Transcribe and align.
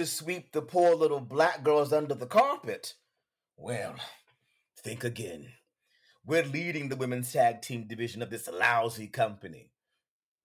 to 0.00 0.06
sweep 0.06 0.52
the 0.52 0.62
poor 0.62 0.94
little 0.94 1.20
black 1.20 1.62
girls 1.62 1.92
under 1.92 2.14
the 2.14 2.24
carpet. 2.24 2.94
Well, 3.58 3.96
think 4.82 5.04
again. 5.04 5.48
We're 6.24 6.42
leading 6.42 6.88
the 6.88 6.96
women's 6.96 7.30
tag 7.34 7.60
team 7.60 7.86
division 7.86 8.22
of 8.22 8.30
this 8.30 8.48
lousy 8.48 9.08
company. 9.08 9.72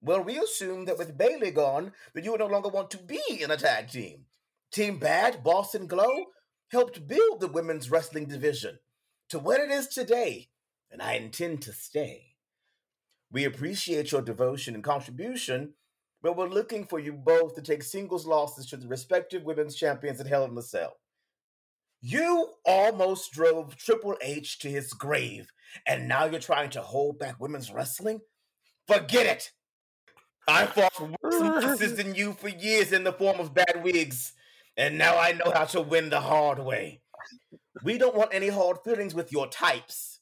Well, 0.02 0.22
we 0.22 0.38
assume 0.38 0.84
that 0.86 0.98
with 0.98 1.18
Bayley 1.18 1.52
gone, 1.52 1.94
that 2.14 2.26
you 2.26 2.32
would 2.32 2.42
no 2.42 2.48
longer 2.48 2.68
want 2.68 2.92
to 2.92 2.98
be 2.98 3.22
in 3.30 3.50
a 3.50 3.56
tag 3.56 3.90
team. 3.90 4.26
Team 4.74 5.00
Bad, 5.00 5.42
Boss 5.42 5.74
'n' 5.74 5.88
Glow, 5.88 6.26
helped 6.72 7.08
build 7.08 7.40
the 7.40 7.48
women's 7.48 7.90
wrestling 7.90 8.26
division 8.26 8.80
to 9.30 9.40
what 9.40 9.62
it 9.62 9.72
is 9.72 9.88
today, 9.88 10.50
and 10.92 11.02
I 11.02 11.14
intend 11.14 11.62
to 11.62 11.72
stay. 11.72 12.36
We 13.32 13.46
appreciate 13.46 14.12
your 14.12 14.22
devotion 14.22 14.76
and 14.76 14.84
contribution, 14.84 15.76
but 16.26 16.36
we're 16.36 16.48
looking 16.48 16.88
for 16.88 16.98
you 16.98 17.14
both 17.14 17.54
to 17.54 17.62
take 17.62 17.84
singles 17.84 18.26
losses 18.26 18.66
to 18.66 18.78
the 18.78 18.88
respective 18.88 19.44
women's 19.44 19.76
champions 19.76 20.20
at 20.20 20.26
Hell 20.26 20.44
in 20.46 20.56
the 20.56 20.64
Cell. 20.64 20.98
You 22.02 22.50
almost 22.66 23.32
drove 23.32 23.76
Triple 23.76 24.18
H 24.24 24.58
to 24.60 24.68
his 24.68 24.92
grave, 24.94 25.52
and 25.86 26.08
now 26.08 26.26
you're 26.26 26.40
trying 26.40 26.72
to 26.72 26.82
hold 26.82 27.20
back 27.20 27.40
women's 27.40 27.72
wrestling? 27.72 28.22
Forget 28.88 29.28
it! 29.28 29.52
I 30.48 30.66
fought 30.66 31.00
worse 31.22 31.40
monsters 31.40 31.94
than 31.94 32.16
you 32.16 32.34
for 32.34 32.50
years 32.50 32.92
in 32.92 33.04
the 33.04 33.14
form 33.14 33.40
of 33.40 33.54
bad 33.54 33.84
wigs, 33.84 34.34
and 34.78 34.98
now 34.98 35.20
I 35.20 35.34
know 35.34 35.52
how 35.54 35.66
to 35.66 35.82
win 35.82 36.10
the 36.10 36.22
hard 36.22 36.58
way. 36.58 37.02
We 37.84 38.00
don't 38.00 38.16
want 38.16 38.34
any 38.34 38.48
hard 38.48 38.78
feelings 38.84 39.14
with 39.14 39.32
your 39.32 39.48
types. 39.48 40.15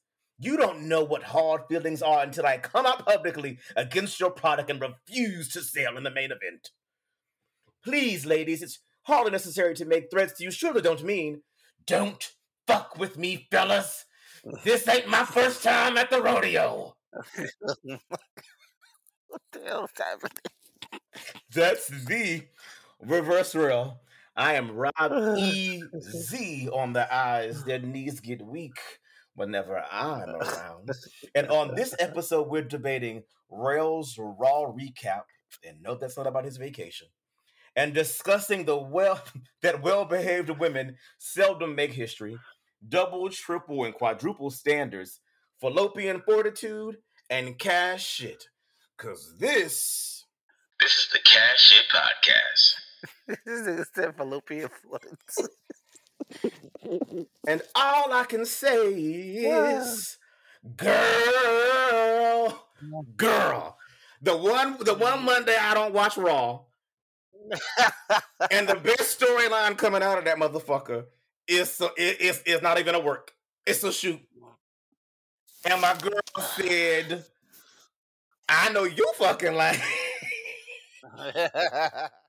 You 0.44 0.58
don't 0.58 0.90
know 0.90 1.06
what 1.06 1.24
hard 1.24 1.62
feelings 1.70 2.02
are 2.02 2.22
until 2.22 2.46
I 2.46 2.58
come 2.58 2.86
out 2.86 3.06
publicly 3.06 3.60
against 3.78 4.20
your 4.20 4.30
product 4.30 4.70
and 4.70 4.82
refuse 4.82 5.48
to 5.54 5.62
sell 5.62 5.96
in 5.96 6.04
the 6.04 6.12
main 6.12 6.34
event. 6.34 6.72
Please, 7.82 8.26
ladies, 8.26 8.62
it's 8.62 8.80
hardly 9.04 9.32
necessary 9.32 9.74
to 9.76 9.86
make 9.86 10.12
threats 10.12 10.42
you 10.42 10.52
surely 10.52 10.82
don't 10.82 11.02
mean. 11.02 11.44
Don't 11.88 12.30
fuck 12.68 12.98
with 12.98 13.18
me, 13.18 13.48
fellas. 13.52 14.04
This 14.66 14.86
ain't 14.90 15.08
my 15.08 15.24
first 15.24 15.64
time 15.64 15.98
at 15.98 16.10
the 16.10 16.22
rodeo. 16.22 16.94
what 17.22 17.50
the 19.54 19.60
hell 19.66 19.86
is 19.86 19.92
happening? 19.98 21.00
That's 21.56 21.88
the 21.88 22.42
reverse 23.00 23.56
Rell. 23.56 24.02
I 24.36 24.56
am 24.56 24.72
Rob 24.72 24.94
E 25.38 25.82
Z 26.02 26.70
on 26.74 26.92
the 26.92 27.16
eyes. 27.16 27.64
Their 27.64 27.80
knees 27.80 28.20
get 28.20 28.42
weak 28.42 28.78
whenever 29.36 29.84
I'm 29.92 30.30
around. 30.30 30.90
and 31.36 31.48
on 31.50 31.76
this 31.76 31.96
episode, 32.00 32.48
we're 32.50 32.64
debating 32.64 33.24
Rell's 33.50 34.18
Raw 34.18 34.72
recap. 34.72 35.24
And 35.68 35.82
note 35.82 36.00
that's 36.00 36.18
not 36.18 36.28
about 36.28 36.46
his 36.46 36.58
vacation. 36.58 37.08
And 37.76 37.94
discussing 37.94 38.66
the 38.66 38.78
well 38.78 39.22
that 39.62 39.82
well-behaved 39.82 40.50
women 40.60 40.98
seldom 41.18 41.76
make 41.76 41.94
history, 41.94 42.38
double, 42.88 43.30
triple, 43.30 43.84
and 43.86 43.94
quadruple 43.94 44.52
standards, 44.52 45.20
fallopian 45.60 46.22
fortitude, 46.22 46.98
and 47.30 47.58
cash 47.58 48.06
shit. 48.06 48.46
Cause 48.98 49.36
this 49.40 50.26
This 50.80 50.92
is 50.92 51.10
the 51.12 51.20
Cash 51.26 51.60
Shit 51.60 51.86
Podcast. 51.92 52.74
this 53.46 53.68
is 53.68 53.88
the 53.96 54.14
fallopian 54.14 54.70
fluids. 54.82 55.50
And 57.48 57.62
all 57.76 58.12
I 58.14 58.26
can 58.28 58.46
say 58.46 58.88
is, 58.94 60.18
girl, 60.76 62.68
girl. 63.16 63.78
The 64.22 64.38
one, 64.38 64.78
the 64.80 64.94
one 64.94 65.20
mm. 65.20 65.24
Monday 65.24 65.56
I 65.60 65.74
don't 65.74 65.94
watch 65.94 66.18
Raw, 66.18 66.62
and 68.52 68.68
the 68.68 68.76
best 68.76 69.20
storyline 69.20 69.78
coming 69.78 70.02
out 70.02 70.18
of 70.18 70.26
that 70.26 70.38
motherfucker 70.38 71.06
is 71.48 71.72
so 71.72 71.88
it, 71.98 72.18
it's 72.22 72.42
it's 72.46 72.64
not 72.64 72.80
even 72.80 72.96
a 72.96 73.00
work. 73.00 73.32
It's 73.66 73.84
a 73.84 73.92
shoot. 73.92 74.20
And 75.66 75.82
my 75.82 75.94
girl 75.96 76.22
said, 76.56 77.26
"I 78.48 78.72
know 78.72 78.86
you 78.86 79.12
fucking 79.18 79.56
like." 79.56 79.82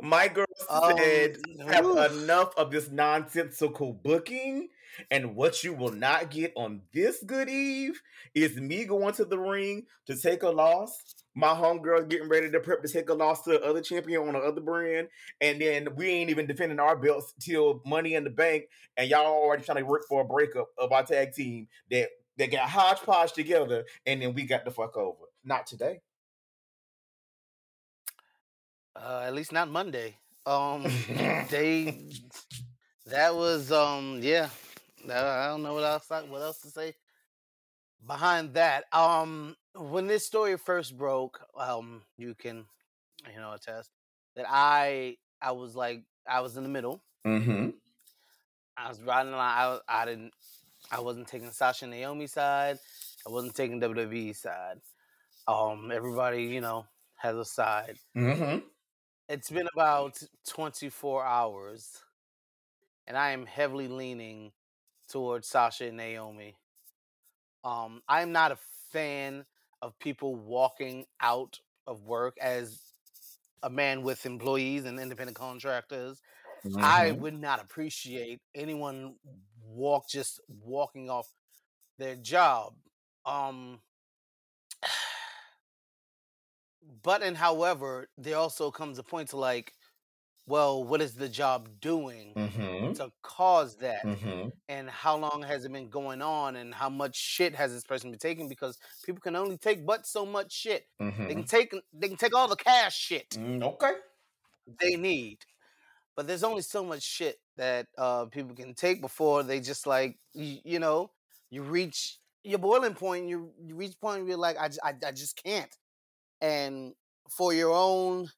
My 0.00 0.28
girl 0.28 0.46
Um, 0.68 0.96
said, 0.96 1.38
have 1.66 1.84
oof. 1.84 2.12
enough 2.12 2.56
of 2.56 2.70
this 2.70 2.90
nonsensical 2.90 3.92
booking. 3.92 4.68
And 5.10 5.34
what 5.34 5.64
you 5.64 5.72
will 5.72 5.92
not 5.92 6.30
get 6.30 6.52
on 6.54 6.82
this 6.92 7.22
good 7.24 7.48
eve 7.48 8.00
is 8.34 8.56
me 8.56 8.84
going 8.84 9.14
to 9.14 9.24
the 9.24 9.38
ring 9.38 9.86
to 10.06 10.14
take 10.16 10.42
a 10.42 10.48
loss. 10.50 11.14
My 11.34 11.48
homegirl 11.48 12.10
getting 12.10 12.28
ready 12.28 12.50
to 12.50 12.60
prep 12.60 12.82
to 12.82 12.88
take 12.88 13.08
a 13.08 13.14
loss 13.14 13.42
to 13.42 13.50
the 13.52 13.62
other 13.62 13.80
champion 13.80 14.28
on 14.28 14.34
the 14.34 14.40
other 14.40 14.60
brand. 14.60 15.08
And 15.40 15.60
then 15.60 15.88
we 15.96 16.08
ain't 16.08 16.28
even 16.28 16.46
defending 16.46 16.78
our 16.78 16.94
belts 16.96 17.32
till 17.40 17.80
money 17.86 18.14
in 18.14 18.24
the 18.24 18.30
bank. 18.30 18.64
And 18.98 19.08
y'all 19.08 19.24
already 19.26 19.62
trying 19.64 19.78
to 19.78 19.84
work 19.84 20.02
for 20.08 20.20
a 20.20 20.26
breakup 20.26 20.68
of 20.76 20.92
our 20.92 21.04
tag 21.04 21.32
team 21.32 21.68
that, 21.90 22.10
that 22.36 22.50
got 22.50 22.68
hodgepodge 22.68 23.32
together. 23.32 23.84
And 24.04 24.20
then 24.20 24.34
we 24.34 24.44
got 24.44 24.66
the 24.66 24.70
fuck 24.70 24.96
over. 24.98 25.24
Not 25.42 25.66
today. 25.66 26.02
Uh, 28.94 29.22
at 29.26 29.34
least 29.34 29.52
not 29.52 29.70
Monday. 29.70 30.16
Um, 30.46 30.82
they 31.50 32.08
that 33.06 33.34
was 33.34 33.70
um 33.72 34.20
yeah. 34.22 34.48
I 35.04 35.48
don't 35.48 35.62
know 35.62 35.74
what 35.74 35.84
else 35.84 36.06
what 36.08 36.42
else 36.42 36.60
to 36.62 36.70
say 36.70 36.94
behind 38.06 38.54
that. 38.54 38.84
Um, 38.92 39.56
when 39.74 40.06
this 40.06 40.26
story 40.26 40.56
first 40.56 40.96
broke, 40.96 41.40
um, 41.56 42.02
you 42.16 42.34
can 42.34 42.64
you 43.32 43.40
know 43.40 43.52
attest 43.52 43.90
that 44.36 44.46
I 44.48 45.16
I 45.40 45.52
was 45.52 45.74
like 45.74 46.02
I 46.26 46.40
was 46.40 46.56
in 46.56 46.62
the 46.62 46.68
middle. 46.68 47.02
Mm-hmm. 47.26 47.70
I 48.76 48.88
was 48.88 49.00
riding 49.02 49.32
line. 49.32 49.40
I, 49.40 49.78
I 49.88 50.04
didn't. 50.04 50.32
I 50.90 51.00
wasn't 51.00 51.28
taking 51.28 51.50
Sasha 51.50 51.86
Naomi 51.86 52.26
side. 52.26 52.78
I 53.26 53.30
wasn't 53.30 53.54
taking 53.54 53.80
WWE 53.80 54.34
side. 54.34 54.80
Um, 55.46 55.90
everybody, 55.92 56.44
you 56.44 56.60
know, 56.60 56.86
has 57.16 57.36
a 57.36 57.44
side. 57.44 57.96
Mm-hmm. 58.16 58.58
It's 59.32 59.50
been 59.50 59.68
about 59.74 60.22
24 60.46 61.24
hours, 61.24 62.04
and 63.06 63.16
I 63.16 63.30
am 63.30 63.46
heavily 63.46 63.88
leaning 63.88 64.52
towards 65.08 65.48
Sasha 65.48 65.86
and 65.86 65.96
Naomi. 65.96 66.56
Um, 67.64 68.02
I'm 68.08 68.32
not 68.32 68.52
a 68.52 68.58
fan 68.92 69.46
of 69.80 69.98
people 69.98 70.34
walking 70.34 71.06
out 71.20 71.60
of 71.86 72.02
work 72.04 72.36
as 72.40 72.94
a 73.62 73.70
man 73.70 74.02
with 74.02 74.26
employees 74.26 74.86
and 74.86 75.00
independent 75.00 75.36
contractors. 75.38 76.22
I 76.82 77.12
Mm-hmm. 77.12 77.22
would 77.22 77.34
not 77.40 77.60
appreciate 77.62 78.42
anyone 78.54 79.16
walk 79.64 80.08
just 80.08 80.40
walking 80.48 81.10
off 81.10 81.28
their 81.98 82.16
job. 82.16 82.74
Um 83.26 83.80
but 87.02 87.22
and 87.22 87.36
however, 87.36 88.08
there 88.18 88.36
also 88.36 88.70
comes 88.70 88.98
a 88.98 89.02
point 89.02 89.30
to 89.30 89.36
like, 89.36 89.72
well, 90.46 90.84
what 90.84 91.00
is 91.02 91.14
the 91.14 91.28
job 91.28 91.68
doing 91.80 92.36
Mm-hmm. 92.36 92.92
to 92.94 93.12
cause 93.22 93.76
that? 93.78 94.06
Mm-hmm. 94.06 94.48
And 94.68 94.90
how 94.90 95.16
long 95.16 95.42
has 95.42 95.64
it 95.64 95.72
been 95.72 95.90
going 95.90 96.22
on 96.22 96.56
and 96.56 96.74
how 96.74 96.88
much 96.90 97.16
shit 97.16 97.54
has 97.54 97.72
this 97.72 97.84
person 97.84 98.10
been 98.10 98.18
taking? 98.20 98.48
Because 98.48 98.78
people 99.04 99.20
can 99.20 99.36
only 99.36 99.58
take 99.58 99.84
but 99.86 100.06
so 100.06 100.24
much 100.26 100.52
shit. 100.52 100.86
They 101.26 101.34
Mm-hmm. 101.34 101.40
can 101.40 101.44
take 101.44 101.74
they 101.92 102.08
can 102.08 102.16
take 102.16 102.34
all 102.36 102.48
the 102.48 102.56
cash 102.56 102.96
shit 102.96 103.38
Mm, 103.38 103.62
okay. 103.64 103.92
they 104.80 104.96
need. 104.96 105.38
But 106.16 106.26
there's 106.26 106.44
only 106.44 106.62
so 106.62 106.84
much 106.84 107.02
shit 107.02 107.38
that 107.56 107.86
uh, 107.98 108.26
people 108.26 108.54
can 108.54 108.74
take 108.74 109.00
before 109.00 109.42
they 109.42 109.60
just 109.60 109.86
like 109.86 110.18
you, 110.34 110.58
you 110.64 110.78
know 110.78 111.10
you 111.50 111.62
reach 111.62 112.18
your 112.44 112.58
boiling 112.58 112.94
point. 112.94 113.28
You, 113.28 113.52
you 113.64 113.76
reach 113.76 113.98
point 114.00 114.20
where 114.20 114.30
you're 114.30 114.38
like 114.38 114.56
I 114.58 114.68
just 115.12 115.42
can't. 115.42 115.70
And 116.42 116.94
for 117.30 117.54
your 117.54 117.72
own 117.74 118.30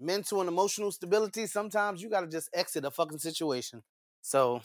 mental 0.00 0.40
and 0.40 0.48
emotional 0.48 0.92
stability, 0.92 1.46
sometimes 1.46 2.02
you 2.02 2.10
got 2.10 2.22
to 2.22 2.28
just 2.28 2.50
exit 2.54 2.84
a 2.84 2.92
fucking 2.92 3.18
situation. 3.20 3.84
So 4.22 4.62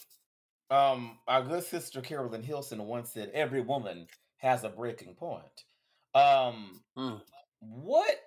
Um, 0.70 1.20
our 1.28 1.44
good 1.44 1.64
sister 1.64 2.02
Carolyn 2.02 2.42
Hilson 2.44 2.86
once 2.86 3.12
said, 3.12 3.30
"Every 3.32 3.62
woman 3.62 4.08
has 4.38 4.64
a 4.64 4.70
breaking 4.70 5.16
point." 5.16 5.66
Um, 6.14 6.84
Mm. 6.98 7.22
what 7.60 8.18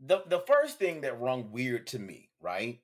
the 0.00 0.22
the 0.26 0.40
first 0.40 0.78
thing 0.78 1.00
that 1.02 1.18
rung 1.20 1.50
weird 1.50 1.86
to 1.88 1.98
me, 1.98 2.30
right? 2.40 2.82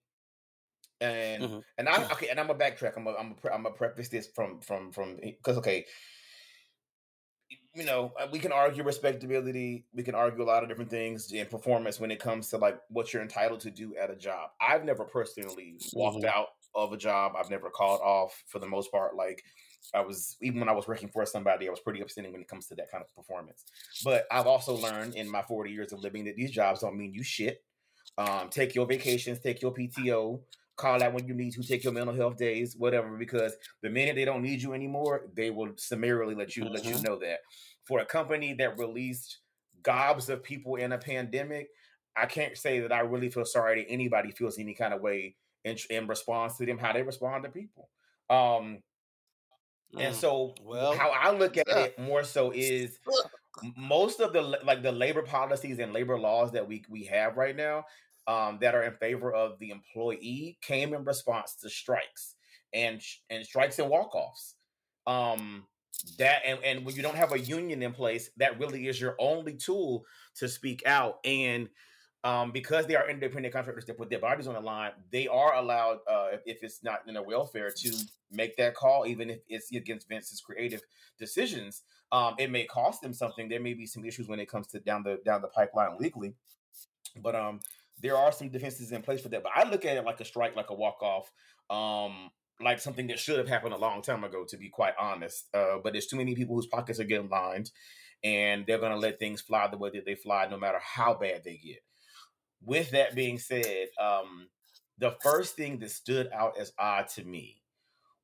And 1.01 1.51
Mhm. 1.51 1.63
and 1.77 1.89
I 1.89 2.05
okay, 2.13 2.29
and 2.29 2.41
I'm 2.41 2.49
gonna 2.49 2.59
backtrack. 2.59 2.95
I'm 2.97 3.05
gonna 3.05 3.17
I'm 3.17 3.35
gonna, 3.35 3.55
I'm 3.55 3.63
gonna 3.63 3.75
preface 3.75 4.09
this 4.09 4.29
from 4.35 4.61
from 4.61 4.91
from 4.91 5.17
because 5.17 5.57
okay, 5.59 5.87
you 7.79 7.85
know 7.85 8.13
uh, 8.21 8.27
we 8.33 8.41
can 8.41 8.51
argue 8.51 8.83
respectability, 8.83 9.87
we 9.93 10.03
can 10.03 10.15
argue 10.17 10.43
a 10.43 10.49
lot 10.53 10.63
of 10.65 10.69
different 10.69 10.91
things 10.91 11.31
in 11.33 11.47
performance 11.47 12.01
when 12.01 12.11
it 12.11 12.19
comes 12.19 12.49
to 12.51 12.59
like 12.59 12.81
what 12.89 13.13
you're 13.13 13.23
entitled 13.23 13.61
to 13.61 13.71
do 13.71 13.95
at 13.97 14.11
a 14.11 14.17
job. 14.17 14.51
I've 14.61 14.85
never 14.85 15.05
personally 15.05 15.77
walked 15.93 16.25
Mhm. 16.25 16.29
out 16.29 16.49
of 16.75 16.93
a 16.93 16.97
job. 16.97 17.33
I've 17.37 17.51
never 17.51 17.71
called 17.71 18.01
off 18.01 18.43
for 18.49 18.59
the 18.59 18.67
most 18.67 18.91
part. 18.91 19.15
Like 19.15 19.43
I 19.95 20.01
was 20.01 20.37
even 20.43 20.59
when 20.59 20.69
I 20.69 20.73
was 20.73 20.89
working 20.89 21.09
for 21.09 21.25
somebody, 21.25 21.69
I 21.69 21.71
was 21.71 21.81
pretty 21.81 22.01
upsetting 22.01 22.33
when 22.33 22.41
it 22.41 22.49
comes 22.49 22.67
to 22.69 22.75
that 22.75 22.91
kind 22.91 23.03
of 23.05 23.15
performance. 23.15 23.65
But 24.05 24.27
I've 24.31 24.47
also 24.49 24.75
learned 24.75 25.15
in 25.15 25.31
my 25.31 25.43
40 25.43 25.71
years 25.71 25.93
of 25.93 26.01
living 26.01 26.25
that 26.25 26.35
these 26.37 26.51
jobs 26.51 26.81
don't 26.81 26.97
mean 26.99 27.15
you 27.15 27.23
shit. 27.23 27.65
Um, 28.19 28.51
take 28.51 28.75
your 28.75 28.87
vacations, 28.87 29.39
take 29.39 29.63
your 29.63 29.73
PTO, 29.73 30.43
call 30.79 31.03
out 31.03 31.13
when 31.13 31.29
you 31.29 31.35
need 31.35 31.53
to, 31.55 31.63
take 31.63 31.85
your 31.85 31.93
mental 31.93 32.15
health 32.15 32.39
days, 32.39 32.77
whatever. 32.77 33.19
Because 33.19 33.57
the 33.83 33.91
minute 33.91 34.17
they 34.17 34.25
don't 34.25 34.43
need 34.43 34.63
you 34.63 34.75
anymore, 34.75 35.29
they 35.35 35.51
will 35.51 35.75
summarily 35.77 36.35
let 36.35 36.57
you 36.57 36.69
let 36.71 36.91
you 36.91 36.97
Mhm. 36.97 37.03
know 37.03 37.19
that. 37.21 37.41
For 37.85 38.01
a 38.01 38.07
company 38.07 38.55
that 38.55 38.79
released 38.79 39.41
gobs 39.83 40.31
of 40.31 40.43
people 40.43 40.77
in 40.77 40.93
a 40.93 40.99
pandemic, 40.99 41.69
I 42.17 42.27
can't 42.27 42.57
say 42.57 42.81
that 42.81 42.93
I 42.93 43.01
really 43.01 43.31
feel 43.31 43.45
sorry 43.45 43.83
that 43.83 43.91
anybody 43.91 44.33
feels 44.33 44.59
any 44.59 44.75
kind 44.75 44.95
of 44.95 45.03
way 45.03 45.37
in, 45.65 45.77
in 45.91 46.07
response 46.07 46.57
to 46.59 46.67
them, 46.67 46.79
how 46.79 46.93
they 46.93 47.03
respond 47.03 47.45
to 47.45 47.51
people. 47.51 47.91
Um, 48.31 48.83
and 49.99 50.15
Mm. 50.15 50.21
so 50.21 50.55
Well, 50.61 50.93
how 50.93 51.11
I 51.11 51.31
look 51.33 51.57
at 51.57 51.77
it 51.77 51.99
more 51.99 52.25
so 52.25 52.53
is 52.53 52.99
most 53.77 54.21
of 54.21 54.33
the 54.33 54.43
like 54.43 54.83
the 54.83 54.93
labor 54.93 55.23
policies 55.23 55.79
and 55.79 55.93
labor 55.93 56.19
laws 56.19 56.53
that 56.53 56.67
we 56.69 56.85
we 56.89 57.05
have 57.05 57.37
right 57.37 57.57
now 57.57 57.85
um, 58.29 58.59
that 58.61 58.75
are 58.75 58.85
in 58.85 58.93
favor 58.95 59.33
of 59.33 59.59
the 59.59 59.71
employee 59.71 60.59
came 60.61 60.95
in 60.95 61.03
response 61.05 61.57
to 61.63 61.69
strikes 61.69 62.37
and 62.73 63.01
and 63.31 63.45
strikes 63.45 63.79
and 63.79 63.89
walk-offs. 63.89 64.55
Um, 65.07 65.65
that 66.19 66.43
and, 66.47 66.59
and 66.63 66.85
when 66.85 66.95
you 66.95 67.03
don't 67.03 67.17
have 67.17 67.33
a 67.33 67.39
union 67.39 67.83
in 67.83 67.93
place, 67.93 68.31
that 68.37 68.61
really 68.61 68.87
is 68.87 69.01
your 69.01 69.17
only 69.19 69.55
tool 69.55 70.05
to 70.37 70.49
speak 70.49 70.83
out. 70.87 71.19
And 71.25 71.69
um, 72.25 72.53
because 72.53 72.87
they 72.87 72.95
are 72.95 73.09
independent 73.09 73.55
contractors 73.55 73.87
that 73.87 73.97
put 73.97 74.11
their 74.11 74.19
bodies 74.19 74.47
on 74.47 74.55
the 74.55 74.61
line, 74.61 74.93
they 75.11 75.29
are 75.29 75.55
allowed, 75.55 75.99
uh, 76.11 76.29
if, 76.45 76.63
it's 76.63 76.83
not 76.83 77.01
in 77.07 77.15
their 77.15 77.23
welfare, 77.23 77.71
to 77.71 77.93
make 78.31 78.57
that 78.57 78.75
call, 78.75 79.07
even 79.07 79.31
if 79.31 79.39
it's 79.49 79.73
against 79.73 80.09
Vince's 80.09 80.41
creative 80.41 80.83
decisions. 81.19 81.83
Um, 82.13 82.35
it 82.39 82.51
may 82.51 82.65
cost 82.65 83.03
them 83.03 83.15
something. 83.15 83.49
There 83.49 83.61
may 83.61 83.75
be 83.75 83.87
some 83.87 84.05
issues 84.05 84.29
when 84.29 84.41
it 84.41 84.49
comes 84.49 84.67
to 84.69 84.81
down 84.81 85.03
the 85.03 85.21
down 85.25 85.43
the 85.43 85.49
pipeline 85.49 85.97
legally, 85.99 86.35
but 87.23 87.35
um, 87.35 87.61
there 88.01 88.17
are 88.17 88.33
some 88.33 88.51
defenses 88.51 88.93
in 88.93 89.03
place 89.03 89.21
for 89.23 89.29
that. 89.31 89.43
But 89.43 89.53
I 89.55 89.69
look 89.69 89.85
at 89.85 89.97
it 89.97 90.05
like 90.05 90.21
a 90.21 90.25
strike, 90.25 90.57
like 90.57 90.71
a 90.71 90.75
walk 90.75 91.03
off, 91.03 91.33
um, 91.71 92.31
like 92.61 92.81
something 92.81 93.07
that 93.09 93.19
should 93.19 93.39
have 93.39 93.49
happened 93.49 93.75
a 93.75 93.79
long 93.79 94.03
time 94.03 94.25
ago. 94.25 94.45
To 94.45 94.57
be 94.57 94.69
quite 94.69 94.95
honest, 94.99 95.49
uh, 95.55 95.79
but 95.83 95.93
there's 95.93 96.07
too 96.07 96.17
many 96.17 96.35
people 96.35 96.55
whose 96.57 96.67
pockets 96.67 97.01
are 97.01 97.05
getting 97.05 97.29
lined, 97.29 97.71
and 98.25 98.67
they're 98.67 98.79
gonna 98.79 98.97
let 98.97 99.19
things 99.19 99.41
fly 99.43 99.69
the 99.69 99.79
way 99.79 99.91
that 99.91 100.05
they 100.05 100.15
fly, 100.15 100.47
no 100.49 100.59
matter 100.59 100.81
how 100.83 101.15
bad 101.15 101.45
they 101.45 101.57
get. 101.57 101.81
With 102.61 102.91
that 102.91 103.15
being 103.15 103.39
said, 103.39 103.89
um, 104.01 104.49
the 104.99 105.13
first 105.23 105.55
thing 105.57 105.79
that 105.79 105.91
stood 105.91 106.29
out 106.33 106.59
as 106.59 106.73
odd 106.79 107.09
to 107.11 107.25
me 107.25 107.63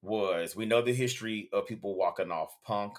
was 0.03 0.57
we 0.57 0.67
know 0.67 0.83
the 0.83 0.95
history 0.95 1.49
of 1.53 1.67
people 1.67 1.97
walking 1.97 2.31
off 2.33 2.57
punk. 2.63 2.99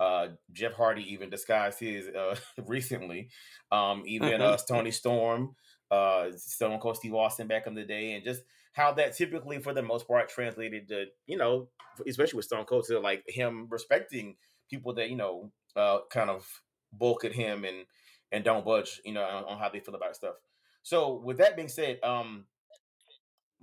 Uh, 0.00 0.30
Jeff 0.52 0.74
Hardy 0.74 1.12
even 1.12 1.30
disguised 1.30 1.80
his 1.80 2.08
uh, 2.08 2.36
recently. 2.66 3.30
Um, 3.70 4.04
even 4.06 4.40
Mhm. 4.40 4.40
uh, 4.42 4.56
Toni 4.68 4.90
Storm, 4.90 5.56
uh, 5.92 6.32
Stone 6.36 6.80
Cold 6.80 6.96
Steve 6.96 7.14
Austin 7.14 7.46
back 7.46 7.66
in 7.66 7.74
the 7.74 7.84
day, 7.84 8.14
and 8.14 8.24
just 8.24 8.42
how 8.72 8.92
that 8.94 9.14
typically, 9.14 9.58
for 9.58 9.74
the 9.74 9.82
most 9.82 10.08
part, 10.08 10.28
translated 10.28 10.88
to 10.88 11.04
you 11.26 11.36
know, 11.36 11.68
especially 12.06 12.38
with 12.38 12.46
Stone 12.46 12.64
Cold, 12.64 12.84
to 12.86 12.98
like 12.98 13.22
him 13.28 13.68
respecting 13.70 14.36
people 14.70 14.94
that 14.94 15.10
you 15.10 15.16
know, 15.16 15.52
uh, 15.76 15.98
kind 16.10 16.30
of 16.30 16.48
bulk 16.92 17.24
at 17.24 17.32
him 17.32 17.64
and 17.64 17.84
and 18.32 18.42
don't 18.42 18.64
budge, 18.64 19.00
you 19.04 19.12
know, 19.12 19.22
on, 19.22 19.44
on 19.44 19.58
how 19.58 19.68
they 19.68 19.80
feel 19.80 19.94
about 19.94 20.16
stuff. 20.16 20.34
So, 20.82 21.20
with 21.22 21.38
that 21.38 21.54
being 21.54 21.68
said, 21.68 21.98
um, 22.02 22.46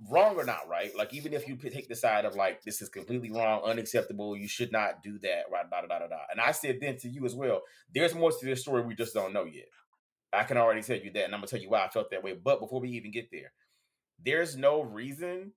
wrong 0.08 0.36
or 0.36 0.44
not 0.44 0.66
right 0.66 0.96
like 0.96 1.12
even 1.12 1.34
if 1.34 1.46
you 1.46 1.56
take 1.56 1.88
the 1.88 1.94
side 1.94 2.24
of 2.24 2.34
like 2.34 2.62
this 2.62 2.80
is 2.80 2.88
completely 2.88 3.30
wrong 3.30 3.60
unacceptable 3.64 4.34
you 4.34 4.48
should 4.48 4.72
not 4.72 5.02
do 5.02 5.18
that 5.18 5.42
right 5.52 5.68
da, 5.70 5.82
da, 5.82 5.98
da, 5.98 6.06
da. 6.06 6.16
and 6.30 6.40
i 6.40 6.52
said 6.52 6.78
then 6.80 6.96
to 6.96 7.08
you 7.08 7.26
as 7.26 7.34
well 7.34 7.60
there's 7.94 8.14
more 8.14 8.32
to 8.32 8.46
this 8.46 8.62
story 8.62 8.82
we 8.82 8.94
just 8.94 9.12
don't 9.12 9.34
know 9.34 9.44
yet 9.44 9.66
i 10.32 10.42
can 10.42 10.56
already 10.56 10.82
tell 10.82 10.96
you 10.96 11.10
that 11.10 11.24
and 11.24 11.34
i'm 11.34 11.40
gonna 11.40 11.46
tell 11.46 11.60
you 11.60 11.70
why 11.70 11.84
i 11.84 11.88
felt 11.88 12.10
that 12.10 12.22
way 12.22 12.32
but 12.32 12.60
before 12.60 12.80
we 12.80 12.90
even 12.90 13.10
get 13.10 13.30
there 13.30 13.52
there's 14.24 14.56
no 14.56 14.82
reason 14.82 15.52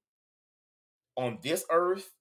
on 1.16 1.40
this 1.44 1.66
earth 1.70 2.12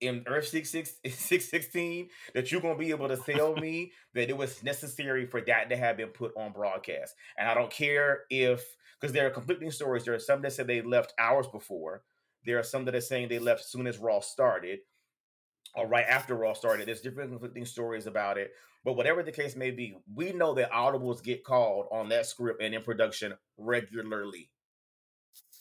in 0.00 0.22
earth 0.26 0.48
616 0.48 2.08
that 2.34 2.50
you're 2.52 2.60
gonna 2.60 2.78
be 2.78 2.90
able 2.90 3.08
to 3.08 3.16
tell 3.16 3.56
me 3.56 3.92
that 4.14 4.30
it 4.30 4.36
was 4.36 4.62
necessary 4.62 5.26
for 5.26 5.40
that 5.40 5.68
to 5.68 5.76
have 5.76 5.96
been 5.96 6.08
put 6.08 6.32
on 6.36 6.52
broadcast. 6.52 7.14
And 7.36 7.48
i 7.48 7.54
don't 7.54 7.70
care 7.70 8.20
if 8.30 8.64
because 9.00 9.12
there 9.12 9.26
are 9.26 9.30
conflicting 9.30 9.70
stories. 9.70 10.04
There 10.04 10.14
are 10.14 10.18
some 10.18 10.42
that 10.42 10.52
said 10.52 10.66
they 10.66 10.82
left 10.82 11.14
hours 11.18 11.46
before. 11.46 12.02
There 12.44 12.58
are 12.58 12.64
some 12.64 12.84
that 12.86 12.94
are 12.94 13.00
saying 13.00 13.28
they 13.28 13.38
left 13.38 13.60
as 13.60 13.70
soon 13.70 13.86
as 13.86 13.98
raw 13.98 14.20
started 14.20 14.80
or 15.74 15.86
right 15.86 16.06
after 16.08 16.34
raw 16.34 16.52
started 16.52 16.86
there's 16.86 17.00
different 17.00 17.30
conflicting 17.30 17.64
stories 17.64 18.06
about 18.06 18.38
it 18.38 18.52
but 18.84 18.94
whatever 18.94 19.22
the 19.22 19.32
case 19.32 19.56
may 19.56 19.70
be 19.70 19.96
we 20.14 20.32
know 20.32 20.54
that 20.54 20.70
audibles 20.70 21.22
get 21.22 21.44
called 21.44 21.86
on 21.90 22.08
that 22.08 22.26
script 22.26 22.62
and 22.62 22.74
in 22.74 22.82
production 22.82 23.34
regularly 23.56 24.50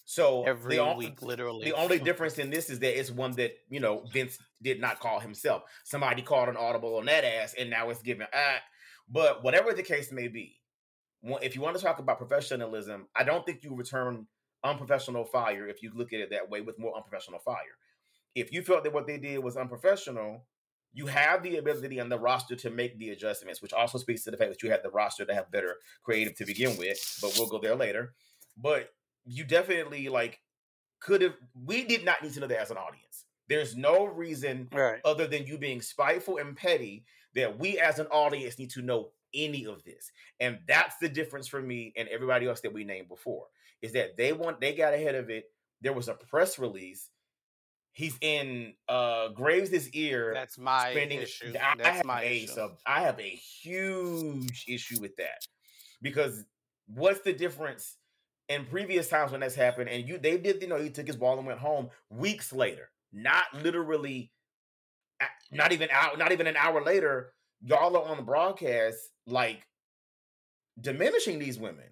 so 0.10 0.46
every 0.46 0.78
the, 0.78 0.96
week, 0.98 1.22
literally. 1.22 1.66
the 1.66 1.76
only 1.76 2.00
difference 2.00 2.40
in 2.40 2.50
this 2.50 2.70
is 2.70 2.80
that 2.80 2.98
it's 2.98 3.12
one 3.12 3.34
that 3.34 3.52
you 3.70 3.82
know 3.82 4.06
Vince 4.14 4.40
did 4.62 4.80
not 4.80 5.02
call 5.02 5.20
himself. 5.20 5.64
Somebody 5.84 6.22
called 6.22 6.48
an 6.48 6.56
audible 6.56 6.96
on 6.96 7.06
that 7.08 7.26
ass, 7.26 7.56
and 7.60 7.70
now 7.70 7.90
it's 7.90 8.02
given. 8.02 8.26
Ah, 8.34 8.62
but 9.10 9.44
whatever 9.44 9.74
the 9.74 9.84
case 9.84 10.14
may 10.14 10.30
be, 10.30 10.62
if 11.42 11.56
you 11.56 11.62
want 11.62 11.76
to 11.76 11.84
talk 11.84 12.00
about 12.00 12.20
professionalism, 12.20 13.08
I 13.18 13.26
don't 13.26 13.46
think 13.46 13.66
you 13.66 13.76
return 13.76 14.28
unprofessional 14.64 15.26
fire 15.26 15.68
if 15.68 15.84
you 15.84 15.92
look 15.94 16.14
at 16.14 16.22
it 16.22 16.30
that 16.32 16.50
way 16.50 16.62
with 16.62 16.80
more 16.80 16.96
unprofessional 16.96 17.40
fire. 17.40 17.76
If 18.38 18.54
you 18.54 18.62
felt 18.62 18.84
that 18.84 18.94
what 18.94 19.08
they 19.08 19.18
did 19.18 19.40
was 19.40 19.58
unprofessional, 19.58 20.46
you 20.94 21.08
have 21.08 21.44
the 21.44 21.58
ability 21.58 22.00
and 22.00 22.12
the 22.12 22.20
roster 22.20 22.56
to 22.56 22.70
make 22.70 22.98
the 22.98 23.10
adjustments, 23.10 23.62
which 23.62 23.74
also 23.74 23.98
speaks 23.98 24.24
to 24.24 24.32
the 24.32 24.38
fact 24.38 24.52
that 24.52 24.64
you 24.64 24.72
have 24.72 24.84
the 24.84 24.90
roster 24.90 25.26
to 25.26 25.34
have 25.34 25.52
better 25.52 25.76
creative 26.04 26.36
to 26.36 26.46
begin 26.46 26.78
with. 26.78 27.20
But 27.22 27.36
we'll 27.38 27.50
go 27.50 27.60
there 27.60 27.76
later. 27.76 28.14
But 28.56 28.90
you 29.26 29.44
definitely 29.44 30.10
like 30.10 30.40
could 31.00 31.22
have. 31.22 31.34
We 31.66 31.84
did 31.84 32.06
not 32.06 32.24
need 32.24 32.34
to 32.34 32.40
know 32.40 32.48
that 32.48 32.62
as 32.62 32.72
an 32.72 32.78
audience. 32.78 33.26
There's 33.50 33.76
no 33.76 34.06
reason 34.06 34.68
right. 34.72 35.00
other 35.06 35.28
than 35.28 35.48
you 35.48 35.58
being 35.58 35.82
spiteful 35.82 36.38
and 36.38 36.56
petty 36.56 37.06
that 37.36 37.58
we 37.58 37.80
as 37.80 38.00
an 38.00 38.08
audience 38.08 38.60
need 38.60 38.72
to 38.72 38.82
know 38.82 39.10
any 39.34 39.66
of 39.66 39.84
this. 39.84 40.12
And 40.40 40.60
that's 40.68 40.98
the 40.98 41.10
difference 41.10 41.48
for 41.48 41.62
me 41.62 41.94
and 41.96 42.08
everybody 42.10 42.48
else 42.48 42.62
that 42.62 42.74
we 42.74 42.84
named 42.84 43.08
before. 43.08 43.46
Is 43.82 43.94
that 43.94 44.18
they 44.18 44.34
want 44.34 44.60
they 44.60 44.74
got 44.74 44.94
ahead 44.94 45.16
of 45.16 45.30
it. 45.30 45.46
There 45.82 45.94
was 45.94 46.08
a 46.08 46.14
press 46.14 46.58
release. 46.58 47.10
He's 47.98 48.16
in 48.22 48.76
uh 48.88 49.30
Graves' 49.30 49.90
ear. 49.90 50.32
That's 50.32 50.60
my 50.60 50.92
spending- 50.92 51.20
issue. 51.20 51.52
I, 51.60 51.72
I 51.72 51.76
That's 51.78 51.98
have 51.98 52.06
my 52.06 52.22
a 52.22 52.44
issue. 52.44 52.54
sub, 52.54 52.78
I 52.86 53.02
have 53.02 53.20
a 53.20 53.24
huge 53.24 54.66
issue 54.68 55.02
with 55.02 55.16
that 55.16 55.40
because 56.04 56.46
what's 56.86 57.22
the 57.22 57.34
difference 57.34 57.96
in 58.50 58.66
previous 58.66 59.08
times 59.10 59.32
when 59.32 59.42
that's 59.42 59.56
happened? 59.56 59.90
And 59.90 60.08
you 60.08 60.20
they 60.20 60.38
did 60.38 60.62
you 60.62 60.68
know 60.68 60.78
he 60.78 60.92
took 60.92 61.08
his 61.08 61.16
ball 61.16 61.40
and 61.40 61.48
went 61.48 61.58
home 61.58 61.90
weeks 62.12 62.54
later, 62.54 62.92
not 63.12 63.46
literally, 63.64 64.32
not 65.52 65.72
even 65.72 65.90
out, 65.92 66.20
not 66.20 66.32
even 66.32 66.46
an 66.46 66.56
hour 66.56 66.84
later. 66.84 67.34
Y'all 67.64 67.98
are 67.98 68.08
on 68.08 68.18
the 68.18 68.24
broadcast 68.24 69.00
like 69.26 69.66
diminishing 70.80 71.40
these 71.40 71.58
women 71.58 71.88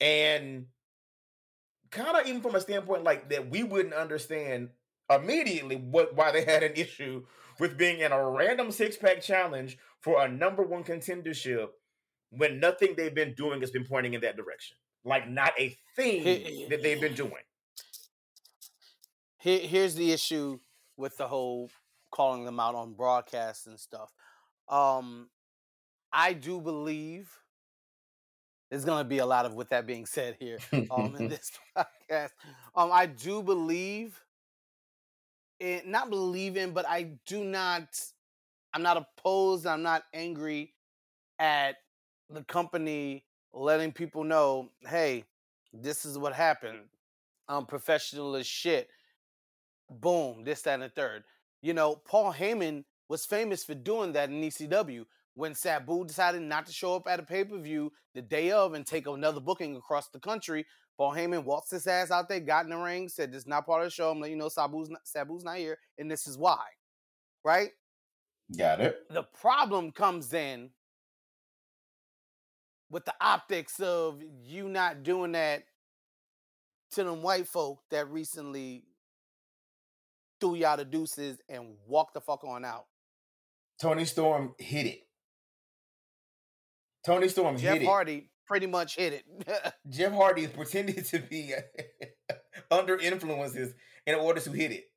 and 0.00 0.66
kind 1.90 2.16
of 2.16 2.26
even 2.26 2.40
from 2.40 2.54
a 2.54 2.60
standpoint 2.60 3.04
like 3.04 3.28
that 3.30 3.50
we 3.50 3.62
wouldn't 3.62 3.94
understand 3.94 4.70
immediately 5.10 5.76
what 5.76 6.14
why 6.14 6.30
they 6.30 6.44
had 6.44 6.62
an 6.62 6.72
issue 6.74 7.24
with 7.58 7.76
being 7.76 8.00
in 8.00 8.12
a 8.12 8.30
random 8.30 8.70
six-pack 8.70 9.20
challenge 9.20 9.78
for 10.00 10.22
a 10.24 10.28
number 10.28 10.62
one 10.62 10.84
contendership 10.84 11.68
when 12.30 12.60
nothing 12.60 12.94
they've 12.96 13.14
been 13.14 13.34
doing 13.34 13.60
has 13.60 13.70
been 13.70 13.84
pointing 13.84 14.14
in 14.14 14.20
that 14.20 14.36
direction 14.36 14.76
like 15.04 15.28
not 15.28 15.52
a 15.58 15.76
thing 15.96 16.68
that 16.68 16.82
they've 16.82 17.00
been 17.00 17.14
doing 17.14 17.32
Here, 19.38 19.60
here's 19.60 19.94
the 19.94 20.12
issue 20.12 20.58
with 20.96 21.16
the 21.16 21.28
whole 21.28 21.70
calling 22.10 22.44
them 22.44 22.60
out 22.60 22.74
on 22.74 22.94
broadcast 22.94 23.66
and 23.66 23.78
stuff. 23.78 24.12
Um, 24.68 25.28
I 26.12 26.32
do 26.32 26.60
believe 26.60 27.30
there's 28.70 28.84
gonna 28.84 29.04
be 29.04 29.18
a 29.18 29.26
lot 29.26 29.46
of 29.46 29.54
with 29.54 29.68
that 29.70 29.86
being 29.86 30.06
said 30.06 30.36
here 30.38 30.58
um 30.90 31.14
in 31.18 31.28
this 31.28 31.52
podcast. 31.76 32.30
Um, 32.74 32.90
I 32.92 33.06
do 33.06 33.42
believe 33.42 34.20
in 35.60 35.82
not 35.86 36.10
believe 36.10 36.56
in, 36.56 36.72
but 36.72 36.86
I 36.88 37.10
do 37.26 37.44
not. 37.44 37.88
I'm 38.74 38.82
not 38.82 38.96
opposed. 38.98 39.66
I'm 39.66 39.82
not 39.82 40.04
angry 40.12 40.74
at 41.38 41.76
the 42.28 42.44
company 42.44 43.24
letting 43.52 43.92
people 43.92 44.24
know, 44.24 44.70
hey, 44.86 45.24
this 45.72 46.04
is 46.04 46.18
what 46.18 46.34
happened. 46.34 46.80
I'm 47.48 47.66
professional 47.66 48.36
as 48.36 48.46
shit. 48.46 48.88
Boom, 49.90 50.44
this, 50.44 50.62
that, 50.62 50.74
and 50.74 50.82
the 50.82 50.90
third. 50.90 51.24
You 51.62 51.72
know, 51.72 51.96
Paul 51.96 52.32
Heyman 52.32 52.84
was 53.08 53.24
famous 53.24 53.64
for 53.64 53.74
doing 53.74 54.12
that 54.12 54.28
in 54.28 54.42
ECW. 54.42 55.06
When 55.38 55.54
Sabu 55.54 56.04
decided 56.04 56.42
not 56.42 56.66
to 56.66 56.72
show 56.72 56.96
up 56.96 57.06
at 57.06 57.20
a 57.20 57.22
pay 57.22 57.44
per 57.44 57.56
view 57.58 57.92
the 58.12 58.20
day 58.20 58.50
of 58.50 58.74
and 58.74 58.84
take 58.84 59.06
another 59.06 59.38
booking 59.38 59.76
across 59.76 60.08
the 60.08 60.18
country, 60.18 60.66
Paul 60.96 61.12
Heyman 61.12 61.44
waltzed 61.44 61.70
his 61.70 61.86
ass 61.86 62.10
out 62.10 62.28
there, 62.28 62.40
got 62.40 62.64
in 62.64 62.72
the 62.72 62.76
ring, 62.76 63.08
said, 63.08 63.30
This 63.30 63.42
is 63.42 63.46
not 63.46 63.64
part 63.64 63.82
of 63.82 63.86
the 63.86 63.90
show. 63.92 64.10
I'm 64.10 64.18
letting 64.18 64.36
you 64.36 64.42
know 64.42 64.48
Sabu's 64.48 64.90
not, 64.90 65.06
Sabu's 65.06 65.44
not 65.44 65.58
here, 65.58 65.78
and 65.96 66.10
this 66.10 66.26
is 66.26 66.36
why. 66.36 66.64
Right? 67.44 67.70
got 68.58 68.80
it 68.80 68.98
The 69.10 69.22
problem 69.22 69.92
comes 69.92 70.34
in 70.34 70.70
with 72.90 73.04
the 73.04 73.14
optics 73.20 73.78
of 73.78 74.20
you 74.42 74.68
not 74.68 75.04
doing 75.04 75.32
that 75.32 75.62
to 76.94 77.04
them 77.04 77.22
white 77.22 77.46
folk 77.46 77.78
that 77.92 78.10
recently 78.10 78.82
threw 80.40 80.56
y'all 80.56 80.78
the 80.78 80.84
deuces 80.84 81.38
and 81.48 81.76
walked 81.86 82.14
the 82.14 82.20
fuck 82.20 82.42
on 82.42 82.64
out. 82.64 82.86
Toni 83.80 84.04
Storm 84.04 84.56
hit 84.58 84.86
it. 84.86 85.02
Toni 87.04 87.28
Storm 87.28 87.56
Jeff 87.56 87.74
hit 87.74 87.82
it. 87.82 87.86
Hardy 87.86 88.30
pretty 88.46 88.66
much 88.66 88.96
hit 88.96 89.12
it. 89.12 89.74
Jeff 89.88 90.12
Hardy 90.12 90.44
is 90.44 90.50
pretending 90.50 91.02
to 91.04 91.18
be 91.18 91.52
under 92.70 92.96
influences 92.96 93.74
in 94.06 94.14
order 94.14 94.40
to 94.40 94.50
hit 94.50 94.72
it. 94.72 94.90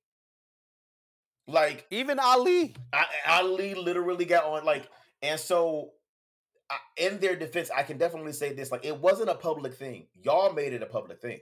Like 1.47 1.85
Even 1.91 2.19
Ali. 2.19 2.75
I, 2.93 3.05
Ali 3.27 3.75
literally 3.75 4.25
got 4.25 4.45
on 4.45 4.63
like, 4.63 4.89
and 5.21 5.39
so 5.39 5.91
I, 6.69 6.77
in 6.97 7.19
their 7.19 7.35
defense, 7.35 7.69
I 7.75 7.83
can 7.83 7.97
definitely 7.97 8.33
say 8.33 8.53
this: 8.53 8.71
like, 8.71 8.85
it 8.85 8.97
wasn't 8.97 9.29
a 9.29 9.35
public 9.35 9.73
thing. 9.73 10.07
Y'all 10.21 10.53
made 10.53 10.73
it 10.73 10.81
a 10.81 10.85
public 10.85 11.19
thing. 11.19 11.39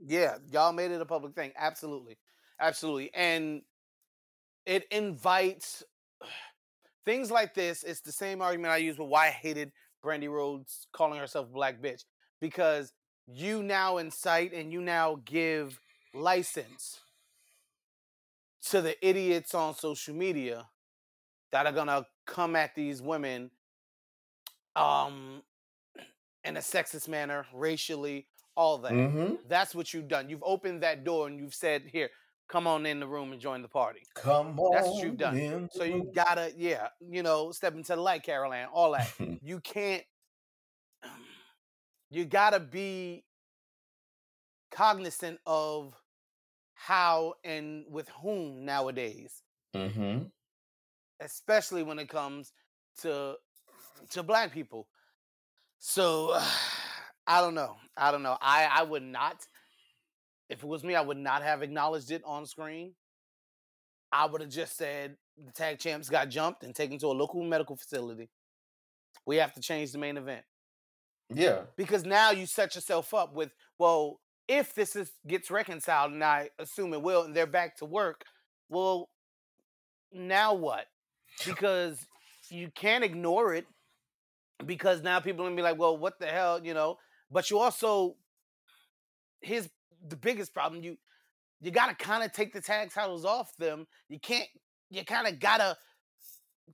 Yeah, 0.00 0.36
y'all 0.50 0.72
made 0.72 0.92
it 0.92 1.00
a 1.00 1.06
public 1.06 1.34
thing. 1.34 1.52
Absolutely. 1.56 2.16
Absolutely. 2.60 3.12
And 3.14 3.62
it 4.64 4.86
invites 4.90 5.82
things 7.04 7.30
like 7.30 7.54
this. 7.54 7.82
It's 7.82 8.00
the 8.00 8.12
same 8.12 8.42
argument 8.42 8.72
I 8.72 8.78
used 8.78 8.98
with 8.98 9.08
why 9.08 9.28
I 9.28 9.30
hated 9.30 9.72
Brandi 10.04 10.30
Rhodes 10.30 10.86
calling 10.92 11.18
herself 11.18 11.52
Black 11.52 11.80
Bitch. 11.80 12.04
Because 12.40 12.92
you 13.26 13.62
now 13.62 13.98
incite 13.98 14.52
and 14.52 14.72
you 14.72 14.80
now 14.80 15.20
give 15.24 15.80
license 16.14 17.00
to 18.70 18.80
the 18.80 19.06
idiots 19.06 19.54
on 19.54 19.74
social 19.74 20.14
media 20.14 20.66
that 21.52 21.66
are 21.66 21.72
gonna 21.72 22.06
come 22.26 22.56
at 22.56 22.74
these 22.74 23.00
women 23.00 23.50
um 24.76 25.42
in 26.44 26.56
a 26.56 26.60
sexist 26.60 27.08
manner, 27.08 27.46
racially, 27.52 28.26
all 28.56 28.78
that. 28.78 28.92
Mm-hmm. 28.92 29.34
That's 29.48 29.74
what 29.74 29.92
you've 29.92 30.08
done. 30.08 30.30
You've 30.30 30.42
opened 30.42 30.82
that 30.82 31.04
door 31.04 31.26
and 31.26 31.38
you've 31.38 31.54
said, 31.54 31.82
"Here, 31.92 32.10
come 32.48 32.66
on 32.66 32.86
in 32.86 33.00
the 33.00 33.06
room 33.06 33.32
and 33.32 33.40
join 33.40 33.62
the 33.62 33.68
party." 33.68 34.00
Come 34.14 34.58
on, 34.58 34.72
That's 34.72 34.88
what 34.88 35.04
you've 35.04 35.16
done. 35.16 35.68
So 35.72 35.84
you 35.84 36.10
gotta, 36.14 36.52
yeah, 36.56 36.88
you 37.00 37.22
know, 37.22 37.52
step 37.52 37.74
into 37.74 37.94
the 37.94 38.00
light, 38.00 38.22
Carol 38.22 38.52
Ann, 38.52 38.68
all 38.72 38.92
that. 38.92 39.12
You 39.42 39.60
can't. 39.60 40.02
You 42.10 42.24
gotta 42.24 42.60
be 42.60 43.24
cognizant 44.70 45.38
of 45.46 45.94
how 46.74 47.34
and 47.44 47.84
with 47.90 48.08
whom 48.22 48.64
nowadays, 48.64 49.42
mm-hmm. 49.74 50.24
especially 51.20 51.82
when 51.82 51.98
it 51.98 52.08
comes 52.08 52.52
to 53.02 53.34
to 54.10 54.22
black 54.22 54.52
people. 54.52 54.88
So 55.78 56.38
I 57.26 57.40
don't 57.40 57.54
know. 57.54 57.76
I 57.96 58.10
don't 58.10 58.22
know. 58.22 58.38
I 58.40 58.68
I 58.70 58.82
would 58.84 59.02
not. 59.02 59.46
If 60.48 60.62
it 60.62 60.66
was 60.66 60.82
me, 60.82 60.94
I 60.94 61.00
would 61.00 61.16
not 61.18 61.42
have 61.42 61.62
acknowledged 61.62 62.10
it 62.10 62.22
on 62.24 62.46
screen. 62.46 62.94
I 64.10 64.26
would 64.26 64.40
have 64.40 64.50
just 64.50 64.76
said 64.76 65.16
the 65.36 65.52
tag 65.52 65.78
champs 65.78 66.08
got 66.08 66.30
jumped 66.30 66.64
and 66.64 66.74
taken 66.74 66.98
to 66.98 67.06
a 67.08 67.08
local 67.08 67.42
medical 67.44 67.76
facility. 67.76 68.30
We 69.26 69.36
have 69.36 69.52
to 69.54 69.60
change 69.60 69.92
the 69.92 69.98
main 69.98 70.16
event 70.16 70.44
Yeah. 71.28 71.64
because 71.76 72.04
now 72.04 72.30
you 72.30 72.46
set 72.46 72.74
yourself 72.74 73.12
up 73.12 73.34
with 73.34 73.50
well, 73.78 74.20
if 74.48 74.74
this 74.74 74.96
is 74.96 75.12
gets 75.26 75.50
reconciled, 75.50 76.12
and 76.12 76.24
I 76.24 76.48
assume 76.58 76.94
it 76.94 77.02
will, 77.02 77.24
and 77.24 77.36
they're 77.36 77.46
back 77.46 77.76
to 77.76 77.84
work. 77.84 78.24
Well, 78.70 79.10
now 80.10 80.54
what? 80.54 80.86
Because 81.44 82.06
you 82.48 82.70
can't 82.74 83.04
ignore 83.04 83.54
it 83.54 83.66
because 84.64 85.02
now 85.02 85.20
people 85.20 85.42
are 85.44 85.48
gonna 85.48 85.56
be 85.56 85.62
like, 85.62 85.78
well, 85.78 85.96
what 85.98 86.18
the 86.18 86.26
hell, 86.26 86.64
you 86.64 86.72
know? 86.72 86.98
But 87.30 87.50
you 87.50 87.58
also 87.58 88.16
here's 89.42 89.68
the 90.08 90.16
biggest 90.16 90.54
problem. 90.54 90.82
You 90.82 90.96
you 91.60 91.70
gotta 91.70 91.94
kind 91.94 92.22
of 92.22 92.32
take 92.32 92.52
the 92.52 92.60
tag 92.60 92.92
titles 92.92 93.24
off 93.24 93.56
them. 93.56 93.86
You 94.08 94.20
can't 94.20 94.48
you 94.90 95.04
kind 95.04 95.26
of 95.26 95.40
gotta 95.40 95.76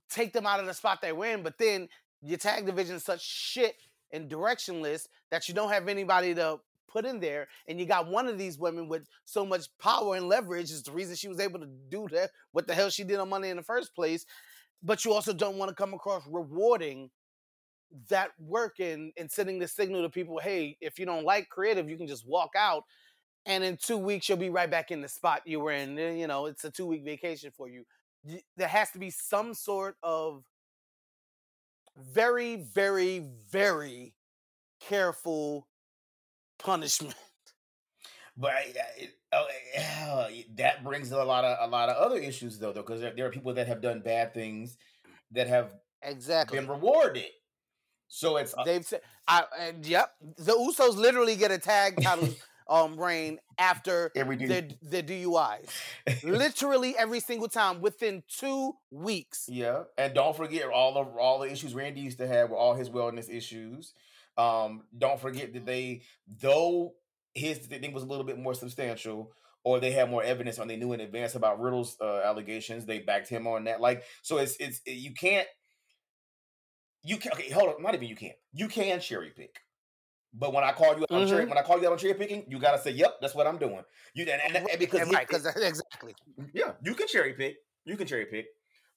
take 0.09 0.33
them 0.33 0.45
out 0.45 0.59
of 0.59 0.65
the 0.65 0.73
spot 0.73 0.99
they're 1.01 1.25
in, 1.25 1.43
but 1.43 1.57
then 1.57 1.87
your 2.21 2.37
tag 2.37 2.65
division 2.65 2.95
is 2.95 3.03
such 3.03 3.23
shit 3.23 3.75
and 4.11 4.29
directionless 4.29 5.07
that 5.31 5.47
you 5.47 5.53
don't 5.53 5.71
have 5.71 5.87
anybody 5.87 6.33
to 6.35 6.59
put 6.87 7.05
in 7.05 7.19
there. 7.19 7.47
And 7.67 7.79
you 7.79 7.85
got 7.85 8.07
one 8.07 8.27
of 8.27 8.37
these 8.37 8.57
women 8.57 8.87
with 8.87 9.07
so 9.25 9.45
much 9.45 9.65
power 9.79 10.15
and 10.15 10.27
leverage 10.27 10.71
is 10.71 10.83
the 10.83 10.91
reason 10.91 11.15
she 11.15 11.27
was 11.27 11.39
able 11.39 11.59
to 11.59 11.67
do 11.89 12.07
that, 12.11 12.31
what 12.51 12.67
the 12.67 12.73
hell 12.73 12.89
she 12.89 13.03
did 13.03 13.19
on 13.19 13.29
Monday 13.29 13.49
in 13.49 13.57
the 13.57 13.63
first 13.63 13.93
place. 13.95 14.25
But 14.81 15.03
you 15.03 15.13
also 15.13 15.33
don't 15.33 15.57
want 15.57 15.69
to 15.69 15.75
come 15.75 15.93
across 15.93 16.23
rewarding 16.29 17.09
that 18.09 18.31
work 18.39 18.79
and, 18.79 19.11
and 19.17 19.29
sending 19.29 19.59
the 19.59 19.67
signal 19.67 20.03
to 20.03 20.09
people, 20.09 20.39
hey, 20.39 20.77
if 20.81 20.99
you 20.99 21.05
don't 21.05 21.25
like 21.25 21.49
creative, 21.49 21.89
you 21.89 21.97
can 21.97 22.07
just 22.07 22.27
walk 22.27 22.51
out. 22.57 22.83
And 23.45 23.63
in 23.63 23.77
two 23.77 23.97
weeks, 23.97 24.27
you'll 24.27 24.37
be 24.39 24.49
right 24.49 24.69
back 24.69 24.91
in 24.91 25.01
the 25.01 25.07
spot 25.07 25.41
you 25.45 25.59
were 25.59 25.71
in. 25.71 25.97
Eh, 25.99 26.11
You 26.13 26.27
know, 26.27 26.47
it's 26.47 26.63
a 26.63 26.71
two 26.71 26.85
week 26.87 27.03
vacation 27.03 27.51
for 27.55 27.67
you. 27.69 27.85
There 28.57 28.67
has 28.67 28.91
to 28.91 28.99
be 28.99 29.11
some 29.11 29.53
sort 29.53 29.97
of 30.01 30.43
very, 31.97 32.55
very, 32.55 33.19
very 33.49 34.13
careful 34.79 35.67
punishment. 36.59 37.15
But 38.37 38.53
it, 38.97 39.11
oh, 39.31 40.27
that 40.55 40.83
brings 40.83 41.09
a 41.11 41.23
lot 41.23 41.45
of 41.45 41.57
a 41.69 41.71
lot 41.71 41.87
of 41.87 41.95
other 41.95 42.17
issues 42.19 42.59
though, 42.59 42.73
though, 42.73 42.81
because 42.81 42.99
there, 42.99 43.13
there 43.15 43.25
are 43.27 43.31
people 43.31 43.53
that 43.53 43.65
have 43.67 43.79
done 43.79 44.01
bad 44.01 44.33
things 44.33 44.75
that 45.31 45.47
have 45.47 45.71
Exactly. 46.01 46.59
been 46.59 46.67
rewarded. 46.67 47.29
So 48.09 48.35
it's 48.35 48.53
uh, 48.57 48.65
They've 48.65 48.85
said, 48.85 49.03
I, 49.25 49.45
and 49.57 49.85
yep, 49.85 50.15
the 50.37 50.51
Usos 50.51 50.97
literally 50.97 51.37
get 51.37 51.51
a 51.51 51.57
tag 51.57 52.01
title 52.03 52.27
um 52.67 52.99
reign 52.99 53.39
after 53.57 54.11
every 54.15 54.37
their 54.37 54.67
their 54.81 55.03
DUIs. 55.03 55.69
Literally 56.23 56.95
every 56.97 57.19
single 57.19 57.47
time 57.47 57.81
within 57.81 58.23
two 58.27 58.73
weeks. 58.91 59.45
Yeah, 59.47 59.83
and 59.97 60.13
don't 60.13 60.35
forget 60.35 60.69
all 60.69 60.97
of 60.97 61.15
all 61.17 61.39
the 61.39 61.51
issues 61.51 61.73
Randy 61.73 62.01
used 62.01 62.17
to 62.19 62.27
have 62.27 62.49
with 62.49 62.59
all 62.59 62.73
his 62.73 62.89
wellness 62.89 63.29
issues. 63.29 63.93
Um, 64.37 64.83
don't 64.97 65.19
forget 65.19 65.53
that 65.53 65.65
they, 65.65 66.01
though 66.41 66.93
his 67.33 67.59
thing 67.59 67.93
was 67.93 68.03
a 68.03 68.07
little 68.07 68.25
bit 68.25 68.37
more 68.37 68.53
substantial, 68.53 69.31
or 69.63 69.79
they 69.79 69.91
had 69.91 70.09
more 70.09 70.23
evidence, 70.23 70.59
or 70.59 70.65
they 70.65 70.75
knew 70.75 70.93
in 70.93 70.99
advance 70.99 71.35
about 71.35 71.59
Riddle's 71.61 71.97
uh, 72.01 72.21
allegations, 72.23 72.85
they 72.85 72.99
backed 72.99 73.29
him 73.29 73.47
on 73.47 73.65
that. 73.65 73.81
Like, 73.81 74.03
so 74.21 74.37
it's 74.37 74.55
it's 74.57 74.81
you 74.85 75.13
can't, 75.13 75.47
you 77.03 77.17
can 77.17 77.31
okay, 77.33 77.49
hold 77.49 77.75
on, 77.75 77.81
not 77.81 77.95
even 77.95 78.07
you 78.07 78.15
can't, 78.15 78.35
you 78.53 78.67
can 78.67 78.99
cherry 78.99 79.31
pick. 79.35 79.59
But 80.37 80.53
when 80.53 80.63
I 80.63 80.73
call 80.73 80.97
you 80.97 81.03
out 81.03 81.11
on 81.11 81.27
cherry, 81.27 81.45
when 81.45 81.57
I 81.57 81.61
call 81.61 81.79
you 81.79 81.87
out 81.87 81.93
on 81.93 81.97
cherry 81.97 82.13
picking, 82.13 82.43
you 82.47 82.59
gotta 82.59 82.77
say, 82.77 82.91
"Yep, 82.91 83.17
that's 83.21 83.33
what 83.33 83.47
I'm 83.47 83.57
doing." 83.57 83.81
You 84.13 84.25
and, 84.25 84.55
and, 84.55 84.69
and 84.69 84.79
because 84.79 85.09
right, 85.11 85.27
because 85.27 85.45
exactly. 85.45 86.13
yeah, 86.53 86.73
you 86.83 86.93
can 86.93 87.07
cherry 87.07 87.33
pick. 87.33 87.57
You 87.85 87.95
can 87.95 88.05
cherry 88.05 88.25
pick, 88.25 88.47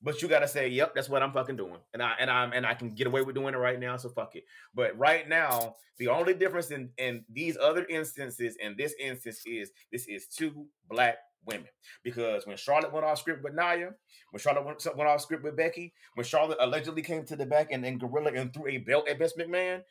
but 0.02 0.20
you 0.20 0.28
gotta 0.28 0.48
say, 0.48 0.68
"Yep, 0.68 0.94
that's 0.94 1.08
what 1.08 1.22
I'm 1.22 1.32
fucking 1.32 1.56
doing," 1.56 1.78
and 1.92 2.02
I 2.02 2.14
and 2.18 2.28
I'm 2.28 2.52
and 2.52 2.66
I 2.66 2.74
can 2.74 2.94
get 2.94 3.06
away 3.06 3.22
with 3.22 3.36
doing 3.36 3.54
it 3.54 3.58
right 3.58 3.78
now. 3.78 3.96
So 3.96 4.08
fuck 4.08 4.34
it. 4.34 4.44
But 4.74 4.98
right 4.98 5.28
now, 5.28 5.76
the 5.98 6.08
only 6.08 6.34
difference 6.34 6.72
in 6.72 6.90
in 6.98 7.24
these 7.30 7.56
other 7.56 7.86
instances 7.86 8.56
and 8.62 8.76
this 8.76 8.94
instance 8.98 9.42
is 9.46 9.70
this 9.92 10.08
is 10.08 10.26
two 10.26 10.66
black 10.90 11.18
women 11.46 11.68
because 12.02 12.46
when 12.46 12.56
Charlotte 12.56 12.92
went 12.92 13.06
off 13.06 13.18
script 13.18 13.42
with 13.42 13.54
Naya, 13.54 13.90
when 14.30 14.40
Charlotte 14.40 14.64
went, 14.64 14.84
went 14.96 15.08
off 15.08 15.20
script 15.20 15.44
with 15.44 15.56
Becky, 15.56 15.92
when 16.14 16.24
Charlotte 16.24 16.58
allegedly 16.60 17.02
came 17.02 17.24
to 17.24 17.36
the 17.36 17.46
back 17.46 17.68
and, 17.72 17.82
then 17.82 17.98
Gorilla 17.98 18.32
and 18.32 18.52
threw 18.52 18.68
a 18.68 18.78
belt 18.78 19.08
at 19.08 19.18
Bess 19.18 19.34
McMahon, 19.34 19.82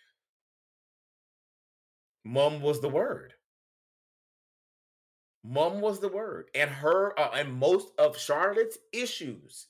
mum 2.27 2.61
was 2.61 2.81
the 2.81 2.89
word. 2.89 3.33
Mum 5.43 5.79
was 5.79 5.99
the 5.99 6.09
word, 6.09 6.49
and 6.53 6.69
her 6.69 7.17
uh, 7.17 7.31
and 7.33 7.53
most 7.53 7.91
of 7.97 8.17
Charlotte's 8.17 8.77
issues 8.91 9.67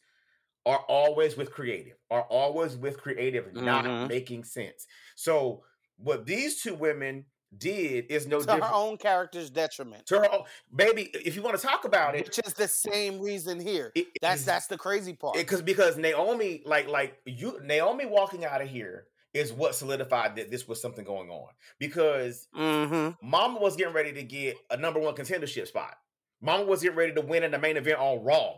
are 0.66 0.80
always 0.90 1.38
with 1.38 1.52
creative, 1.52 1.98
are 2.10 2.24
always 2.24 2.76
with 2.76 2.98
creative 3.00 3.54
not 3.54 3.86
Mhm. 3.86 4.10
making 4.10 4.44
sense. 4.44 4.88
So 5.16 5.64
what 5.98 6.26
these 6.26 6.62
two 6.62 6.74
women 6.74 7.26
did 7.58 8.08
is 8.12 8.28
no 8.28 8.42
To 8.42 8.56
her 8.56 8.74
own 8.74 8.98
character's 8.98 9.50
detriment. 9.50 10.06
to 10.08 10.20
her 10.20 10.32
own, 10.34 10.44
baby. 10.76 11.04
If 11.14 11.36
you 11.36 11.42
want 11.42 11.58
to 11.60 11.66
talk 11.66 11.86
about 11.86 12.16
it, 12.16 12.26
Which 12.26 12.40
is 12.46 12.54
the 12.54 12.68
same 12.68 13.20
reason 13.22 13.60
here. 13.60 13.92
it- 13.96 14.08
That's 14.22 14.44
that's 14.44 14.68
the 14.68 14.78
crazy 14.78 15.14
part. 15.14 15.36
because 15.36 15.62
because 15.62 15.96
Naomi 15.96 16.64
like 16.66 16.88
like 16.88 17.22
you 17.26 17.60
Naomi 17.62 18.06
walking 18.06 18.44
out 18.46 18.62
of 18.62 18.68
here 18.68 19.08
is 19.38 19.54
what 19.54 19.76
solidified 19.76 20.36
that 20.36 20.52
this 20.52 20.68
was 20.68 20.82
something 20.82 21.06
going 21.06 21.30
on 21.30 21.50
because 21.80 22.48
mm-hmm. 22.56 23.28
Mama 23.28 23.60
was 23.60 23.76
getting 23.76 23.94
ready 23.94 24.12
to 24.14 24.24
get 24.24 24.58
a 24.72 24.78
number 24.78 25.00
one 25.00 25.16
contendership 25.16 25.68
spot. 25.68 25.96
Mama 26.42 26.66
was 26.66 26.82
getting 26.82 26.98
ready 26.98 27.14
to 27.14 27.22
win 27.22 27.44
in 27.44 27.52
the 27.52 27.60
main 27.60 27.78
event 27.78 28.00
on 28.00 28.24
Raw, 28.24 28.56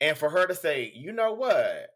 and 0.00 0.16
for 0.16 0.30
her 0.30 0.46
to 0.46 0.54
say, 0.54 0.92
you 0.94 1.12
know 1.12 1.32
what, 1.32 1.90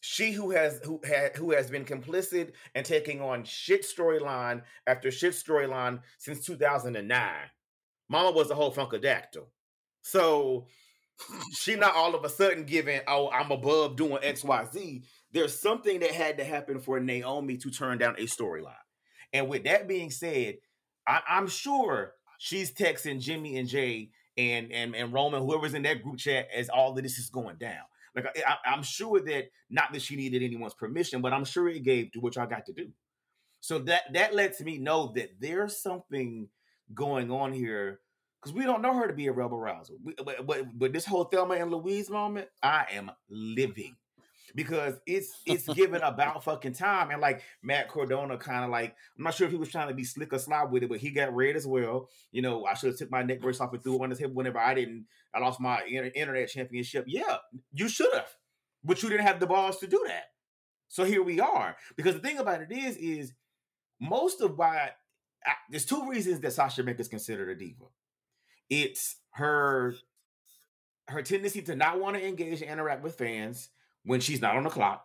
she 0.00 0.32
who 0.32 0.50
has 0.50 0.80
who 0.84 1.00
had 1.04 1.36
who 1.36 1.52
has 1.52 1.70
been 1.70 1.84
complicit 1.84 2.52
and 2.74 2.84
taking 2.84 3.20
on 3.20 3.44
shit 3.44 3.84
storyline 3.84 4.62
after 4.86 5.10
shit 5.10 5.32
storyline 5.32 6.00
since 6.18 6.44
2009. 6.44 7.32
Mama 8.08 8.30
was 8.30 8.50
a 8.50 8.54
whole 8.54 8.72
funkadactyl. 8.72 9.46
So 10.02 10.66
she 11.52 11.76
not 11.76 11.94
all 11.94 12.14
of 12.14 12.24
a 12.24 12.28
sudden 12.28 12.64
giving, 12.64 13.00
oh, 13.06 13.30
I'm 13.30 13.50
above 13.50 13.96
doing 13.96 14.18
XYZ. 14.22 15.04
There's 15.32 15.58
something 15.58 16.00
that 16.00 16.10
had 16.10 16.38
to 16.38 16.44
happen 16.44 16.80
for 16.80 17.00
Naomi 17.00 17.56
to 17.58 17.70
turn 17.70 17.98
down 17.98 18.16
a 18.18 18.24
storyline. 18.24 18.74
And 19.32 19.48
with 19.48 19.64
that 19.64 19.88
being 19.88 20.10
said, 20.10 20.56
I, 21.06 21.20
I'm 21.28 21.48
sure 21.48 22.12
she's 22.38 22.72
texting 22.72 23.20
Jimmy 23.20 23.56
and 23.56 23.68
Jey 23.68 24.10
and 24.36 24.72
and 24.72 24.94
and 24.94 25.12
Roman, 25.12 25.42
whoever's 25.42 25.74
in 25.74 25.82
that 25.82 26.02
group 26.02 26.18
chat, 26.18 26.48
as 26.54 26.68
all 26.68 26.96
of 26.96 27.02
this 27.02 27.18
is 27.18 27.30
going 27.30 27.56
down. 27.56 27.82
Like 28.14 28.26
I, 28.46 28.74
am 28.74 28.82
sure 28.82 29.20
that 29.20 29.44
not 29.70 29.92
that 29.92 30.02
she 30.02 30.16
needed 30.16 30.42
anyone's 30.42 30.74
permission, 30.74 31.22
but 31.22 31.32
I'm 31.32 31.44
sure 31.44 31.68
it 31.68 31.82
gave 31.82 32.12
to 32.12 32.20
what 32.20 32.36
y'all 32.36 32.46
got 32.46 32.66
to 32.66 32.72
do. 32.72 32.90
So 33.60 33.78
that 33.80 34.02
that 34.12 34.34
lets 34.34 34.60
me 34.60 34.78
know 34.78 35.12
that 35.14 35.30
there's 35.40 35.80
something 35.80 36.48
going 36.92 37.30
on 37.30 37.52
here 37.52 38.00
because 38.40 38.54
we 38.54 38.64
don't 38.64 38.82
know 38.82 38.94
her 38.94 39.06
to 39.06 39.14
be 39.14 39.28
a 39.28 39.32
rebel 39.32 39.58
rouser. 39.58 39.94
We, 40.02 40.14
but, 40.22 40.46
but 40.46 40.78
but 40.78 40.92
this 40.92 41.06
whole 41.06 41.24
Thelma 41.24 41.54
and 41.54 41.70
Louise 41.70 42.10
moment, 42.10 42.48
I 42.62 42.86
am 42.92 43.10
living 43.30 43.96
because 44.54 44.94
it's 45.06 45.40
it's 45.46 45.66
given 45.74 46.02
about 46.02 46.44
fucking 46.44 46.74
time. 46.74 47.10
And 47.10 47.20
like 47.20 47.42
Matt 47.62 47.88
Cardona 47.88 48.36
kind 48.36 48.64
of 48.64 48.70
like 48.70 48.94
I'm 49.16 49.24
not 49.24 49.34
sure 49.34 49.46
if 49.46 49.52
he 49.52 49.58
was 49.58 49.68
trying 49.68 49.88
to 49.88 49.94
be 49.94 50.04
slick 50.04 50.32
or 50.32 50.38
slide 50.38 50.70
with 50.70 50.82
it, 50.82 50.88
but 50.88 50.98
he 50.98 51.10
got 51.10 51.34
red 51.34 51.56
as 51.56 51.66
well. 51.66 52.08
You 52.30 52.42
know, 52.42 52.64
I 52.64 52.74
should 52.74 52.88
have 52.88 52.98
took 52.98 53.10
my 53.10 53.22
neck 53.22 53.40
brace 53.40 53.60
off 53.60 53.72
and 53.72 53.82
threw 53.82 53.94
it 53.96 54.02
on 54.02 54.10
his 54.10 54.18
hip 54.18 54.32
whenever 54.32 54.58
I 54.58 54.74
didn't. 54.74 55.06
I 55.34 55.40
lost 55.40 55.60
my 55.60 55.82
internet 55.84 56.48
championship. 56.48 57.04
Yeah, 57.06 57.36
you 57.72 57.88
should 57.88 58.12
have, 58.12 58.28
but 58.84 59.02
you 59.02 59.08
didn't 59.08 59.26
have 59.26 59.40
the 59.40 59.46
balls 59.46 59.78
to 59.78 59.86
do 59.86 60.04
that. 60.06 60.24
So 60.88 61.04
here 61.04 61.22
we 61.22 61.40
are. 61.40 61.76
Because 61.96 62.14
the 62.14 62.20
thing 62.20 62.38
about 62.38 62.60
it 62.60 62.70
is, 62.70 62.96
is 62.98 63.32
most 63.98 64.42
of 64.42 64.58
why 64.58 64.90
I, 65.44 65.52
there's 65.70 65.86
two 65.86 66.06
reasons 66.08 66.40
that 66.40 66.52
Sasha 66.52 66.82
Banks 66.82 67.00
is 67.00 67.08
considered 67.08 67.48
a 67.48 67.54
diva. 67.54 67.84
It's 68.68 69.16
her 69.30 69.94
her 71.08 71.22
tendency 71.22 71.62
to 71.62 71.74
not 71.74 72.00
want 72.00 72.16
to 72.16 72.26
engage 72.26 72.62
and 72.62 72.70
interact 72.70 73.02
with 73.02 73.16
fans 73.16 73.70
when 74.04 74.20
she's 74.20 74.40
not 74.40 74.56
on 74.56 74.64
the 74.64 74.70
clock. 74.70 75.04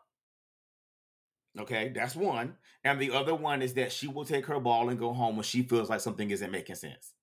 Okay, 1.59 1.91
that's 1.93 2.15
one. 2.15 2.55
And 2.83 2.99
the 2.99 3.11
other 3.11 3.33
one 3.33 3.61
is 3.61 3.73
that 3.75 3.91
she 3.91 4.07
will 4.07 4.25
take 4.25 4.45
her 4.45 4.59
ball 4.59 4.89
and 4.89 4.99
go 4.99 5.13
home 5.13 5.35
when 5.35 5.43
she 5.43 5.63
feels 5.63 5.89
like 5.89 6.01
something 6.01 6.29
isn't 6.29 6.51
making 6.51 6.75
sense. 6.75 7.13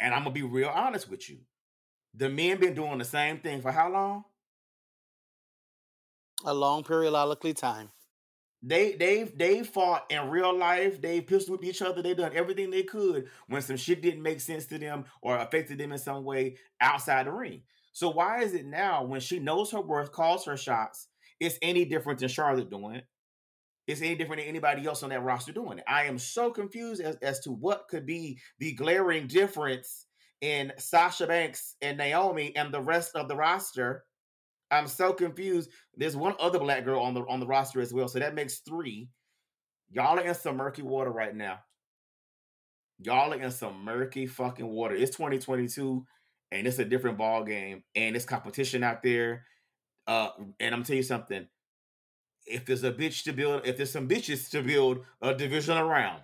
And 0.00 0.12
I'm 0.12 0.22
gonna 0.22 0.32
be 0.32 0.42
real 0.42 0.68
honest 0.68 1.08
with 1.08 1.28
you. 1.30 1.38
The 2.14 2.28
men 2.28 2.58
been 2.58 2.74
doing 2.74 2.98
the 2.98 3.04
same 3.04 3.38
thing 3.38 3.62
for 3.62 3.70
how 3.70 3.90
long? 3.90 4.24
A 6.44 6.52
long 6.52 6.82
periodically 6.82 7.54
time. 7.54 7.90
They 8.62 8.92
they've 8.94 9.36
they 9.36 9.62
fought 9.62 10.10
in 10.10 10.28
real 10.28 10.56
life. 10.56 11.00
They 11.00 11.20
pistol 11.20 11.56
with 11.56 11.64
each 11.64 11.82
other. 11.82 12.02
They 12.02 12.14
done 12.14 12.32
everything 12.34 12.70
they 12.70 12.82
could 12.82 13.28
when 13.46 13.62
some 13.62 13.76
shit 13.76 14.02
didn't 14.02 14.22
make 14.22 14.40
sense 14.40 14.66
to 14.66 14.78
them 14.78 15.04
or 15.22 15.36
affected 15.36 15.78
them 15.78 15.92
in 15.92 15.98
some 15.98 16.24
way 16.24 16.56
outside 16.80 17.26
the 17.26 17.32
ring. 17.32 17.62
So 17.96 18.10
why 18.10 18.42
is 18.42 18.52
it 18.52 18.66
now 18.66 19.04
when 19.04 19.20
she 19.20 19.38
knows 19.38 19.70
her 19.70 19.80
worth, 19.80 20.12
calls 20.12 20.44
her 20.44 20.58
shots, 20.58 21.08
it's 21.40 21.58
any 21.62 21.86
different 21.86 22.18
than 22.18 22.28
Charlotte 22.28 22.68
doing 22.68 22.96
it? 22.96 23.04
It's 23.86 24.02
any 24.02 24.14
different 24.14 24.42
than 24.42 24.50
anybody 24.50 24.86
else 24.86 25.02
on 25.02 25.08
that 25.08 25.22
roster 25.22 25.50
doing 25.50 25.78
it. 25.78 25.84
I 25.88 26.04
am 26.04 26.18
so 26.18 26.50
confused 26.50 27.00
as, 27.00 27.16
as 27.22 27.40
to 27.40 27.52
what 27.52 27.88
could 27.88 28.04
be 28.04 28.38
the 28.58 28.74
glaring 28.74 29.26
difference 29.26 30.04
in 30.42 30.74
Sasha 30.76 31.26
Banks 31.26 31.76
and 31.80 31.96
Naomi 31.96 32.54
and 32.54 32.70
the 32.70 32.82
rest 32.82 33.16
of 33.16 33.28
the 33.28 33.36
roster. 33.36 34.04
I'm 34.70 34.88
so 34.88 35.14
confused. 35.14 35.70
There's 35.96 36.18
one 36.18 36.34
other 36.38 36.58
black 36.58 36.84
girl 36.84 37.00
on 37.00 37.14
the 37.14 37.22
on 37.22 37.40
the 37.40 37.46
roster 37.46 37.80
as 37.80 37.94
well, 37.94 38.08
so 38.08 38.18
that 38.18 38.34
makes 38.34 38.58
three. 38.58 39.08
Y'all 39.88 40.18
are 40.18 40.22
in 40.22 40.34
some 40.34 40.58
murky 40.58 40.82
water 40.82 41.10
right 41.10 41.34
now. 41.34 41.60
Y'all 42.98 43.32
are 43.32 43.40
in 43.40 43.50
some 43.50 43.82
murky 43.82 44.26
fucking 44.26 44.68
water. 44.68 44.94
It's 44.94 45.16
2022 45.16 46.04
and 46.52 46.66
it's 46.66 46.78
a 46.78 46.84
different 46.84 47.18
ball 47.18 47.44
game, 47.44 47.82
and 47.94 48.16
it's 48.16 48.24
competition 48.24 48.82
out 48.82 49.02
there. 49.02 49.44
Uh, 50.06 50.28
and 50.60 50.74
I'm 50.74 50.84
tell 50.84 50.96
you 50.96 51.02
something. 51.02 51.46
If 52.46 52.64
there's 52.64 52.84
a 52.84 52.92
bitch 52.92 53.24
to 53.24 53.32
build, 53.32 53.66
if 53.66 53.76
there's 53.76 53.90
some 53.90 54.08
bitches 54.08 54.50
to 54.50 54.62
build 54.62 55.04
a 55.20 55.34
division 55.34 55.76
around, 55.76 56.22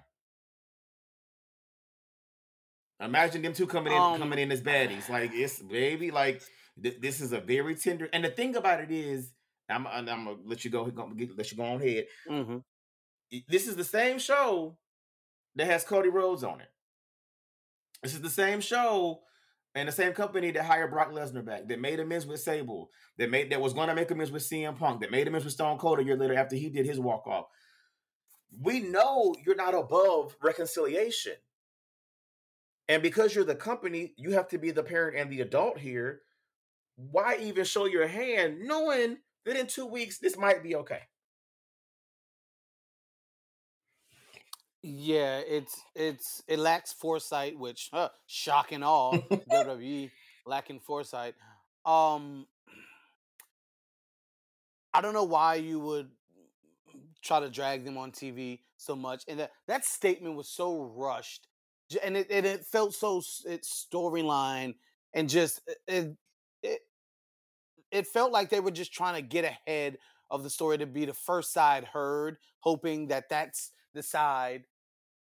imagine 3.00 3.42
them 3.42 3.52
two 3.52 3.66
coming 3.66 3.92
in, 3.92 3.98
um, 3.98 4.18
coming 4.18 4.38
in 4.38 4.52
as 4.52 4.62
baddies. 4.62 5.08
Like 5.08 5.32
it's 5.34 5.60
baby, 5.60 6.12
like 6.12 6.42
th- 6.80 7.00
this 7.00 7.20
is 7.20 7.32
a 7.32 7.40
very 7.40 7.74
tender. 7.74 8.08
And 8.12 8.24
the 8.24 8.28
thing 8.28 8.54
about 8.54 8.80
it 8.80 8.92
is, 8.92 9.32
I'm, 9.68 9.86
I'm, 9.86 10.08
I'm 10.08 10.24
gonna 10.24 10.36
let 10.44 10.64
you 10.64 10.70
go, 10.70 10.82
let 11.36 11.50
you 11.50 11.56
go 11.56 11.64
on 11.64 11.82
ahead. 11.82 12.06
Mm-hmm. 12.30 12.58
This 13.48 13.66
is 13.66 13.74
the 13.74 13.84
same 13.84 14.20
show 14.20 14.76
that 15.56 15.66
has 15.66 15.82
Cody 15.84 16.08
Rhodes 16.08 16.44
on 16.44 16.60
it. 16.60 16.68
This 18.02 18.14
is 18.14 18.20
the 18.20 18.30
same 18.30 18.60
show 18.60 19.20
and 19.74 19.88
the 19.88 19.92
same 19.92 20.12
company 20.12 20.50
that 20.50 20.64
hired 20.64 20.90
Brock 20.90 21.12
Lesnar 21.12 21.44
back, 21.44 21.66
that 21.68 21.80
made 21.80 21.98
amends 21.98 22.26
with 22.26 22.40
Sable, 22.40 22.90
that 23.16 23.30
made 23.30 23.50
that 23.50 23.60
was 23.60 23.72
going 23.72 23.88
to 23.88 23.94
make 23.94 24.10
amends 24.10 24.30
with 24.30 24.42
CM 24.42 24.78
Punk, 24.78 25.00
that 25.00 25.10
made 25.10 25.26
amends 25.26 25.44
with 25.44 25.54
Stone 25.54 25.78
Cold 25.78 25.98
a 25.98 26.04
year 26.04 26.16
later 26.16 26.34
after 26.34 26.56
he 26.56 26.68
did 26.68 26.84
his 26.84 27.00
walk 27.00 27.26
off. 27.26 27.46
We 28.60 28.80
know 28.80 29.34
you're 29.44 29.54
not 29.54 29.74
above 29.74 30.36
reconciliation. 30.42 31.32
And 32.88 33.02
because 33.02 33.34
you're 33.34 33.44
the 33.44 33.54
company, 33.54 34.12
you 34.18 34.32
have 34.32 34.48
to 34.48 34.58
be 34.58 34.70
the 34.70 34.82
parent 34.82 35.16
and 35.16 35.30
the 35.30 35.40
adult 35.40 35.78
here. 35.78 36.20
Why 36.96 37.38
even 37.40 37.64
show 37.64 37.86
your 37.86 38.06
hand 38.06 38.58
knowing 38.60 39.16
that 39.46 39.56
in 39.56 39.66
two 39.66 39.86
weeks 39.86 40.18
this 40.18 40.36
might 40.36 40.62
be 40.62 40.76
okay? 40.76 41.00
Yeah, 44.82 45.38
it's 45.38 45.80
it's 45.94 46.42
it 46.48 46.58
lacks 46.58 46.92
foresight, 46.92 47.56
which 47.56 47.88
huh, 47.92 48.08
shocking 48.26 48.82
all 48.82 49.16
WWE 49.50 50.10
lacking 50.44 50.80
foresight. 50.80 51.34
Um, 51.86 52.46
I 54.92 55.00
don't 55.00 55.14
know 55.14 55.24
why 55.24 55.54
you 55.56 55.78
would 55.80 56.10
try 57.22 57.40
to 57.40 57.48
drag 57.50 57.84
them 57.84 57.96
on 57.98 58.12
TV 58.12 58.60
so 58.76 58.96
much, 58.96 59.24
and 59.28 59.38
that 59.40 59.52
that 59.68 59.84
statement 59.84 60.36
was 60.36 60.48
so 60.48 60.82
rushed, 60.82 61.46
and 62.02 62.16
it 62.16 62.28
and 62.30 62.44
it 62.44 62.64
felt 62.64 62.94
so 62.94 63.22
it's 63.46 63.86
storyline 63.92 64.74
and 65.14 65.28
just 65.28 65.60
it, 65.86 66.16
it 66.62 66.80
it 67.90 68.06
felt 68.06 68.32
like 68.32 68.50
they 68.50 68.60
were 68.60 68.70
just 68.70 68.92
trying 68.92 69.14
to 69.14 69.22
get 69.22 69.44
ahead 69.44 69.98
of 70.30 70.42
the 70.42 70.50
story 70.50 70.78
to 70.78 70.86
be 70.86 71.04
the 71.04 71.12
first 71.14 71.52
side 71.52 71.84
heard, 71.84 72.38
hoping 72.60 73.08
that 73.08 73.28
that's 73.28 73.70
the 73.94 74.02
side 74.02 74.64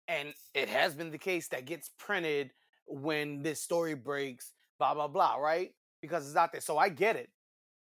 and 0.08 0.34
it 0.54 0.70
has 0.70 0.94
been 0.94 1.12
the 1.12 1.18
case 1.18 1.48
that 1.50 1.66
gets 1.66 1.90
printed 1.98 2.52
when 2.88 3.42
this 3.42 3.62
story 3.62 3.96
breaks, 3.96 4.54
blah 4.78 4.94
blah 4.94 5.08
blah, 5.08 5.36
right? 5.36 5.72
Because 6.02 6.28
it's 6.28 6.36
out 6.36 6.52
there. 6.52 6.62
So 6.62 6.78
I 6.78 6.90
get 6.90 7.16
it. 7.16 7.30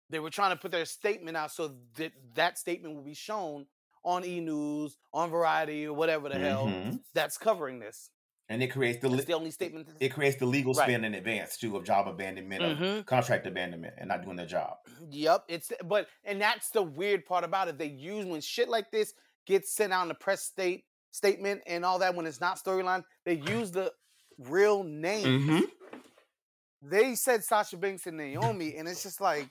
They 0.10 0.20
were 0.20 0.30
trying 0.30 0.52
to 0.52 0.56
put 0.58 0.72
their 0.72 0.86
statement 0.86 1.36
out 1.36 1.52
so 1.52 1.76
that 1.98 2.14
that 2.36 2.58
statement 2.58 2.96
will 2.96 3.04
be 3.04 3.14
shown 3.14 3.66
on 4.04 4.24
E 4.24 4.40
News, 4.40 4.98
on 5.14 5.30
Variety, 5.30 5.86
or 5.86 5.94
whatever 5.94 6.30
the 6.30 6.36
mm-hmm. 6.36 6.44
hell 6.44 7.00
that's 7.14 7.38
covering 7.38 7.80
this. 7.80 8.10
And 8.50 8.64
it 8.64 8.68
creates 8.68 9.02
the, 9.02 9.10
le- 9.10 9.18
the 9.18 9.34
only 9.34 9.52
statement. 9.52 9.90
It 10.00 10.10
creates 10.10 10.38
the 10.38 10.46
legal 10.46 10.74
right. 10.74 10.86
spin 10.86 11.04
in 11.04 11.16
advance 11.16 11.58
too 11.58 11.76
of 11.76 11.84
job 11.84 12.08
abandonment, 12.08 12.62
mm-hmm. 12.62 13.00
of 13.00 13.06
contract 13.06 13.46
abandonment, 13.46 13.96
and 13.98 14.08
not 14.08 14.24
doing 14.24 14.38
their 14.38 14.46
job. 14.46 14.78
Yep, 15.12 15.44
it's 15.50 15.74
but 15.84 16.08
and 16.24 16.40
that's 16.40 16.70
the 16.70 16.82
weird 16.84 17.26
part 17.26 17.44
about 17.44 17.68
it. 17.68 17.78
They 17.78 17.88
use 17.88 18.26
when 18.26 18.40
shit 18.40 18.70
like 18.70 18.90
this 18.90 19.14
gets 19.46 19.76
sent 19.76 19.92
out 19.92 20.04
in 20.04 20.08
the 20.08 20.14
press 20.14 20.44
state 20.44 20.86
statement 21.18 21.62
and 21.66 21.84
all 21.84 22.00
that 22.00 22.16
when 22.16 22.26
it's 22.26 22.40
not 22.40 22.64
storyline. 22.64 23.04
They 23.26 23.34
use 23.34 23.72
the 23.72 23.92
real 24.38 24.84
name. 24.84 25.26
Mm-hmm. 25.26 25.60
They 26.84 27.16
said 27.16 27.44
Sasha 27.44 27.76
Banks 27.76 28.06
and 28.06 28.18
Naomi, 28.18 28.76
and 28.78 28.88
it's 28.88 29.04
just 29.04 29.20
like 29.20 29.50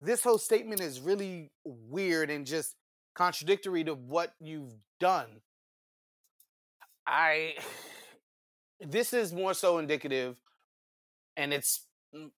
this 0.00 0.22
whole 0.22 0.38
statement 0.38 0.80
is 0.80 1.00
really 1.00 1.50
weird 1.64 2.30
and 2.30 2.46
just 2.46 2.76
contradictory 3.14 3.84
to 3.84 3.94
what 3.94 4.32
you've 4.40 4.72
done. 5.00 5.26
I 7.06 7.54
this 8.80 9.12
is 9.12 9.32
more 9.32 9.52
so 9.52 9.78
indicative, 9.78 10.36
and 11.36 11.52
it's 11.52 11.86
mm, 12.14 12.30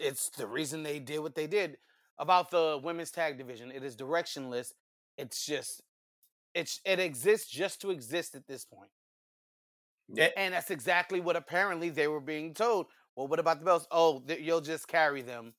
it's 0.00 0.30
the 0.30 0.46
reason 0.46 0.82
they 0.82 0.98
did 0.98 1.20
what 1.20 1.34
they 1.34 1.46
did 1.46 1.76
about 2.18 2.50
the 2.50 2.80
women's 2.82 3.10
tag 3.10 3.36
division. 3.36 3.70
It 3.70 3.84
is 3.84 3.94
directionless. 3.96 4.72
It's 5.18 5.44
just 5.44 5.82
it's 6.58 6.80
it 6.84 6.98
exists 6.98 7.48
just 7.48 7.80
to 7.82 7.90
exist 7.90 8.34
at 8.34 8.46
this 8.48 8.64
point. 8.64 8.90
Yeah. 10.12 10.30
And 10.36 10.54
that's 10.54 10.70
exactly 10.70 11.20
what 11.20 11.36
apparently 11.36 11.88
they 11.88 12.08
were 12.08 12.20
being 12.20 12.52
told. 12.52 12.86
Well, 13.14 13.28
what 13.28 13.38
about 13.38 13.60
the 13.60 13.64
belts? 13.64 13.86
Oh, 13.92 14.20
th- 14.26 14.40
you'll 14.40 14.60
just 14.60 14.88
carry 14.88 15.22
them. 15.22 15.54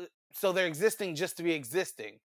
Uh, 0.00 0.04
so 0.32 0.52
they're 0.52 0.66
existing 0.66 1.16
just 1.16 1.36
to 1.38 1.42
be 1.42 1.52
existing. 1.52 2.20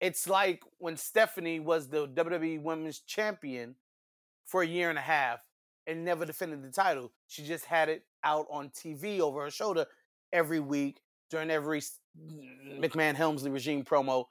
It's 0.00 0.26
like 0.26 0.62
when 0.78 0.96
Stephanie 0.96 1.60
was 1.60 1.88
the 1.88 2.08
WWE 2.08 2.62
Women's 2.62 3.00
Champion 3.00 3.76
for 4.46 4.62
a 4.62 4.66
year 4.66 4.88
and 4.90 4.98
a 4.98 5.02
half 5.02 5.38
and 5.86 6.04
never 6.04 6.24
defended 6.24 6.62
the 6.64 6.70
title. 6.70 7.12
She 7.28 7.44
just 7.44 7.66
had 7.66 7.88
it 7.88 8.02
out 8.24 8.46
on 8.50 8.70
TV 8.70 9.20
over 9.20 9.44
her 9.44 9.50
shoulder 9.50 9.86
every 10.32 10.60
week 10.60 11.00
during 11.30 11.50
every 11.50 11.82
McMahon 12.80 13.14
Helmsley 13.14 13.50
regime 13.50 13.84
promo. 13.84 14.24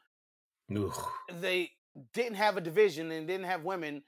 Ugh. 0.75 1.07
They 1.39 1.71
didn't 2.13 2.35
have 2.35 2.57
a 2.57 2.61
division 2.61 3.11
and 3.11 3.27
didn't 3.27 3.45
have 3.45 3.63
women. 3.63 4.03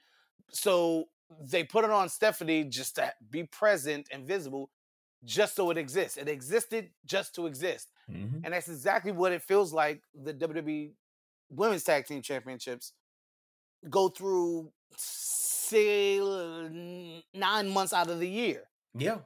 So 0.50 1.06
they 1.40 1.64
put 1.64 1.84
it 1.84 1.90
on 1.90 2.08
Stephanie 2.08 2.64
just 2.64 2.96
to 2.96 3.12
be 3.30 3.44
present 3.44 4.08
and 4.12 4.26
visible, 4.26 4.70
just 5.24 5.56
so 5.56 5.70
it 5.70 5.78
exists. 5.78 6.16
It 6.16 6.28
existed 6.28 6.90
just 7.06 7.34
to 7.36 7.46
exist. 7.46 7.90
Mm-hmm. 8.10 8.44
And 8.44 8.54
that's 8.54 8.68
exactly 8.68 9.12
what 9.12 9.32
it 9.32 9.42
feels 9.42 9.72
like 9.72 10.02
the 10.14 10.34
WWE 10.34 10.92
women's 11.50 11.84
tag 11.84 12.06
team 12.06 12.22
championships 12.22 12.92
go 13.88 14.08
through 14.08 14.70
say 14.96 16.20
nine 17.34 17.68
months 17.68 17.92
out 17.92 18.10
of 18.10 18.20
the 18.20 18.28
year 18.28 18.62
Yeah. 18.96 19.18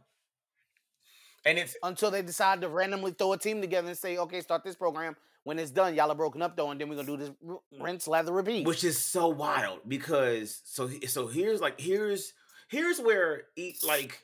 And 1.45 1.59
it's 1.59 1.77
until 1.83 2.11
they 2.11 2.23
decide 2.23 2.61
to 2.62 2.69
randomly 2.69 3.12
throw 3.12 3.33
a 3.33 3.38
team 3.38 3.61
together 3.61 3.88
and 3.88 3.97
say, 3.97 4.19
okay, 4.19 4.40
start 4.40 4.64
this 4.64 4.75
program. 4.75 5.16
When 5.46 5.61
it's 5.61 5.70
done, 5.70 5.94
y'all 5.94 6.11
are 6.11 6.16
broken 6.16 6.42
up 6.42 6.56
though, 6.56 6.72
and 6.72 6.80
then 6.80 6.88
we're 6.88 6.96
gonna 6.96 7.06
do 7.06 7.16
this 7.16 7.30
r- 7.48 7.61
mm. 7.72 7.80
rinse, 7.80 8.09
lather, 8.09 8.32
repeat. 8.32 8.66
which 8.66 8.82
is 8.82 8.98
so 8.98 9.28
wild 9.28 9.78
because 9.87 10.61
so 10.64 10.90
so 11.06 11.28
here's 11.28 11.61
like 11.61 11.80
here's 11.80 12.32
here's 12.66 12.98
where 12.98 13.42
e- 13.54 13.76
like 13.87 14.18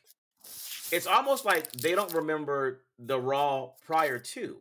it's 0.90 1.06
almost 1.06 1.44
like 1.44 1.70
they 1.74 1.94
don't 1.94 2.12
remember 2.12 2.80
the 2.98 3.20
raw 3.20 3.70
prior 3.86 4.18
to 4.18 4.56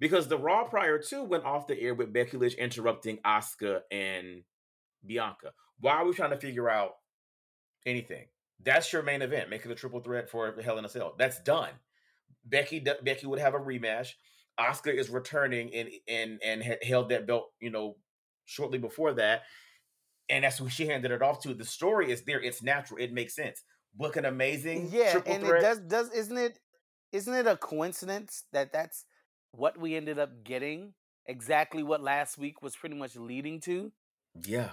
because 0.00 0.28
the 0.28 0.38
raw 0.38 0.64
prior 0.64 0.96
to 0.98 1.24
went 1.24 1.44
off 1.44 1.66
the 1.66 1.78
air 1.78 1.94
with 1.94 2.10
Becky 2.10 2.38
Lynch 2.38 2.54
interrupting 2.54 3.18
Asuka 3.18 3.82
and 3.90 4.44
Bianca. 5.04 5.52
Why 5.78 5.92
are 5.96 6.06
we 6.06 6.14
trying 6.14 6.30
to 6.30 6.38
figure 6.38 6.70
out 6.70 6.92
anything? 7.84 8.24
That's 8.64 8.90
your 8.94 9.02
main 9.02 9.20
event, 9.20 9.50
making 9.50 9.70
a 9.70 9.74
triple 9.74 10.00
threat 10.00 10.30
for 10.30 10.58
Hell 10.58 10.78
in 10.78 10.86
a 10.86 10.88
Cell. 10.88 11.14
That's 11.18 11.38
done. 11.40 11.72
Becky 12.46 12.80
Becky 12.80 13.26
would 13.26 13.40
have 13.40 13.52
a 13.52 13.58
rematch. 13.58 14.14
Asuka 14.58 14.94
is 14.94 15.10
returning 15.10 15.74
and 15.74 15.88
and 16.08 16.40
and 16.44 16.62
had 16.62 16.82
held 16.82 17.08
that 17.08 17.26
belt, 17.26 17.50
you 17.60 17.70
know, 17.70 17.96
shortly 18.44 18.78
before 18.78 19.12
that, 19.14 19.42
and 20.28 20.44
that's 20.44 20.58
who 20.58 20.68
she 20.68 20.86
handed 20.86 21.10
it 21.10 21.22
off 21.22 21.40
to. 21.42 21.54
The 21.54 21.64
story 21.64 22.10
is 22.10 22.22
there; 22.22 22.40
it's 22.40 22.62
natural, 22.62 23.00
it 23.00 23.12
makes 23.12 23.34
sense. 23.34 23.62
Book 23.94 24.16
an 24.16 24.24
amazing 24.24 24.88
yeah, 24.92 25.12
triple 25.12 25.32
and 25.32 25.44
threat. 25.44 25.62
it 25.62 25.66
does 25.66 25.78
does 25.80 26.10
isn't 26.12 26.38
it 26.38 26.58
isn't 27.12 27.34
it 27.34 27.46
a 27.46 27.56
coincidence 27.56 28.44
that 28.52 28.72
that's 28.72 29.04
what 29.52 29.78
we 29.78 29.96
ended 29.96 30.18
up 30.18 30.44
getting? 30.44 30.94
Exactly 31.26 31.82
what 31.82 32.02
last 32.02 32.36
week 32.36 32.62
was 32.62 32.74
pretty 32.74 32.96
much 32.96 33.16
leading 33.16 33.60
to. 33.60 33.92
Yeah, 34.44 34.70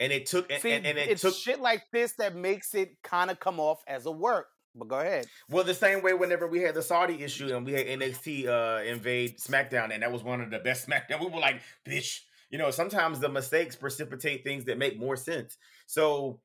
and 0.00 0.12
it 0.12 0.26
took 0.26 0.50
and, 0.50 0.60
See, 0.60 0.72
and, 0.72 0.86
and 0.86 0.98
it 0.98 1.10
it's 1.10 1.22
took 1.22 1.34
shit 1.34 1.60
like 1.60 1.84
this 1.92 2.12
that 2.12 2.34
makes 2.34 2.74
it 2.74 2.96
kind 3.02 3.30
of 3.30 3.38
come 3.38 3.60
off 3.60 3.82
as 3.86 4.06
a 4.06 4.10
work. 4.10 4.48
But 4.74 4.88
go 4.88 5.00
ahead. 5.00 5.26
well 5.48 5.64
the 5.64 5.74
same 5.74 6.02
way 6.02 6.14
whenever 6.14 6.46
we 6.46 6.60
had 6.60 6.74
the 6.74 6.82
Saudi 6.82 7.22
issue 7.22 7.54
and 7.54 7.66
we 7.66 7.72
had 7.72 7.86
NXT 7.86 8.46
uh, 8.46 8.82
invade 8.84 9.38
SmackDown, 9.38 9.92
and 9.92 10.02
that 10.02 10.12
was 10.12 10.22
one 10.22 10.40
of 10.40 10.50
the 10.50 10.60
best 10.60 10.88
SmackDown. 10.88 11.20
We 11.20 11.26
were 11.26 11.40
like, 11.40 11.60
bitch, 11.84 12.20
you 12.50 12.58
know, 12.58 12.70
sometimes 12.70 13.20
the 13.20 13.28
mistakes 13.28 13.76
precipitate 13.76 14.44
things 14.44 14.64
that 14.66 14.78
make 14.78 14.98
more 14.98 15.16
sense. 15.16 15.56
So, 15.86 16.40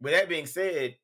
with 0.00 0.12
that 0.12 0.28
being 0.28 0.46
said, 0.46 0.96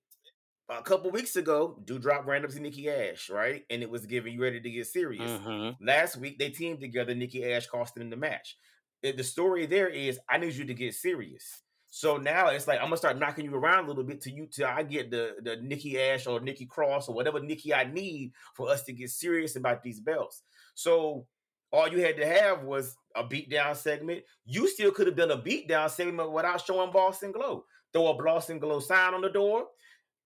a 0.68 0.82
couple 0.82 1.10
weeks 1.10 1.36
ago, 1.36 1.78
Doudrop 1.84 2.26
ran 2.26 2.44
up 2.44 2.50
to 2.50 2.60
Nikki 2.60 2.88
Ash, 2.88 3.30
right? 3.30 3.64
And 3.70 3.82
it 3.82 3.90
was 3.90 4.06
giving 4.06 4.34
you 4.34 4.42
ready 4.42 4.60
to 4.60 4.70
get 4.70 4.86
serious. 4.86 5.30
Mm-hmm. 5.30 5.84
Last 5.84 6.16
week, 6.16 6.38
they 6.38 6.50
teamed 6.50 6.80
together. 6.80 7.14
Nikki 7.14 7.50
Ash 7.50 7.66
costing 7.66 8.02
them 8.02 8.10
the 8.10 8.16
match. 8.16 8.56
The 9.02 9.24
story 9.24 9.66
there 9.66 9.88
is, 9.88 10.20
I 10.28 10.38
need 10.38 10.54
you 10.54 10.64
to 10.64 10.74
get 10.74 10.94
serious. 10.94 11.62
So 11.94 12.16
now 12.16 12.48
it's 12.48 12.66
like 12.66 12.78
I'm 12.78 12.86
gonna 12.86 12.96
start 12.96 13.18
knocking 13.18 13.44
you 13.44 13.54
around 13.54 13.84
a 13.84 13.88
little 13.88 14.02
bit 14.02 14.22
till 14.22 14.32
you 14.32 14.46
till 14.46 14.66
I 14.66 14.82
get 14.82 15.10
the 15.10 15.34
the 15.42 15.56
Nikki 15.56 16.00
Ash 16.00 16.26
or 16.26 16.40
Nikki 16.40 16.64
Cross 16.64 17.06
or 17.06 17.14
whatever 17.14 17.38
Nikki 17.38 17.74
I 17.74 17.84
need 17.84 18.32
for 18.54 18.70
us 18.70 18.82
to 18.84 18.94
get 18.94 19.10
serious 19.10 19.56
about 19.56 19.82
these 19.82 20.00
belts. 20.00 20.40
So 20.74 21.26
all 21.70 21.88
you 21.88 22.00
had 22.00 22.16
to 22.16 22.26
have 22.26 22.62
was 22.62 22.96
a 23.14 23.22
beatdown 23.22 23.76
segment. 23.76 24.22
You 24.46 24.68
still 24.68 24.90
could 24.90 25.06
have 25.06 25.16
done 25.16 25.32
a 25.32 25.36
beatdown 25.36 25.90
segment 25.90 26.32
without 26.32 26.64
showing 26.64 26.90
Boss 26.92 27.22
'n' 27.22 27.30
Glow. 27.30 27.66
Throw 27.92 28.06
a 28.06 28.14
Boss 28.14 28.48
'n' 28.48 28.58
Glow 28.58 28.80
sign 28.80 29.12
on 29.12 29.20
the 29.20 29.28
door. 29.28 29.66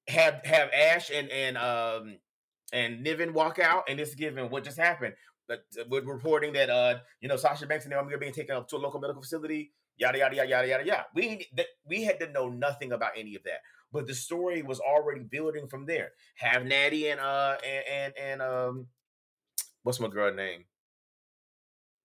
Have 0.07 0.43
have 0.45 0.71
Ash 0.73 1.11
and 1.11 1.29
and 1.31 1.59
um 1.59 2.17
and 2.73 3.03
Niven 3.03 3.33
walk 3.33 3.59
out, 3.59 3.83
and 3.89 3.99
it's 3.99 4.15
given 4.15 4.51
what 4.51 4.63
just 4.63 4.79
happened. 4.79 5.15
But 5.49 5.65
with 5.89 6.05
reporting 6.05 6.53
that 6.53 6.71
uh 6.71 7.01
you 7.21 7.27
know 7.27 7.37
Sasha 7.37 7.67
Banks 7.67 7.87
and 7.87 7.93
Naomi 7.93 8.15
are 8.15 8.19
being 8.19 8.33
taken 8.33 8.55
up 8.55 8.69
to 8.69 8.77
a 8.77 8.79
local 8.79 9.01
medical 9.01 9.23
facility, 9.23 9.73
yada 9.97 10.19
yada 10.19 10.37
yada 10.37 10.49
yada 10.49 10.69
yada 10.69 10.85
yada. 10.85 11.07
We 11.15 11.47
that 11.57 11.67
we 11.87 12.05
had 12.05 12.21
to 12.21 12.31
know 12.31 12.49
nothing 12.49 12.93
about 12.93 13.13
any 13.17 13.35
of 13.35 13.43
that, 13.45 13.61
but 13.93 14.07
the 14.07 14.15
story 14.15 14.63
was 14.63 14.81
already 14.81 15.21
building 15.21 15.69
from 15.69 15.87
there. 15.87 16.13
Have 16.37 16.65
Natty 16.65 17.09
and 17.09 17.21
uh 17.21 17.57
and 17.65 17.85
and, 17.91 18.15
and 18.19 18.43
um 18.43 18.87
what's 19.83 20.01
my 20.01 20.09
girl 20.09 20.35
name? 20.35 20.65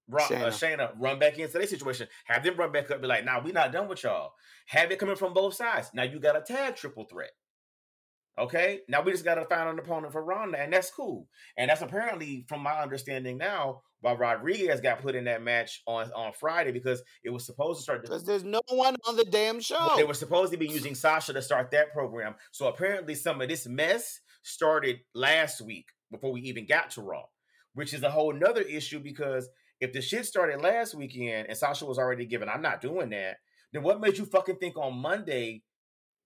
Run, 0.08 0.28
Shayna. 0.28 0.42
Uh, 0.42 0.48
Shayna 0.48 0.92
run 1.00 1.20
back 1.20 1.40
into 1.40 1.54
their 1.54 1.68
situation. 1.68 2.08
Have 2.26 2.44
them 2.44 2.58
run 2.58 2.72
back 2.72 2.92
up. 2.92 3.02
Be 3.02 3.08
like, 3.08 3.24
nah, 3.24 3.42
we 3.42 3.52
not 3.52 3.72
done 3.72 3.88
with 3.88 4.04
y'all. 4.04 4.34
Have 4.68 4.92
it 4.92 5.00
coming 5.00 5.16
from 5.16 5.34
both 5.34 5.54
sides. 5.54 5.90
Now 5.94 6.04
you 6.04 6.20
got 6.20 6.36
a 6.36 6.42
tag 6.42 6.76
triple 6.76 7.06
threat. 7.06 7.32
Okay, 8.38 8.80
now 8.88 9.02
we 9.02 9.12
just 9.12 9.26
got 9.26 9.36
to 9.36 9.46
find 9.46 9.70
an 9.70 9.78
opponent 9.78 10.14
for 10.14 10.24
Ronda, 10.24 10.60
and 10.60 10.72
that's 10.72 10.90
cool. 10.90 11.28
And 11.58 11.70
that's 11.70 11.82
apparently, 11.82 12.46
from 12.48 12.62
my 12.62 12.80
understanding 12.80 13.38
now, 13.38 13.82
why 14.02 14.14
Rodriguez 14.14 14.82
got 14.82 15.02
put 15.02 15.16
in 15.16 15.26
that 15.26 15.42
match 15.42 15.82
on 15.88 16.12
on 16.14 16.34
Friday 16.34 16.72
because 16.72 17.02
it 17.24 17.30
was 17.30 17.46
supposed 17.46 17.80
to 17.80 17.84
start. 17.84 18.02
Because 18.02 18.26
there's 18.26 18.44
no 18.44 18.62
one 18.70 18.96
on 19.08 19.16
the 19.16 19.26
damn 19.26 19.60
show. 19.60 19.94
They 19.96 20.04
were 20.04 20.14
supposed 20.14 20.52
to 20.52 20.58
be 20.58 20.68
using 20.68 20.96
Sasha 20.96 21.34
to 21.34 21.42
start 21.42 21.72
that 21.72 21.94
program. 21.94 22.36
So 22.52 22.68
apparently, 22.68 23.16
some 23.16 23.42
of 23.42 23.48
this 23.48 23.68
mess 23.68 24.20
started 24.44 25.00
last 25.14 25.62
week 25.62 25.86
before 26.12 26.32
we 26.32 26.42
even 26.42 26.66
got 26.66 26.92
to 26.92 27.02
Raw, 27.02 27.24
which 27.74 27.94
is 27.94 28.04
a 28.04 28.10
whole 28.10 28.34
nother 28.34 28.62
issue 28.62 29.00
because 29.00 29.48
if 29.80 29.94
the 29.94 30.02
shit 30.02 30.26
started 30.26 30.62
last 30.62 30.94
weekend 30.94 31.48
and 31.48 31.58
Sasha 31.58 31.86
was 31.86 31.98
already 31.98 32.26
given, 32.26 32.50
I'm 32.50 32.62
not 32.62 32.82
doing 32.82 33.10
that. 33.12 33.38
Then 33.74 33.84
what 33.84 34.02
made 34.02 34.18
you 34.18 34.26
fucking 34.26 34.58
think 34.58 34.78
on 34.78 34.98
Monday 34.98 35.64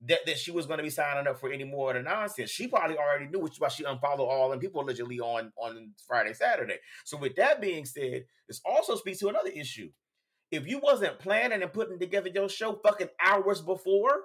that, 0.01 0.19
that 0.25 0.37
she 0.37 0.51
was 0.51 0.65
going 0.65 0.77
to 0.77 0.83
be 0.83 0.89
signing 0.89 1.27
up 1.27 1.39
for 1.39 1.51
any 1.51 1.63
more 1.63 1.91
of 1.91 1.95
the 1.95 2.09
nonsense. 2.09 2.49
She 2.49 2.67
probably 2.67 2.97
already 2.97 3.27
knew, 3.27 3.39
which 3.39 3.53
is 3.53 3.59
why 3.59 3.69
she 3.69 3.83
unfollowed 3.83 4.27
all 4.27 4.49
them 4.49 4.59
people 4.59 4.81
allegedly 4.81 5.19
on 5.19 5.51
on 5.57 5.91
Friday, 6.07 6.33
Saturday. 6.33 6.77
So 7.05 7.17
with 7.17 7.35
that 7.35 7.61
being 7.61 7.85
said, 7.85 8.25
this 8.47 8.61
also 8.65 8.95
speaks 8.95 9.19
to 9.19 9.29
another 9.29 9.49
issue. 9.49 9.89
If 10.51 10.67
you 10.67 10.79
wasn't 10.79 11.19
planning 11.19 11.63
and 11.63 11.73
putting 11.73 11.99
together 11.99 12.29
your 12.33 12.49
show 12.49 12.79
fucking 12.83 13.09
hours 13.23 13.61
before, 13.61 14.21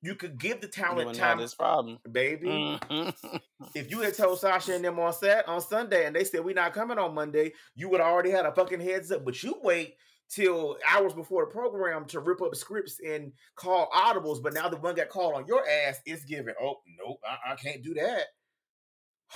you 0.00 0.14
could 0.14 0.38
give 0.38 0.60
the 0.60 0.68
talent 0.68 1.14
time. 1.16 1.38
This 1.38 1.54
problem, 1.54 1.98
baby. 2.10 2.46
Mm-hmm. 2.48 3.36
if 3.74 3.90
you 3.90 4.00
had 4.00 4.16
told 4.16 4.38
Sasha 4.38 4.74
and 4.74 4.84
them 4.84 4.98
on 4.98 5.12
set 5.12 5.48
on 5.48 5.60
Sunday, 5.60 6.06
and 6.06 6.14
they 6.14 6.24
said 6.24 6.44
we're 6.44 6.54
not 6.54 6.72
coming 6.72 6.98
on 6.98 7.14
Monday, 7.14 7.52
you 7.74 7.88
would 7.88 8.00
already 8.00 8.30
had 8.30 8.46
a 8.46 8.52
fucking 8.52 8.80
heads 8.80 9.10
up. 9.10 9.24
But 9.24 9.42
you 9.42 9.56
wait 9.62 9.94
till 10.28 10.76
hours 10.88 11.14
before 11.14 11.46
the 11.46 11.52
program 11.52 12.04
to 12.06 12.20
rip 12.20 12.42
up 12.42 12.54
scripts 12.54 13.00
and 13.06 13.32
call 13.56 13.88
audibles, 13.94 14.42
but 14.42 14.54
now 14.54 14.68
the 14.68 14.76
one 14.76 14.94
got 14.94 15.08
called 15.08 15.34
on 15.34 15.46
your 15.46 15.66
ass 15.68 16.00
is 16.06 16.24
given. 16.24 16.54
Oh 16.60 16.76
nope, 16.98 17.20
I, 17.26 17.52
I 17.52 17.56
can't 17.56 17.82
do 17.82 17.94
that. 17.94 18.26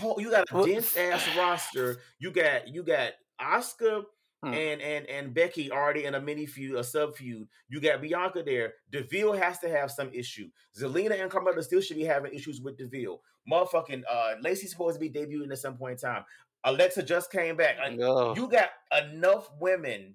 Oh, 0.03 0.19
you 0.19 0.31
got 0.31 0.47
a 0.51 0.67
dense 0.67 0.97
ass 0.97 1.27
roster. 1.37 1.99
You 2.19 2.31
got 2.31 2.69
you 2.69 2.83
got 2.83 3.13
Asuka 3.41 4.05
hmm. 4.43 4.53
and 4.55 4.81
and 4.81 5.07
and 5.07 5.35
Becky 5.35 5.71
already 5.71 6.05
in 6.05 6.15
a 6.15 6.21
mini 6.21 6.47
feud, 6.47 6.79
a 6.79 6.85
sub 6.85 7.17
feud. 7.17 7.47
You 7.69 7.81
got 7.81 8.01
Bianca 8.01 8.43
there. 8.43 8.75
Deville 8.91 9.35
has 9.35 9.59
to 9.61 9.69
have 9.69 9.91
some 9.91 10.11
issue. 10.13 10.49
Zelina 10.79 11.21
and 11.21 11.31
Carmella 11.31 11.63
still 11.63 11.81
should 11.81 11.97
be 11.97 12.05
having 12.05 12.33
issues 12.33 12.61
with 12.61 12.79
Deville. 12.79 13.21
Motherfucking 13.51 14.03
uh 14.11 14.35
Lacey's 14.41 14.71
supposed 14.71 15.01
to 15.01 15.01
be 15.01 15.11
debuting 15.11 15.51
at 15.51 15.59
some 15.59 15.77
point 15.77 16.03
in 16.03 16.09
time. 16.11 16.25
Alexa 16.65 17.03
just 17.03 17.33
came 17.33 17.57
back. 17.57 17.77
Oh. 18.01 18.37
You 18.37 18.49
got 18.49 18.71
enough 19.11 19.51
women 19.59 20.15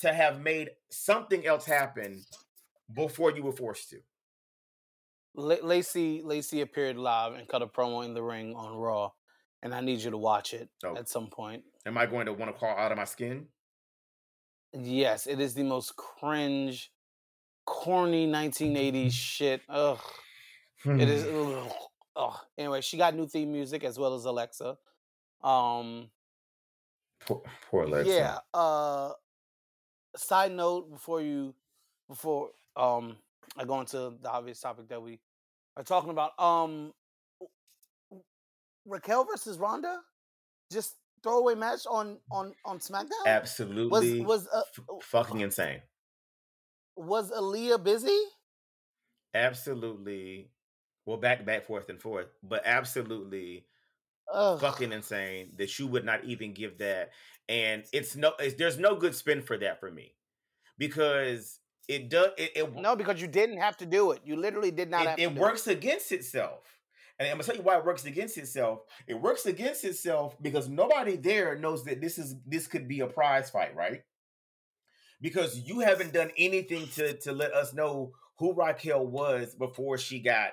to 0.00 0.12
have 0.12 0.40
made 0.40 0.70
something 0.90 1.46
else 1.46 1.64
happen 1.64 2.24
before 2.92 3.30
you 3.32 3.42
were 3.42 3.52
forced 3.52 3.90
to. 3.90 3.98
L- 5.36 5.58
Lacey 5.62 6.22
Lacey 6.22 6.60
appeared 6.60 6.96
live 6.96 7.34
and 7.34 7.48
cut 7.48 7.62
a 7.62 7.66
promo 7.66 8.04
in 8.04 8.14
the 8.14 8.22
ring 8.22 8.54
on 8.54 8.76
Raw, 8.76 9.10
and 9.62 9.74
I 9.74 9.80
need 9.80 10.00
you 10.00 10.10
to 10.10 10.18
watch 10.18 10.54
it 10.54 10.68
oh. 10.84 10.96
at 10.96 11.08
some 11.08 11.28
point. 11.28 11.64
Am 11.86 11.98
I 11.98 12.06
going 12.06 12.26
to 12.26 12.32
want 12.32 12.52
to 12.52 12.58
crawl 12.58 12.76
out 12.76 12.92
of 12.92 12.98
my 12.98 13.04
skin? 13.04 13.46
Yes, 14.72 15.26
it 15.26 15.40
is 15.40 15.54
the 15.54 15.62
most 15.62 15.96
cringe, 15.96 16.90
corny 17.64 18.26
1980s 18.26 19.12
shit. 19.12 19.62
Ugh. 19.68 19.98
it 20.84 21.08
is. 21.08 21.24
Ugh. 21.26 21.72
Ugh. 22.16 22.36
Anyway, 22.56 22.80
she 22.80 22.96
got 22.96 23.14
new 23.14 23.26
theme 23.26 23.52
music 23.52 23.84
as 23.84 23.98
well 23.98 24.14
as 24.14 24.24
Alexa. 24.24 24.76
Um. 25.42 26.10
Poor, 27.26 27.42
poor 27.70 27.84
Alexa. 27.84 28.12
Yeah. 28.12 28.38
Uh 28.52 29.12
side 30.16 30.52
note 30.52 30.90
before 30.90 31.20
you 31.20 31.54
before 32.08 32.50
um 32.76 33.16
I 33.56 33.64
go 33.64 33.80
into 33.80 34.14
the 34.20 34.30
obvious 34.30 34.60
topic 34.60 34.88
that 34.88 35.02
we 35.02 35.20
are 35.76 35.84
talking 35.84 36.10
about. 36.10 36.38
Um 36.38 36.92
Raquel 38.86 39.24
versus 39.24 39.58
Ronda, 39.58 40.00
just 40.70 40.96
throwaway 41.22 41.54
match 41.54 41.86
on 41.88 42.18
on 42.30 42.52
on 42.64 42.78
SmackDown. 42.78 43.26
Absolutely, 43.26 44.20
was 44.22 44.46
was 44.46 44.48
uh, 44.48 44.62
f- 44.76 45.02
fucking 45.02 45.40
insane. 45.40 45.80
Was 46.96 47.30
Aliyah 47.32 47.82
busy? 47.82 48.18
Absolutely. 49.34 50.50
Well, 51.06 51.16
back 51.16 51.44
back 51.44 51.66
forth 51.66 51.88
and 51.88 52.00
forth, 52.00 52.28
but 52.42 52.62
absolutely 52.64 53.66
Ugh. 54.32 54.60
fucking 54.60 54.92
insane 54.92 55.52
that 55.56 55.78
you 55.78 55.86
would 55.86 56.04
not 56.04 56.24
even 56.24 56.52
give 56.52 56.78
that. 56.78 57.10
And 57.48 57.84
it's 57.92 58.16
no, 58.16 58.32
it's, 58.38 58.54
there's 58.54 58.78
no 58.78 58.94
good 58.96 59.14
spin 59.14 59.42
for 59.42 59.58
that 59.58 59.80
for 59.80 59.90
me 59.90 60.14
because 60.78 61.60
it 61.88 62.08
does. 62.08 62.28
It, 62.38 62.52
it, 62.56 62.74
no, 62.76 62.96
because 62.96 63.20
you 63.20 63.28
didn't 63.28 63.58
have 63.58 63.76
to 63.78 63.86
do 63.86 64.12
it. 64.12 64.20
You 64.24 64.36
literally 64.36 64.70
did 64.70 64.90
not. 64.90 65.18
It, 65.18 65.22
it 65.22 65.34
works 65.34 65.66
it. 65.66 65.78
against 65.78 66.12
itself. 66.12 66.60
And 67.18 67.28
I'm 67.28 67.34
gonna 67.34 67.44
tell 67.44 67.56
you 67.56 67.62
why 67.62 67.78
it 67.78 67.84
works 67.84 68.04
against 68.06 68.38
itself. 68.38 68.80
It 69.06 69.14
works 69.14 69.46
against 69.46 69.84
itself 69.84 70.36
because 70.42 70.68
nobody 70.68 71.16
there 71.16 71.56
knows 71.56 71.84
that 71.84 72.00
this 72.00 72.18
is 72.18 72.34
this 72.46 72.66
could 72.66 72.88
be 72.88 73.00
a 73.00 73.06
prize 73.06 73.50
fight, 73.50 73.76
right? 73.76 74.02
because 75.24 75.58
you 75.58 75.80
haven't 75.80 76.12
done 76.12 76.30
anything 76.36 76.86
to 76.88 77.14
to 77.14 77.32
let 77.32 77.52
us 77.54 77.72
know 77.72 78.12
who 78.38 78.52
Raquel 78.52 79.06
was 79.06 79.54
before 79.54 79.96
she 79.96 80.18
got 80.20 80.50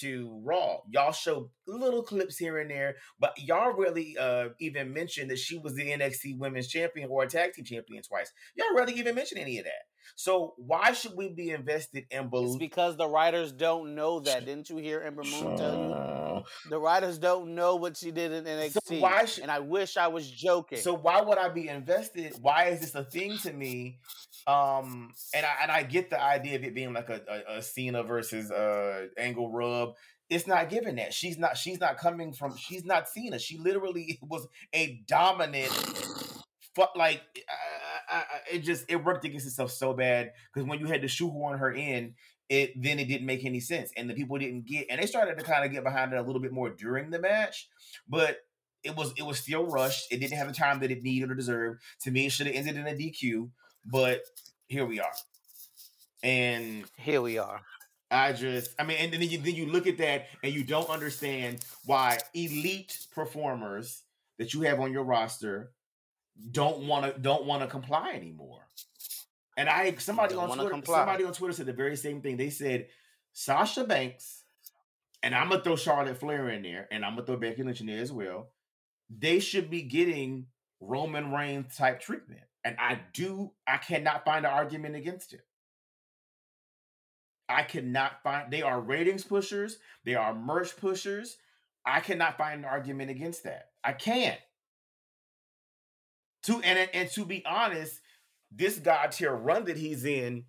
to 0.00 0.40
Raw. 0.44 0.78
Y'all 0.90 1.12
show 1.12 1.50
little 1.66 2.02
clips 2.02 2.36
here 2.36 2.58
and 2.58 2.70
there, 2.70 2.96
but 3.18 3.32
y'all 3.38 3.72
really 3.72 4.16
uh 4.18 4.48
even 4.60 4.92
mentioned 4.92 5.30
that 5.30 5.38
she 5.38 5.58
was 5.58 5.74
the 5.74 5.90
NXT 5.90 6.38
Women's 6.38 6.68
Champion 6.68 7.08
or 7.10 7.26
Tag 7.26 7.52
Team 7.52 7.64
Champion 7.64 8.02
twice. 8.02 8.32
Y'all 8.54 8.74
really 8.74 8.94
even 8.94 9.14
mention 9.14 9.38
any 9.38 9.58
of 9.58 9.64
that. 9.64 9.72
So 10.14 10.54
why 10.56 10.92
should 10.92 11.16
we 11.16 11.28
be 11.30 11.50
invested 11.50 12.04
in 12.10 12.30
It's 12.32 12.56
because 12.56 12.96
the 12.96 13.08
writers 13.08 13.52
don't 13.52 13.94
know 13.94 14.20
that. 14.20 14.44
Didn't 14.44 14.70
you 14.70 14.76
hear 14.76 15.00
Ember 15.02 15.22
Moon 15.24 15.56
tell 15.56 15.74
you? 15.74 16.70
The 16.70 16.78
writers 16.78 17.18
don't 17.18 17.54
know 17.54 17.76
what 17.76 17.96
she 17.96 18.10
did 18.10 18.32
in 18.32 18.44
NXT. 18.44 19.00
why 19.00 19.24
should- 19.24 19.42
and 19.42 19.50
I 19.50 19.58
wish 19.60 19.96
I 19.96 20.08
was 20.08 20.30
joking. 20.30 20.78
So 20.78 20.94
why 20.94 21.20
would 21.20 21.38
I 21.38 21.48
be 21.48 21.68
invested? 21.68 22.34
Why 22.40 22.66
is 22.66 22.80
this 22.80 22.94
a 22.94 23.04
thing 23.04 23.38
to 23.38 23.52
me? 23.52 23.98
Um, 24.46 25.12
and 25.34 25.44
I 25.44 25.54
and 25.62 25.70
I 25.72 25.82
get 25.82 26.10
the 26.10 26.22
idea 26.22 26.56
of 26.56 26.62
it 26.64 26.74
being 26.74 26.92
like 26.92 27.08
a, 27.08 27.20
a, 27.28 27.56
a 27.58 27.62
Cena 27.62 28.02
versus 28.04 28.50
uh 28.50 29.06
Angle 29.18 29.50
rub. 29.50 29.94
It's 30.28 30.46
not 30.46 30.68
given 30.70 30.96
that 30.96 31.12
she's 31.14 31.38
not 31.38 31.56
she's 31.56 31.80
not 31.80 31.98
coming 31.98 32.32
from 32.32 32.56
she's 32.56 32.84
not 32.84 33.08
Cena. 33.08 33.38
She 33.38 33.58
literally 33.58 34.18
was 34.22 34.46
a 34.72 35.00
dominant. 35.08 35.72
Fuck 36.76 36.92
like 36.96 37.22
I, 38.08 38.24
it 38.52 38.58
just 38.60 38.84
it 38.88 39.02
worked 39.02 39.24
against 39.24 39.46
itself 39.46 39.70
so 39.70 39.92
bad 39.92 40.32
because 40.52 40.68
when 40.68 40.78
you 40.78 40.86
had 40.86 41.02
to 41.02 41.08
shoehorn 41.08 41.58
her 41.58 41.72
in, 41.72 42.14
it 42.48 42.80
then 42.80 42.98
it 42.98 43.06
didn't 43.06 43.26
make 43.26 43.44
any 43.44 43.60
sense 43.60 43.92
and 43.96 44.08
the 44.08 44.14
people 44.14 44.38
didn't 44.38 44.66
get 44.66 44.86
and 44.88 45.00
they 45.00 45.06
started 45.06 45.38
to 45.38 45.44
kind 45.44 45.64
of 45.64 45.72
get 45.72 45.84
behind 45.84 46.12
it 46.12 46.16
a 46.16 46.22
little 46.22 46.40
bit 46.40 46.52
more 46.52 46.70
during 46.70 47.10
the 47.10 47.18
match, 47.18 47.68
but 48.08 48.38
it 48.84 48.96
was 48.96 49.12
it 49.16 49.22
was 49.22 49.38
still 49.38 49.66
rushed. 49.66 50.12
It 50.12 50.18
didn't 50.18 50.38
have 50.38 50.46
the 50.46 50.54
time 50.54 50.80
that 50.80 50.90
it 50.90 51.02
needed 51.02 51.30
or 51.30 51.34
deserved. 51.34 51.82
To 52.02 52.10
me, 52.10 52.26
it 52.26 52.32
should 52.32 52.46
have 52.46 52.56
ended 52.56 52.76
in 52.76 52.86
a 52.86 52.92
DQ, 52.94 53.50
but 53.84 54.22
here 54.68 54.86
we 54.86 55.00
are. 55.00 55.12
And 56.22 56.84
Here 56.96 57.20
we 57.20 57.38
are. 57.38 57.60
I 58.10 58.32
just, 58.32 58.74
I 58.78 58.84
mean, 58.84 58.98
and 59.00 59.12
then 59.12 59.22
you 59.22 59.38
then 59.38 59.54
you 59.54 59.66
look 59.66 59.86
at 59.86 59.98
that 59.98 60.26
and 60.42 60.52
you 60.52 60.62
don't 60.62 60.88
understand 60.88 61.64
why 61.84 62.18
elite 62.34 63.06
performers 63.12 64.02
that 64.38 64.54
you 64.54 64.62
have 64.62 64.78
on 64.80 64.92
your 64.92 65.04
roster 65.04 65.72
don't 66.50 66.86
want 66.86 67.14
to 67.14 67.20
don't 67.20 67.46
want 67.46 67.62
to 67.62 67.68
comply 67.68 68.12
anymore. 68.12 68.62
And 69.56 69.68
I 69.68 69.94
somebody 69.96 70.34
on 70.34 70.48
Twitter, 70.48 70.70
comply. 70.70 70.98
somebody 70.98 71.24
on 71.24 71.32
Twitter 71.32 71.54
said 71.54 71.66
the 71.66 71.72
very 71.72 71.96
same 71.96 72.20
thing. 72.20 72.36
They 72.36 72.50
said 72.50 72.88
Sasha 73.32 73.84
Banks, 73.84 74.42
and 75.22 75.34
I'm 75.34 75.48
gonna 75.48 75.62
throw 75.62 75.76
Charlotte 75.76 76.18
Flair 76.18 76.50
in 76.50 76.62
there, 76.62 76.88
and 76.90 77.04
I'm 77.04 77.14
gonna 77.14 77.26
throw 77.26 77.36
Becky 77.36 77.62
Lynch 77.62 77.80
in 77.80 77.86
there 77.86 78.02
as 78.02 78.12
well. 78.12 78.50
They 79.08 79.40
should 79.40 79.70
be 79.70 79.82
getting 79.82 80.46
Roman 80.80 81.32
Reigns 81.32 81.76
type 81.76 82.00
treatment, 82.00 82.42
and 82.64 82.76
I 82.78 83.00
do. 83.14 83.52
I 83.66 83.78
cannot 83.78 84.24
find 84.24 84.44
an 84.44 84.52
argument 84.52 84.96
against 84.96 85.32
it. 85.32 85.46
I 87.48 87.62
cannot 87.62 88.22
find. 88.22 88.52
They 88.52 88.62
are 88.62 88.80
ratings 88.80 89.24
pushers. 89.24 89.78
They 90.04 90.14
are 90.14 90.34
merch 90.34 90.76
pushers. 90.76 91.38
I 91.84 92.00
cannot 92.00 92.36
find 92.36 92.60
an 92.60 92.64
argument 92.64 93.10
against 93.10 93.44
that. 93.44 93.70
I 93.84 93.92
can't. 93.92 94.40
To 96.46 96.60
and 96.62 96.88
and 96.92 97.10
to 97.12 97.24
be 97.24 97.44
honest, 97.44 98.00
this 98.50 98.78
god 98.78 99.12
tier 99.12 99.34
run 99.34 99.64
that 99.64 99.76
he's 99.76 100.04
in, 100.04 100.44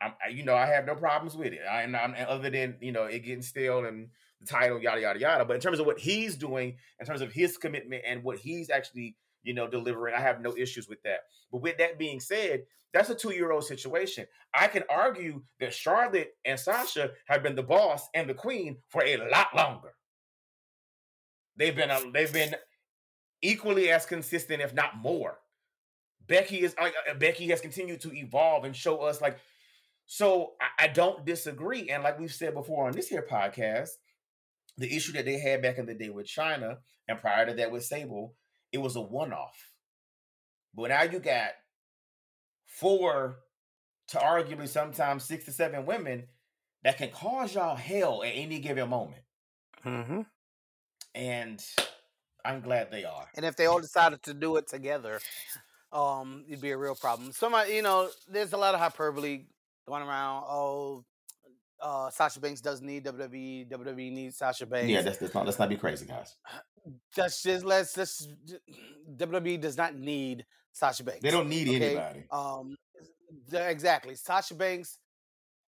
I'm, 0.00 0.12
you 0.30 0.44
know, 0.44 0.54
I 0.54 0.66
have 0.66 0.86
no 0.86 0.94
problems 0.94 1.36
with 1.36 1.52
it. 1.52 1.60
I, 1.70 1.82
and 1.82 1.96
I'm, 1.96 2.14
other 2.28 2.50
than 2.50 2.76
you 2.80 2.92
know 2.92 3.04
it 3.04 3.20
getting 3.20 3.42
stale 3.42 3.84
and 3.84 4.08
the 4.40 4.46
title, 4.46 4.80
yada 4.80 5.00
yada 5.00 5.18
yada. 5.18 5.44
But 5.44 5.54
in 5.54 5.60
terms 5.60 5.78
of 5.78 5.86
what 5.86 5.98
he's 5.98 6.36
doing, 6.36 6.76
in 7.00 7.06
terms 7.06 7.20
of 7.20 7.32
his 7.32 7.56
commitment 7.56 8.02
and 8.06 8.22
what 8.22 8.38
he's 8.38 8.70
actually 8.70 9.16
you 9.42 9.54
know 9.54 9.68
delivering, 9.68 10.14
I 10.14 10.20
have 10.20 10.40
no 10.40 10.56
issues 10.56 10.88
with 10.88 11.02
that. 11.02 11.20
But 11.52 11.62
with 11.62 11.78
that 11.78 11.98
being 11.98 12.20
said, 12.20 12.64
that's 12.92 13.10
a 13.10 13.14
two 13.14 13.32
year 13.32 13.50
old 13.50 13.64
situation. 13.64 14.26
I 14.54 14.68
can 14.68 14.84
argue 14.88 15.42
that 15.60 15.74
Charlotte 15.74 16.34
and 16.44 16.58
Sasha 16.58 17.10
have 17.26 17.42
been 17.42 17.56
the 17.56 17.62
boss 17.62 18.08
and 18.14 18.28
the 18.28 18.34
queen 18.34 18.78
for 18.88 19.04
a 19.04 19.16
lot 19.30 19.54
longer. 19.54 19.94
They've 21.56 21.74
been 21.74 21.90
a, 21.90 22.00
they've 22.12 22.32
been 22.32 22.54
equally 23.44 23.90
as 23.90 24.06
consistent, 24.06 24.62
if 24.62 24.74
not 24.74 24.96
more. 24.96 25.38
Becky 26.26 26.62
is 26.62 26.74
like 26.80 26.94
uh, 27.08 27.14
Becky 27.14 27.48
has 27.48 27.60
continued 27.60 28.00
to 28.00 28.12
evolve 28.14 28.64
and 28.64 28.74
show 28.74 28.98
us 29.02 29.20
like. 29.20 29.38
So 30.06 30.52
I, 30.60 30.84
I 30.84 30.88
don't 30.88 31.24
disagree, 31.24 31.88
and 31.90 32.02
like 32.02 32.18
we've 32.18 32.32
said 32.32 32.54
before 32.54 32.86
on 32.86 32.92
this 32.92 33.08
here 33.08 33.26
podcast, 33.30 33.90
the 34.76 34.94
issue 34.94 35.12
that 35.12 35.24
they 35.24 35.38
had 35.38 35.62
back 35.62 35.78
in 35.78 35.86
the 35.86 35.94
day 35.94 36.10
with 36.10 36.26
Chyna 36.26 36.78
and 37.08 37.20
prior 37.20 37.46
to 37.46 37.54
that 37.54 37.70
with 37.70 37.84
Sable, 37.84 38.34
it 38.72 38.78
was 38.78 38.96
a 38.96 39.00
one 39.00 39.32
off. 39.32 39.70
But 40.74 40.88
now 40.88 41.02
you 41.02 41.20
got 41.20 41.50
four 42.66 43.38
to 44.08 44.18
arguably 44.18 44.68
sometimes 44.68 45.24
six 45.24 45.44
to 45.46 45.52
seven 45.52 45.86
women 45.86 46.24
that 46.82 46.98
can 46.98 47.10
cause 47.10 47.54
y'all 47.54 47.76
hell 47.76 48.22
at 48.22 48.32
any 48.34 48.58
given 48.58 48.88
moment. 48.88 49.22
Mm-hmm. 49.84 50.20
And 51.14 51.64
I'm 52.44 52.60
glad 52.60 52.90
they 52.90 53.04
are. 53.04 53.28
And 53.36 53.44
if 53.44 53.56
they 53.56 53.66
all 53.66 53.80
decided 53.80 54.22
to 54.24 54.34
do 54.34 54.56
it 54.56 54.68
together, 54.68 55.20
um, 55.92 56.44
it'd 56.48 56.60
be 56.60 56.72
a 56.72 56.76
real 56.76 56.94
problem. 56.94 57.32
Somebody, 57.32 57.74
you 57.74 57.82
know, 57.82 58.08
there's 58.28 58.52
a 58.52 58.56
lot 58.56 58.74
of 58.74 58.80
hyperbole 58.80 59.44
going 59.86 60.02
around. 60.02 60.44
Oh, 60.48 61.04
uh, 61.80 62.10
Sasha 62.10 62.40
Banks 62.40 62.60
doesn't 62.60 62.86
need 62.86 63.04
WWE. 63.04 63.68
WWE 63.70 64.12
needs 64.12 64.36
Sasha 64.36 64.66
Banks. 64.66 64.88
Yeah, 64.88 65.02
that's, 65.02 65.18
that's 65.18 65.34
not 65.34 65.46
let's 65.46 65.58
not 65.58 65.68
be 65.68 65.76
crazy, 65.76 66.06
guys. 66.06 66.36
That's 67.16 67.42
just 67.42 67.64
let's 67.64 67.96
let's 67.96 68.28
WWE 69.16 69.60
does 69.60 69.76
not 69.76 69.94
need 69.96 70.44
Sasha 70.72 71.04
Banks. 71.04 71.22
They 71.22 71.30
don't 71.30 71.48
need 71.48 71.68
Okay, 71.68 71.96
anybody. 71.96 72.24
Um, 72.30 72.76
exactly. 73.52 74.14
Sasha 74.16 74.54
Banks 74.54 74.98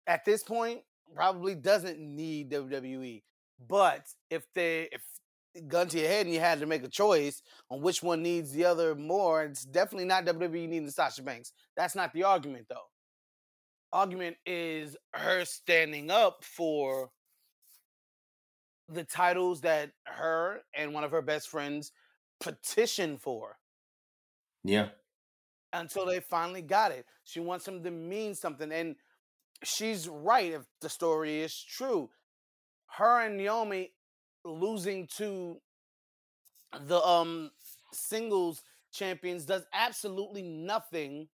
at 0.07 0.25
this 0.25 0.43
point 0.43 0.81
probably 1.15 1.55
doesn't 1.55 1.99
need 1.99 2.51
WWE. 2.51 3.23
But 3.67 4.05
if 4.29 4.45
they 4.53 4.89
if 4.91 5.01
gun 5.67 5.87
to 5.89 5.99
your 5.99 6.07
head 6.07 6.25
and 6.25 6.33
you 6.33 6.39
had 6.39 6.59
to 6.59 6.65
make 6.65 6.83
a 6.83 6.89
choice 6.89 7.41
on 7.69 7.81
which 7.81 8.01
one 8.01 8.21
needs 8.23 8.51
the 8.51 8.65
other 8.65 8.95
more, 8.95 9.43
it's 9.43 9.63
definitely 9.65 10.05
not 10.05 10.25
WWE 10.25 10.67
needing 10.67 10.89
Sasha 10.89 11.21
Banks. 11.21 11.51
That's 11.77 11.95
not 11.95 12.13
the 12.13 12.23
argument 12.23 12.67
though. 12.69 12.87
Argument 13.91 14.37
is 14.45 14.97
her 15.13 15.45
standing 15.45 16.09
up 16.09 16.43
for 16.43 17.11
the 18.89 19.03
titles 19.03 19.61
that 19.61 19.91
her 20.05 20.61
and 20.75 20.93
one 20.93 21.03
of 21.03 21.11
her 21.11 21.21
best 21.21 21.47
friends 21.49 21.91
petitioned 22.39 23.21
for 23.21 23.57
Yeah. 24.63 24.89
until 25.71 26.05
they 26.05 26.19
finally 26.19 26.61
got 26.61 26.91
it. 26.91 27.05
She 27.23 27.39
wants 27.39 27.65
them 27.65 27.83
to 27.83 27.91
mean 27.91 28.35
something. 28.35 28.71
And 28.71 28.95
she's 29.63 30.09
right 30.09 30.51
if 30.51 30.63
the 30.81 30.89
story 30.89 31.41
is 31.41 31.55
true. 31.63 32.09
Her 32.87 33.21
and 33.21 33.37
Naomi 33.37 33.93
losing 34.45 35.07
to 35.17 35.57
the 36.87 37.01
um 37.03 37.51
singles 37.91 38.61
champions 38.91 39.45
does 39.45 39.63
absolutely 39.73 40.41
nothing 40.41 41.27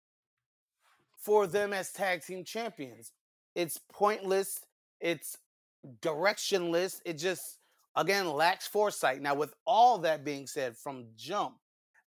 for 1.17 1.48
them 1.48 1.74
as 1.74 1.91
tag 1.91 2.24
team 2.24 2.43
champions. 2.43 3.12
It's 3.56 3.80
pointless, 3.91 4.62
it's 5.02 5.38
directionless, 6.02 7.02
it 7.06 7.17
just 7.17 7.60
again 7.96 8.32
lacks 8.32 8.67
foresight. 8.67 9.22
Now, 9.22 9.36
with 9.36 9.54
all 9.65 9.98
that 10.00 10.24
being 10.24 10.48
said, 10.48 10.78
from 10.78 11.08
jump, 11.17 11.56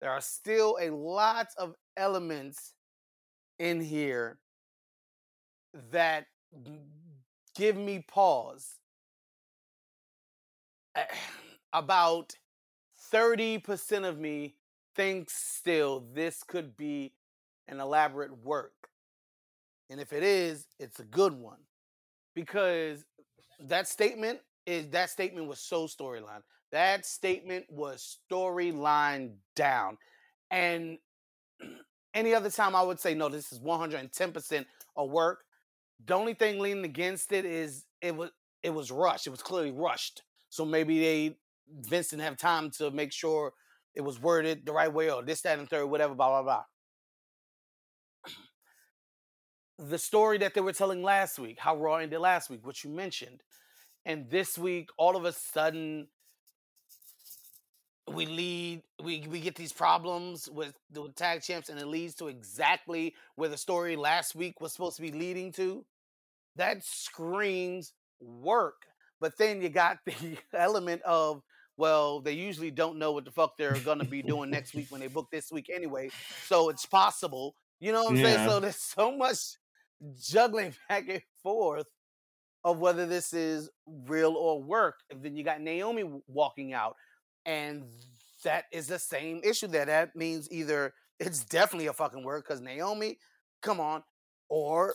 there 0.01 0.11
are 0.11 0.21
still 0.21 0.79
a 0.81 0.91
lot 0.91 1.49
of 1.59 1.75
elements 1.97 2.73
in 3.59 3.81
here 3.81 4.39
that 5.91 6.27
give 7.55 7.77
me 7.77 8.05
pause. 8.09 8.80
About 11.73 12.35
30% 13.13 14.09
of 14.09 14.19
me 14.19 14.57
thinks 14.97 15.35
still 15.35 16.05
this 16.13 16.43
could 16.43 16.77
be 16.77 17.13
an 17.69 17.81
elaborate 17.81 18.37
work. 18.45 18.73
And 19.89 20.01
if 20.01 20.13
it 20.13 20.23
is, 20.23 20.67
it's 20.79 21.01
a 21.01 21.05
good 21.05 21.33
one. 21.33 21.59
Because 22.35 23.05
that 23.61 23.89
statement 23.89 24.41
is 24.67 24.89
that 24.91 25.11
statement 25.11 25.47
was 25.47 25.61
so 25.61 25.87
storyline. 25.87 26.43
That 26.73 27.05
statement 27.05 27.67
was 27.69 28.19
storyline 28.31 29.35
down. 29.57 29.99
And 30.51 30.99
any 32.15 32.35
other 32.35 32.51
time 32.51 32.77
I 32.77 32.83
would 32.83 33.01
say, 33.01 33.15
no, 33.15 33.29
this 33.29 33.53
is 33.53 33.61
110% 33.61 34.65
a 34.97 35.05
work. 35.05 35.41
The 36.07 36.15
only 36.15 36.35
thing 36.35 36.61
leaning 36.61 36.85
against 36.85 37.33
it 37.33 37.45
is 37.45 37.85
it 38.01 38.17
was 38.17 38.31
it 38.63 38.71
was 38.71 38.91
rushed. 38.91 39.27
It 39.27 39.31
was 39.31 39.43
clearly 39.43 39.73
rushed. 39.73 40.23
So 40.51 40.65
maybe 40.65 41.01
they 41.01 41.37
Vince 41.73 42.09
didn't 42.09 42.23
have 42.23 42.37
time 42.37 42.71
to 42.73 42.91
make 42.91 43.13
sure 43.13 43.53
it 43.95 44.03
was 44.03 44.21
worded 44.21 44.67
the 44.67 44.73
right 44.73 44.93
way 44.93 45.11
or 45.11 45.23
this, 45.23 45.41
that, 45.43 45.59
and 45.59 45.69
third, 45.69 45.87
whatever, 45.87 46.15
blah, 46.15 46.43
blah, 46.43 46.43
blah. 46.43 46.65
The 49.79 49.99
story 49.99 50.39
that 50.39 50.55
they 50.55 50.61
were 50.61 50.73
telling 50.73 51.03
last 51.03 51.39
week, 51.39 51.59
how 51.59 51.77
Raw 51.77 51.97
ended 51.97 52.21
last 52.21 52.51
week, 52.51 52.67
which 52.67 52.85
you 52.85 52.91
mentioned. 52.91 53.43
And 54.05 54.31
this 54.31 54.59
week, 54.59 54.91
all 54.99 55.17
of 55.17 55.25
a 55.25 55.33
sudden, 55.33 56.09
we 58.09 58.27
lead 58.27 58.83
we 59.03 59.25
we 59.29 59.41
get 59.41 59.55
these 59.55 59.73
problems 59.73 60.49
with 60.49 60.75
the 60.91 61.09
tag 61.15 61.43
champs 61.43 61.69
and 61.69 61.79
it 61.79 61.87
leads 61.87 62.15
to 62.17 62.27
exactly 62.27 63.15
where 63.37 63.49
the 63.49 63.57
story 63.57 63.95
last 63.95 64.35
week 64.35 64.61
was 64.61 64.73
supposed 64.73 64.97
to 64.97 65.03
be 65.03 65.13
leading 65.13 65.53
to 65.53 65.85
that 66.57 66.83
screams 66.83 67.93
work 68.21 68.87
but 69.21 69.37
then 69.39 69.61
you 69.61 69.69
got 69.69 69.99
the 70.07 70.37
element 70.55 71.03
of 71.03 71.43
well 71.77 72.21
they 72.21 72.33
usually 72.33 72.71
don't 72.71 72.99
know 72.99 73.13
what 73.13 73.25
the 73.25 73.31
fuck 73.31 73.57
they're 73.57 73.79
gonna 73.85 74.05
be 74.05 74.23
doing 74.23 74.51
next 74.51 74.75
week 74.75 74.91
when 74.91 75.01
they 75.01 75.09
book 75.09 75.29
this 75.31 75.51
week 75.51 75.71
anyway 75.75 76.11
so 76.47 76.69
it's 76.69 76.87
possible 76.87 77.55
you 77.79 77.93
know 77.93 78.05
what 78.05 78.13
i'm 78.13 78.17
saying 78.17 78.49
so 78.49 78.61
there's 78.61 78.77
so 78.77 79.17
much 79.17 79.39
juggling 80.21 80.75
back 80.89 81.09
and 81.09 81.23
forth 81.43 81.87
of 82.65 82.79
whether 82.79 83.07
this 83.07 83.33
is 83.33 83.71
real 83.87 84.35
or 84.35 84.63
work. 84.63 84.97
And 85.11 85.23
then 85.23 85.37
you 85.37 85.45
got 85.45 85.61
Naomi 85.61 86.05
walking 86.27 86.73
out, 86.73 86.97
and 87.47 87.85
that 88.45 88.65
is 88.73 88.87
the 88.87 88.99
same 88.99 89.41
issue. 89.45 89.67
There, 89.67 89.87
that 89.87 90.15
means 90.15 90.51
either 90.51 90.93
it's 91.19 91.45
definitely 91.45 91.87
a 91.87 91.93
fucking 91.93 92.25
work 92.25 92.47
because 92.47 92.61
Naomi, 92.61 93.19
come 93.63 93.81
on, 93.81 94.03
or 94.49 94.95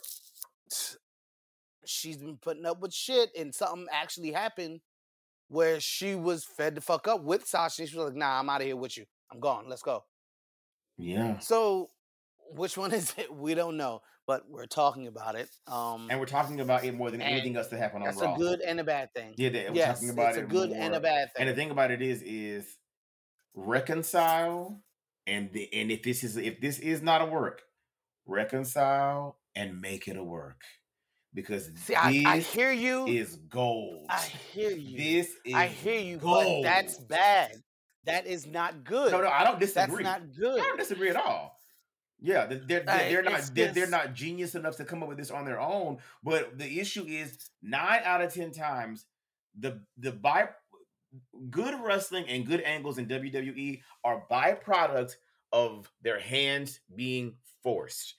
she's 1.87 2.17
been 2.17 2.37
putting 2.37 2.65
up 2.65 2.79
with 2.81 2.93
shit, 2.93 3.29
and 3.37 3.53
something 3.53 3.87
actually 3.91 4.31
happened 4.31 4.81
where 5.47 5.79
she 5.79 6.15
was 6.15 6.43
fed 6.43 6.75
the 6.75 6.81
fuck 6.81 7.07
up 7.07 7.23
with 7.23 7.45
Sasha. 7.47 7.85
She 7.87 7.95
was 7.97 8.07
like, 8.07 8.15
"Nah, 8.15 8.39
I'm 8.39 8.49
out 8.49 8.61
of 8.61 8.67
here 8.67 8.75
with 8.75 8.97
you. 8.97 9.05
I'm 9.31 9.39
gone. 9.39 9.65
Let's 9.69 9.81
go." 9.83 10.03
Yeah. 10.97 11.39
So, 11.39 11.89
which 12.51 12.77
one 12.77 12.93
is 12.99 13.13
it? 13.17 13.33
We 13.33 13.53
don't 13.53 13.77
know, 13.77 14.01
but 14.25 14.49
we're 14.49 14.65
talking 14.65 15.07
about 15.07 15.35
it. 15.35 15.49
Um, 15.67 16.07
And 16.09 16.19
we're 16.19 16.25
talking 16.25 16.59
about 16.61 16.83
it 16.83 16.93
more 16.95 17.11
than 17.11 17.21
anything 17.21 17.55
else 17.57 17.67
that 17.67 17.77
happened 17.77 18.03
on 18.03 18.09
that's 18.09 18.21
Raw. 18.21 18.33
a 18.33 18.37
good 18.37 18.61
and 18.61 18.79
a 18.79 18.83
bad 18.83 19.13
thing. 19.13 19.33
Yeah, 19.37 19.49
that- 19.49 19.69
we're 19.71 19.75
yes, 19.75 19.99
talking 19.99 20.09
about 20.09 20.25
it. 20.25 20.29
it's 20.29 20.37
a 20.37 20.41
it 20.43 20.49
good 20.49 20.71
and 20.71 20.95
a 20.95 20.99
bad 20.99 21.33
thing. 21.33 21.41
And 21.41 21.49
the 21.49 21.53
thing 21.55 21.69
about 21.71 21.91
it 21.91 22.01
is, 22.01 22.21
is 22.23 22.77
reconcile, 23.53 24.81
and 25.27 25.51
the, 25.53 25.69
and 25.73 25.91
if 25.91 26.03
this 26.03 26.23
is 26.23 26.37
if 26.37 26.59
this 26.61 26.79
is 26.79 27.01
not 27.01 27.21
a 27.21 27.25
work, 27.25 27.61
reconcile 28.25 29.37
and 29.55 29.79
make 29.81 30.07
it 30.07 30.17
a 30.17 30.23
work, 30.23 30.61
because 31.35 31.69
See, 31.75 31.93
I, 31.93 32.23
I 32.25 32.39
hear 32.39 32.71
you. 32.71 33.05
is 33.05 33.35
gold. 33.49 34.07
I 34.09 34.21
hear 34.53 34.71
you. 34.71 34.97
This 34.97 35.29
is 35.45 35.53
I 35.53 35.67
hear 35.67 35.99
you, 35.99 36.17
gold. 36.17 36.63
but 36.63 36.69
that's 36.69 36.97
bad. 36.97 37.51
That 38.05 38.25
is 38.25 38.47
not 38.47 38.83
good. 38.83 39.11
No, 39.11 39.21
no, 39.21 39.27
I 39.29 39.43
don't 39.43 39.59
disagree. 39.59 40.03
that's 40.03 40.23
not 40.39 40.53
I 40.59 40.63
don't 40.63 40.79
disagree 40.79 41.09
at 41.09 41.15
all. 41.15 41.57
Yeah, 42.19 42.45
they're 42.45 42.59
they're, 42.65 42.83
Uh, 42.87 42.97
they're 42.97 43.23
not 43.23 43.49
they're, 43.53 43.73
they're 43.73 43.87
not 43.89 44.13
genius 44.13 44.55
enough 44.55 44.77
to 44.77 44.85
come 44.85 45.03
up 45.03 45.09
with 45.09 45.17
this 45.17 45.29
on 45.31 45.45
their 45.45 45.59
own. 45.59 45.97
But 46.23 46.57
the 46.57 46.79
issue 46.79 47.03
is 47.05 47.49
nine 47.61 48.01
out 48.05 48.21
of 48.21 48.33
ten 48.33 48.51
times 48.51 49.05
the 49.59 49.81
the 49.97 50.11
by 50.11 50.49
good 51.49 51.75
wrestling 51.83 52.25
and 52.29 52.45
good 52.45 52.61
angles 52.61 52.97
in 52.97 53.07
WWE 53.07 53.81
are 54.03 54.23
byproduct 54.31 55.13
of 55.51 55.91
their 56.01 56.19
hands 56.19 56.79
being 56.95 57.35
forced. 57.63 58.15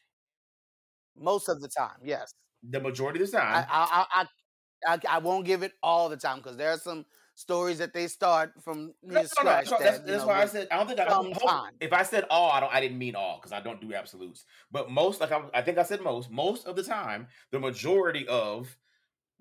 Most 1.18 1.48
of 1.48 1.61
the 1.61 1.68
time, 1.68 1.96
yes. 2.05 2.33
The 2.68 2.81
majority 2.81 3.22
of 3.22 3.31
the 3.31 3.37
time, 3.37 3.64
I 3.70 4.07
I, 4.14 4.22
I, 4.22 4.94
I, 4.94 5.16
I 5.16 5.18
won't 5.18 5.44
give 5.46 5.62
it 5.62 5.72
all 5.83 6.09
the 6.09 6.16
time 6.16 6.38
because 6.38 6.57
there 6.57 6.70
are 6.70 6.79
some 6.79 7.05
stories 7.35 7.79
that 7.79 7.92
they 7.92 8.07
start 8.09 8.52
from 8.62 8.94
No, 9.02 9.14
no, 9.14 9.20
no, 9.20 9.26
scratch. 9.26 9.66
no, 9.70 9.79
that, 9.79 9.85
that's, 9.85 9.98
that's 10.00 10.22
know, 10.22 10.26
why 10.26 10.42
I 10.42 10.46
said 10.46 10.68
I 10.70 10.76
don't 10.79 10.87
think 10.88 11.00
I 11.00 11.05
hope- 11.05 11.70
if 11.81 11.92
I 11.92 12.02
said 12.02 12.24
all, 12.31 12.50
I 12.50 12.61
don't 12.61 12.72
I 12.74 12.81
didn't 12.81 12.98
mean 12.98 13.14
all 13.14 13.37
because 13.38 13.52
I 13.52 13.61
don't 13.61 13.81
do 13.81 13.94
absolutes. 13.94 14.44
But 14.70 14.90
most, 14.90 15.20
like 15.20 15.33
I, 15.33 15.42
I 15.55 15.62
think 15.62 15.79
I 15.79 15.83
said 15.83 16.00
most, 16.00 16.31
most 16.31 16.66
of 16.66 16.76
the 16.76 16.83
time, 16.83 17.29
the 17.50 17.61
majority 17.61 18.26
of 18.26 18.76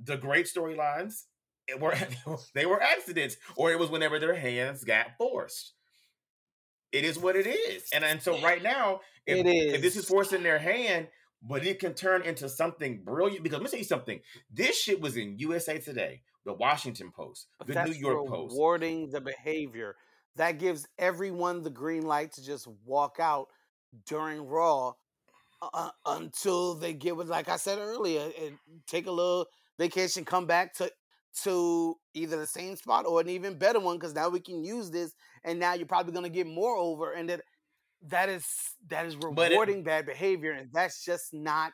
the 0.04 0.18
great 0.18 0.46
storylines 0.46 1.24
eh, 1.70 1.76
were 1.80 1.96
they 2.54 2.66
were 2.66 2.82
accidents, 2.82 3.38
or 3.56 3.72
it 3.72 3.80
was 3.80 3.90
whenever 3.90 4.20
their 4.20 4.36
hands 4.36 4.84
got 4.84 5.18
forced. 5.18 5.74
It 6.92 7.04
is 7.04 7.18
what 7.20 7.36
it 7.36 7.48
is, 7.48 7.84
and 7.94 8.04
and 8.06 8.22
so 8.22 8.40
right 8.42 8.62
now, 8.62 9.02
if, 9.26 9.46
if 9.46 9.82
this 9.82 9.96
is 9.96 10.04
is. 10.04 10.10
forced 10.10 10.34
in 10.34 10.44
their 10.44 10.60
hand, 10.60 11.08
but 11.48 11.66
it 11.66 11.80
can 11.80 11.94
turn 11.94 12.24
into 12.24 12.50
something 12.50 13.02
brilliant. 13.04 13.44
Because 13.44 13.60
let 13.60 13.64
me 13.64 13.70
tell 13.70 13.80
you 13.80 13.86
something: 13.86 14.20
this 14.52 14.80
shit 14.80 15.00
was 15.00 15.18
in 15.18 15.38
USA 15.40 15.78
Today, 15.78 16.22
the 16.46 16.54
Washington 16.54 17.12
Post, 17.12 17.48
the 17.66 17.74
that's 17.74 17.92
New 17.92 17.98
York 17.98 18.28
Post. 18.28 18.54
rewarding 18.54 19.10
the 19.10 19.22
behavior. 19.22 19.96
That 20.38 20.60
gives 20.60 20.86
everyone 20.98 21.64
the 21.64 21.70
green 21.70 22.04
light 22.04 22.34
to 22.34 22.44
just 22.44 22.68
walk 22.86 23.18
out 23.22 23.48
during 24.06 24.46
Raw 24.46 24.94
uh, 25.62 25.92
until 26.06 26.76
they 26.76 26.94
get 26.94 27.16
with, 27.16 27.30
like 27.30 27.48
I 27.48 27.56
said 27.58 27.80
earlier, 27.80 28.30
and 28.42 28.58
take 28.88 29.08
a 29.08 29.12
little 29.12 29.48
vacation, 29.80 30.26
come 30.26 30.46
back 30.46 30.74
to 30.76 30.92
to 31.44 31.98
either 32.14 32.38
the 32.38 32.48
same 32.48 32.78
spot 32.78 33.06
or 33.06 33.20
an 33.20 33.28
even 33.28 33.58
better 33.58 33.80
one 33.80 33.98
because 33.98 34.16
now 34.16 34.30
we 34.30 34.40
can 34.40 34.64
use 34.64 34.90
this, 34.90 35.14
and 35.44 35.60
now 35.60 35.74
you're 35.74 35.86
probably 35.86 36.14
gonna 36.14 36.30
get 36.30 36.48
more 36.48 36.76
over, 36.78 37.12
and 37.14 37.30
that 37.30 37.42
that 38.04 38.30
is 38.30 38.46
that 38.90 39.06
is 39.06 39.16
But 39.16 39.48
it- 39.48 39.52
rewarding 39.52 39.84
bad 39.84 40.06
behavior, 40.06 40.52
and 40.52 40.70
that's 40.72 41.04
just 41.04 41.34
not 41.34 41.74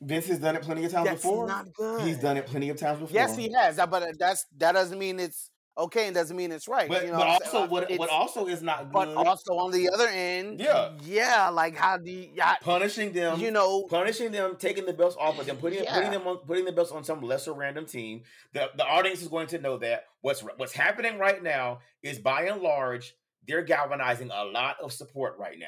Vince 0.00 0.26
has 0.26 0.38
done 0.38 0.54
it 0.54 0.62
plenty 0.62 0.84
of 0.84 0.92
times 0.92 1.10
before. 1.10 1.46
not 1.48 1.72
good. 1.74 2.02
He's 2.02 2.18
done 2.18 2.36
it 2.36 2.46
plenty 2.46 2.68
of 2.68 2.76
times 2.78 3.00
before. 3.00 3.14
Yes, 3.14 3.36
he 3.36 3.52
has. 3.52 3.76
But 3.76 4.16
that's 4.18 4.46
that 4.58 4.72
doesn't 4.72 4.98
mean 4.98 5.18
it's 5.18 5.50
okay 5.76 6.06
and 6.06 6.14
doesn't 6.14 6.36
mean 6.36 6.52
it's 6.52 6.68
right. 6.68 6.88
But, 6.88 7.04
you 7.04 7.10
know 7.12 7.18
but 7.18 7.26
what 7.26 7.42
also, 7.42 7.62
Uh, 7.62 7.66
what 7.66 7.90
what 7.98 8.10
also 8.10 8.46
is 8.46 8.62
not 8.62 8.84
good, 8.84 8.92
but 8.92 9.08
also 9.08 9.54
on 9.54 9.72
the 9.72 9.88
other 9.90 10.06
end, 10.08 10.60
Yeah. 10.60 10.92
yeah, 11.02 11.48
like 11.48 11.76
how 11.76 11.96
do 11.96 12.10
you, 12.10 12.30
yeah, 12.34 12.56
punishing 12.60 13.12
them. 13.12 13.40
you 13.40 13.50
know, 13.50 13.84
punishing 13.84 14.30
them, 14.30 14.56
taking 14.56 14.86
the 14.86 14.92
belts 14.92 15.16
off 15.18 15.38
of 15.38 15.46
them, 15.46 15.56
putting 15.56 15.84
putting 15.84 16.10
them 16.12 16.26
on 16.28 16.38
putting 16.38 16.64
the 16.64 16.72
belts 16.72 16.92
on 16.92 17.02
some 17.02 17.20
lesser 17.20 17.52
random 17.52 17.84
team. 17.86 18.22
The 18.52 18.70
the 18.76 18.84
audience 18.84 19.20
is 19.22 19.28
going 19.28 19.48
to 19.48 19.58
know 19.58 19.78
that 19.78 20.04
what's 20.20 20.42
what's 20.42 20.72
happening 20.74 21.18
right 21.18 21.42
now 21.42 21.80
is 22.02 22.18
by 22.20 22.42
and 22.44 22.60
large 22.62 23.16
they're 23.48 23.62
galvanizing 23.62 24.30
a 24.32 24.44
lot 24.44 24.76
of 24.82 24.92
support 24.92 25.38
right 25.38 25.58
now. 25.58 25.66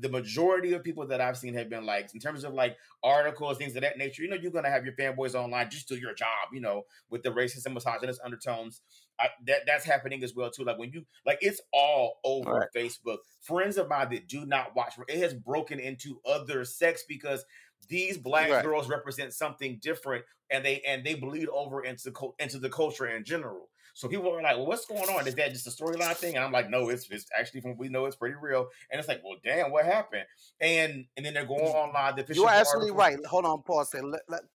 The 0.00 0.10
majority 0.10 0.74
of 0.74 0.84
people 0.84 1.06
that 1.06 1.20
I've 1.22 1.38
seen 1.38 1.54
have 1.54 1.70
been 1.70 1.86
like, 1.86 2.10
in 2.12 2.20
terms 2.20 2.44
of 2.44 2.52
like 2.52 2.76
articles, 3.02 3.56
things 3.56 3.74
of 3.74 3.80
that 3.82 3.96
nature. 3.96 4.22
You 4.22 4.28
know, 4.28 4.36
you're 4.36 4.52
gonna 4.52 4.68
have 4.68 4.84
your 4.84 4.94
fanboys 4.94 5.34
online, 5.34 5.70
just 5.70 5.88
do 5.88 5.96
your 5.96 6.12
job. 6.14 6.48
You 6.52 6.60
know, 6.60 6.82
with 7.08 7.22
the 7.22 7.30
racist 7.30 7.64
and 7.64 7.74
misogynist 7.74 8.20
undertones. 8.22 8.82
I, 9.18 9.30
that 9.46 9.62
that's 9.66 9.84
happening 9.84 10.22
as 10.22 10.34
well 10.34 10.50
too. 10.50 10.64
Like 10.64 10.78
when 10.78 10.92
you 10.92 11.06
like, 11.26 11.38
it's 11.40 11.60
all 11.72 12.18
over 12.22 12.50
Right. 12.50 12.68
Facebook. 12.76 13.18
Friends 13.40 13.78
of 13.78 13.88
mine 13.88 14.10
that 14.10 14.28
do 14.28 14.44
not 14.46 14.76
watch, 14.76 14.94
it 15.08 15.18
has 15.18 15.34
broken 15.34 15.80
into 15.80 16.20
other 16.26 16.64
sex 16.64 17.04
because 17.08 17.44
these 17.88 18.18
black 18.18 18.50
Right. 18.50 18.64
girls 18.64 18.88
represent 18.88 19.32
something 19.32 19.78
different, 19.82 20.24
and 20.50 20.64
they 20.64 20.80
and 20.80 21.04
they 21.04 21.14
bleed 21.14 21.48
over 21.48 21.84
into 21.84 22.10
cul- 22.10 22.34
into 22.38 22.58
the 22.58 22.68
culture 22.70 23.06
in 23.06 23.24
general. 23.24 23.68
So 23.94 24.06
people 24.08 24.30
are 24.32 24.40
like, 24.40 24.56
"Well, 24.56 24.66
what's 24.66 24.84
going 24.86 25.08
on? 25.08 25.26
Is 25.26 25.34
that 25.36 25.50
just 25.50 25.66
a 25.66 25.70
storyline 25.70 26.14
thing?" 26.14 26.36
And 26.36 26.44
I'm 26.44 26.52
like, 26.52 26.70
"No, 26.70 26.88
it's 26.88 27.10
it's 27.10 27.26
actually 27.36 27.62
from 27.62 27.76
we 27.76 27.88
know 27.88 28.04
it's 28.06 28.14
pretty 28.14 28.36
real." 28.40 28.68
And 28.90 28.98
it's 28.98 29.08
like, 29.08 29.22
"Well, 29.24 29.36
damn, 29.42 29.72
what 29.72 29.84
happened?" 29.86 30.24
And 30.60 31.06
and 31.16 31.26
then 31.26 31.34
they're 31.34 31.44
going 31.46 31.62
online. 31.62 32.14
The 32.14 32.32
you're 32.34 32.48
absolutely 32.48 32.90
articles- 32.92 33.18
right. 33.22 33.26
Hold 33.26 33.44
on, 33.46 33.62
pause 33.62 33.90
there, 33.90 34.02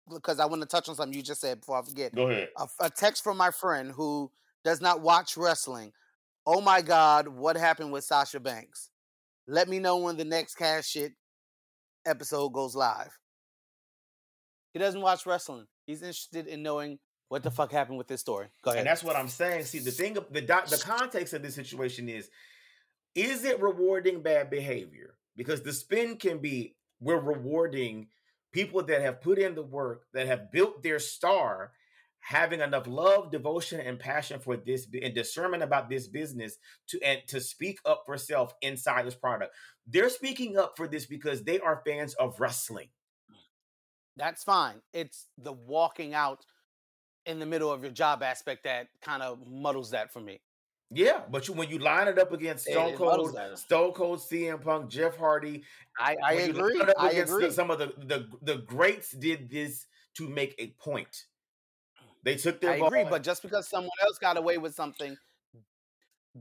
because 0.09 0.39
I 0.39 0.45
want 0.45 0.61
to 0.61 0.67
touch 0.67 0.87
on 0.87 0.95
something 0.95 1.13
you 1.17 1.23
just 1.23 1.41
said 1.41 1.59
before 1.59 1.79
I 1.79 1.81
forget. 1.83 2.15
Go 2.15 2.29
ahead. 2.29 2.49
A, 2.57 2.67
a 2.81 2.89
text 2.89 3.23
from 3.23 3.35
my 3.37 3.51
friend 3.51 3.91
who 3.91 4.31
does 4.63 4.79
not 4.79 5.01
watch 5.01 5.35
wrestling. 5.35 5.91
Oh 6.45 6.61
my 6.61 6.81
God, 6.81 7.27
what 7.27 7.57
happened 7.57 7.91
with 7.91 8.03
Sasha 8.05 8.39
Banks? 8.39 8.91
Let 9.47 9.67
me 9.67 9.79
know 9.79 9.97
when 9.97 10.15
the 10.15 10.23
next 10.25 10.55
cash 10.55 10.87
shit 10.87 11.13
episode 12.05 12.49
goes 12.53 12.75
live. 12.75 13.17
He 14.73 14.79
doesn't 14.79 15.01
watch 15.01 15.25
wrestling. 15.25 15.67
He's 15.85 16.01
interested 16.01 16.47
in 16.47 16.63
knowing 16.63 16.99
what 17.29 17.43
the 17.43 17.51
fuck 17.51 17.71
happened 17.71 17.97
with 17.97 18.07
this 18.07 18.21
story. 18.21 18.47
Go 18.63 18.71
ahead. 18.71 18.79
And 18.79 18.87
that's 18.87 19.03
what 19.03 19.15
I'm 19.15 19.27
saying. 19.27 19.65
See, 19.65 19.79
the 19.79 19.91
thing, 19.91 20.13
the 20.13 20.41
the 20.41 20.81
context 20.83 21.33
of 21.33 21.41
this 21.41 21.55
situation 21.55 22.09
is: 22.09 22.29
is 23.15 23.43
it 23.45 23.61
rewarding 23.61 24.21
bad 24.21 24.49
behavior? 24.49 25.15
Because 25.35 25.61
the 25.61 25.73
spin 25.73 26.17
can 26.17 26.39
be 26.39 26.75
we're 26.99 27.19
rewarding 27.19 28.07
people 28.51 28.83
that 28.83 29.01
have 29.01 29.21
put 29.21 29.39
in 29.39 29.55
the 29.55 29.63
work, 29.63 30.03
that 30.13 30.27
have 30.27 30.51
built 30.51 30.83
their 30.83 30.99
star, 30.99 31.71
having 32.19 32.61
enough 32.61 32.87
love, 32.87 33.31
devotion, 33.31 33.79
and 33.79 33.99
passion 33.99 34.39
for 34.39 34.55
this 34.55 34.87
and 35.01 35.13
discernment 35.13 35.63
about 35.63 35.89
this 35.89 36.07
business 36.07 36.57
to 36.87 37.01
and 37.01 37.21
to 37.27 37.41
speak 37.41 37.79
up 37.85 38.03
for 38.05 38.17
self 38.17 38.53
inside 38.61 39.05
this 39.05 39.15
product. 39.15 39.53
They're 39.85 40.09
speaking 40.09 40.57
up 40.57 40.77
for 40.77 40.87
this 40.87 41.05
because 41.05 41.43
they 41.43 41.59
are 41.59 41.81
fans 41.85 42.13
of 42.13 42.39
wrestling. 42.39 42.89
That's 44.17 44.43
fine. 44.43 44.75
It's 44.93 45.27
the 45.37 45.53
walking 45.53 46.13
out 46.13 46.45
in 47.25 47.39
the 47.39 47.45
middle 47.45 47.71
of 47.71 47.81
your 47.83 47.91
job 47.91 48.21
aspect 48.21 48.63
that 48.65 48.87
kind 49.01 49.23
of 49.23 49.39
muddles 49.47 49.91
that 49.91 50.11
for 50.11 50.19
me. 50.19 50.39
Yeah, 50.91 51.21
but 51.31 51.47
you, 51.47 51.55
when 51.55 51.69
you 51.69 51.79
line 51.79 52.07
it 52.07 52.19
up 52.19 52.31
against 52.33 52.65
Stone 52.65 52.95
Cold. 52.97 53.35
Stone 53.55 53.93
Cold, 53.93 54.19
CM 54.19 54.61
Punk, 54.61 54.91
Jeff 54.91 55.17
Hardy, 55.17 55.63
I, 55.97 56.15
I 56.23 56.33
agree. 56.33 56.77
line 56.77 56.81
it 56.81 56.89
up 56.89 56.95
I 56.99 57.09
against 57.11 57.31
the- 57.31 57.37
agree. 57.37 57.51
Some 57.51 57.71
of 57.71 57.79
the, 57.79 57.93
the 58.05 58.27
the 58.43 58.57
greats 58.59 59.11
did 59.11 59.49
this 59.49 59.87
to 60.17 60.29
make 60.29 60.53
a 60.59 60.67
point. 60.79 61.25
They 62.21 62.35
took 62.35 62.61
their 62.61 62.71
I 62.73 62.79
ball 62.79 62.89
agree. 62.89 63.05
But 63.05 63.23
just 63.23 63.41
because 63.41 63.67
someone 63.67 63.89
else 64.03 64.19
got 64.19 64.37
away 64.37 64.59
with 64.59 64.75
something 64.75 65.17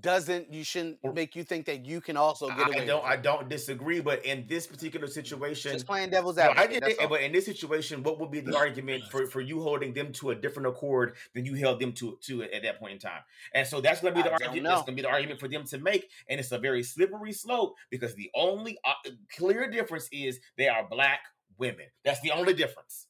doesn't 0.01 0.51
you 0.51 0.65
shouldn't 0.65 0.99
make 1.15 1.37
you 1.37 1.45
think 1.45 1.67
that 1.67 1.85
you 1.85 2.01
can 2.01 2.17
also 2.17 2.49
get 2.49 2.67
away 2.67 2.81
I 2.81 2.87
don't. 2.87 3.05
I 3.05 3.17
don't 3.17 3.49
disagree, 3.49 4.01
but 4.01 4.25
in 4.25 4.47
this 4.49 4.67
particular 4.67 5.07
situation, 5.07 5.73
Just 5.73 5.87
playing 5.87 6.09
devil's 6.09 6.37
no, 6.37 6.45
I 6.45 6.63
advocate. 6.63 6.83
get 6.83 6.91
it. 7.03 7.09
But 7.11 7.21
in 7.21 7.33
this 7.33 7.45
situation, 7.45 8.03
what 8.03 8.19
would 8.19 8.31
be 8.31 8.41
the 8.41 8.57
argument 8.57 9.05
for, 9.11 9.27
for 9.27 9.43
you 9.43 9.61
holding 9.61 9.93
them 9.93 10.13
to 10.15 10.31
a 10.31 10.35
different 10.35 10.69
accord 10.69 11.15
than 11.35 11.45
you 11.45 11.55
held 11.57 11.79
them 11.79 11.93
to 11.95 12.19
to 12.23 12.43
at 12.45 12.63
that 12.63 12.81
point 12.81 12.95
in 12.95 12.99
time? 13.01 13.21
And 13.55 13.67
so 13.67 13.83
that's 13.83 14.01
going 14.01 14.15
to 14.15 14.23
be 14.23 14.27
the 14.27 14.33
argument. 14.33 14.65
That's 14.65 14.83
going 14.83 14.97
to 14.97 15.03
be 15.03 15.03
the 15.03 15.11
argument 15.11 15.41
for 15.41 15.49
them 15.49 15.65
to 15.65 15.79
make, 15.79 16.09
and 16.27 16.41
it's 16.41 16.53
a 16.53 16.59
very 16.59 16.83
slippery 16.83 17.33
slope 17.35 17.75
because 17.91 18.15
the 18.15 18.31
only 18.35 18.79
uh, 18.85 19.11
clear 19.37 19.71
difference 19.71 20.09
is 20.11 20.41
they 20.57 20.69
are 20.69 20.89
black 20.89 21.21
women. 21.59 21.87
That's 22.03 22.21
the 22.23 22.31
only 22.31 22.55
difference. 22.55 23.09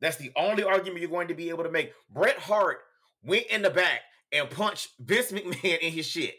That's 0.00 0.16
the 0.16 0.32
only 0.36 0.64
argument 0.64 1.00
you're 1.00 1.10
going 1.10 1.28
to 1.28 1.34
be 1.34 1.50
able 1.50 1.62
to 1.62 1.70
make. 1.70 1.92
Bret 2.10 2.38
Hart 2.38 2.78
went 3.22 3.46
in 3.46 3.62
the 3.62 3.70
back 3.70 4.00
and 4.34 4.50
punch 4.50 4.88
Vince 4.98 5.32
McMahon 5.32 5.78
in 5.78 5.92
his 5.92 6.06
shit. 6.06 6.34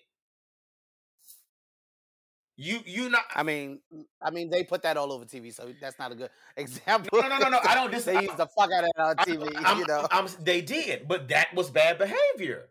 You 2.57 2.79
you 2.85 3.09
not 3.09 3.23
I 3.35 3.43
mean, 3.43 3.79
I 4.21 4.31
mean, 4.31 4.49
they 4.49 4.63
put 4.63 4.81
that 4.83 4.95
all 4.95 5.11
over 5.11 5.25
TV, 5.25 5.53
so 5.53 5.67
that's 5.81 5.99
not 5.99 6.11
a 6.13 6.15
good 6.15 6.29
example. 6.57 7.19
no 7.21 7.27
no 7.27 7.37
no 7.37 7.49
no. 7.49 7.59
I 7.63 7.75
don't 7.75 7.91
dis- 7.91 8.05
they 8.05 8.21
use 8.21 8.35
the 8.37 8.47
fuck 8.47 8.71
out 8.71 8.85
of 8.85 8.89
uh, 8.97 9.13
it 9.17 9.19
on 9.19 9.25
TV, 9.25 9.65
I'm- 9.65 9.79
you 9.79 9.85
know. 9.87 10.07
I'm- 10.09 10.27
they 10.39 10.61
did, 10.61 11.07
but 11.07 11.27
that 11.29 11.53
was 11.53 11.69
bad 11.69 11.97
behavior. 11.97 12.69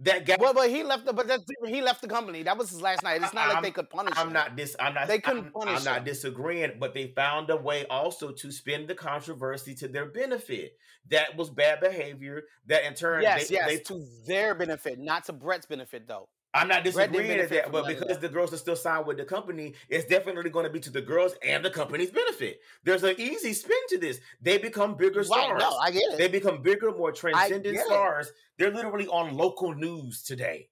That 0.00 0.26
guy. 0.26 0.36
well, 0.40 0.52
but 0.52 0.70
he 0.70 0.82
left 0.82 1.06
the, 1.06 1.12
but 1.12 1.28
that's 1.28 1.44
he 1.66 1.80
left 1.80 2.02
the 2.02 2.08
company. 2.08 2.42
That 2.42 2.58
was 2.58 2.70
his 2.70 2.82
last 2.82 3.04
night. 3.04 3.22
It's 3.22 3.32
not 3.32 3.46
like 3.46 3.54
I'm- 3.54 3.62
they 3.62 3.70
could 3.70 3.88
punish 3.88 4.14
I'm 4.16 4.26
him. 4.28 4.32
not 4.32 4.56
dis. 4.56 4.74
I'm 4.80 4.92
not. 4.94 5.06
They 5.06 5.20
couldn't 5.20 5.46
I'm, 5.46 5.52
punish 5.52 5.78
I'm 5.78 5.84
not 5.84 5.98
him. 5.98 6.04
disagreeing, 6.04 6.72
but 6.80 6.94
they 6.94 7.12
found 7.14 7.48
a 7.50 7.56
way 7.56 7.86
also 7.86 8.32
to 8.32 8.50
spin 8.50 8.86
the 8.88 8.94
controversy 8.96 9.74
to 9.76 9.88
their 9.88 10.06
benefit. 10.06 10.76
That 11.10 11.36
was 11.36 11.48
bad 11.50 11.80
behavior. 11.80 12.42
That 12.66 12.84
in 12.84 12.94
turn, 12.94 13.22
Yes, 13.22 13.48
they, 13.48 13.54
yes, 13.54 13.66
they 13.68 13.78
to 13.78 14.04
their 14.26 14.54
benefit, 14.56 14.98
not 14.98 15.24
to 15.26 15.32
Bret's 15.32 15.66
benefit, 15.66 16.08
though. 16.08 16.28
I'm 16.54 16.68
not 16.68 16.84
disagreeing 16.84 17.38
with 17.38 17.50
that, 17.50 17.72
but 17.72 17.86
because 17.86 18.18
the 18.20 18.28
girls 18.28 18.52
are 18.54 18.56
still 18.58 18.76
signed 18.76 19.06
with 19.06 19.16
the 19.16 19.24
company, 19.24 19.74
it's 19.88 20.04
definitely 20.08 20.50
going 20.50 20.64
to 20.66 20.70
be 20.72 20.78
to 20.80 20.90
the 20.90 21.02
girls 21.02 21.34
and 21.42 21.64
the 21.64 21.70
company's 21.70 22.10
benefit. 22.12 22.60
There's 22.84 23.02
an 23.02 23.16
easy 23.18 23.52
spin 23.52 23.76
to 23.88 23.98
this. 23.98 24.20
They 24.40 24.58
become 24.58 24.94
bigger 24.96 25.18
Right? 25.20 25.26
stars. 25.26 25.60
No, 25.60 25.76
I 25.82 25.90
get 25.90 26.02
it. 26.12 26.18
they 26.18 26.28
become 26.28 26.62
bigger, 26.62 26.92
more 26.92 27.10
transcendent 27.10 27.64
get 27.64 27.74
it. 27.80 27.86
stars. 27.86 28.30
They're 28.58 28.70
literally 28.72 29.08
on 29.08 29.36
local 29.36 29.74
news 29.74 30.22
today. 30.22 30.70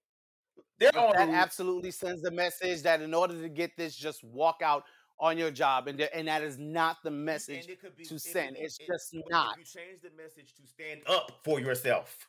They're 0.78 0.92
But 0.92 1.12
that 1.14 1.28
on 1.28 1.34
absolutely 1.34 1.90
sends 1.90 2.22
the 2.22 2.30
message 2.30 2.82
that 2.82 3.00
in 3.02 3.12
order 3.12 3.40
to 3.42 3.48
get 3.48 3.76
this, 3.76 3.96
just 3.96 4.22
walk 4.24 4.62
out 4.62 4.84
on 5.18 5.36
your 5.38 5.50
job, 5.50 5.86
and 5.88 6.00
and 6.00 6.26
that 6.28 6.42
is 6.42 6.58
not 6.58 6.96
the 7.04 7.10
message. 7.10 7.66
be- 7.96 8.04
to 8.04 8.18
send. 8.18 8.56
it- 8.56 8.62
It's 8.62 8.78
it- 8.80 8.86
just 8.86 9.14
not. 9.28 9.58
If 9.58 9.74
you 9.74 9.80
change 9.80 10.00
the 10.02 10.10
message 10.10 10.54
to 10.54 10.66
stand 10.66 11.02
up 11.06 11.40
for 11.44 11.60
yourself, 11.60 12.28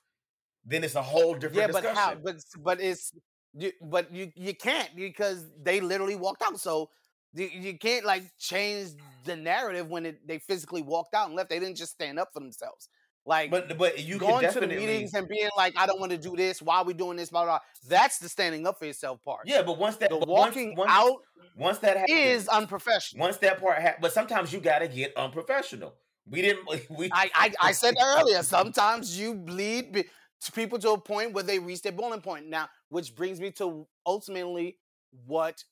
then 0.66 0.84
it's 0.84 0.96
a 0.96 1.02
whole 1.02 1.34
different 1.34 1.56
Yeah, 1.56 1.68
but 1.68 1.82
discussion. 1.84 1.96
how? 1.96 2.16
But 2.16 2.36
but 2.60 2.80
it's 2.82 3.14
you, 3.56 3.72
but 3.82 4.14
you 4.14 4.32
you 4.36 4.56
can't 4.56 4.90
because 4.96 5.46
they 5.62 5.80
literally 5.82 6.16
walked 6.16 6.42
out. 6.42 6.60
So 6.60 6.90
you, 7.34 7.48
you 7.52 7.78
can't 7.78 8.06
like 8.06 8.24
change 8.40 8.90
the 9.26 9.36
narrative 9.36 9.88
when 9.90 10.06
it, 10.06 10.28
they 10.28 10.40
physically 10.40 10.82
walked 10.82 11.14
out 11.14 11.28
and 11.28 11.36
left. 11.36 11.50
They 11.50 11.60
didn't 11.60 11.78
just 11.78 11.92
stand 11.94 12.20
up 12.20 12.30
for 12.34 12.40
themselves. 12.40 12.90
Like 13.26 13.52
but 13.52 13.78
but 13.78 14.00
you 14.00 14.20
can 14.20 14.28
going 14.28 14.52
to 14.52 14.60
the 14.60 14.68
meetings 14.68 15.14
and 15.14 15.28
being 15.30 15.50
like, 15.56 15.74
I 15.78 15.86
don't 15.86 16.00
want 16.00 16.12
to 16.12 16.18
do 16.18 16.36
this. 16.36 16.62
Why 16.62 16.78
are 16.80 16.84
we 16.84 16.94
doing 16.94 17.16
this? 17.16 17.30
Blah, 17.30 17.44
blah, 17.44 17.52
blah. 17.54 17.60
That's 17.88 18.20
the 18.20 18.28
standing 18.28 18.68
up 18.68 18.78
for 18.80 18.86
yourself 18.86 19.24
part. 19.24 19.44
yeah. 19.46 19.62
But 19.62 19.78
once 19.78 19.96
that 19.98 20.10
The 20.10 20.18
but 20.18 20.28
once- 20.28 20.56
walking 20.56 20.76
once, 20.76 20.92
out 20.92 21.18
once 21.56 21.78
that 21.80 21.96
happens, 21.98 22.20
is 22.20 22.48
unprofessional. 22.50 23.22
once 23.22 23.38
that 23.38 23.62
part 23.62 23.78
happens. 23.82 24.02
But 24.02 24.12
sometimes 24.14 24.52
you 24.52 24.60
got 24.60 24.80
to 24.80 24.88
get 24.90 25.16
unprofessional. 25.16 25.94
We 26.30 26.42
didn't. 26.42 26.68
We 26.90 27.10
I, 27.14 27.30
I 27.34 27.54
I 27.62 27.72
said 27.72 27.96
that 27.96 28.18
earlier. 28.20 28.44
Sometimes 28.44 29.18
you 29.18 29.36
bleed 29.36 29.94
be- 29.94 30.06
to 30.42 30.52
people 30.52 30.78
to 30.80 30.90
a 30.92 30.98
point 31.00 31.32
where 31.32 31.44
they 31.46 31.60
reach 31.60 31.82
their 31.82 31.94
boiling 31.94 32.20
point. 32.20 32.48
Now, 32.48 32.68
which 32.94 33.16
brings 33.16 33.42
me 33.42 33.50
to 33.50 33.88
ultimately 34.06 34.78
what 35.26 35.64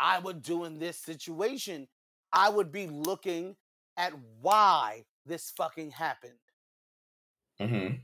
I 0.00 0.18
would 0.18 0.42
do 0.42 0.64
in 0.64 0.80
this 0.80 0.98
situation. 0.98 1.86
I 2.32 2.48
would 2.48 2.72
be 2.72 2.88
looking 2.88 3.54
at 3.96 4.12
why 4.40 5.04
this 5.24 5.50
fucking 5.50 5.92
happened 5.92 6.40
Mhm. 7.60 8.00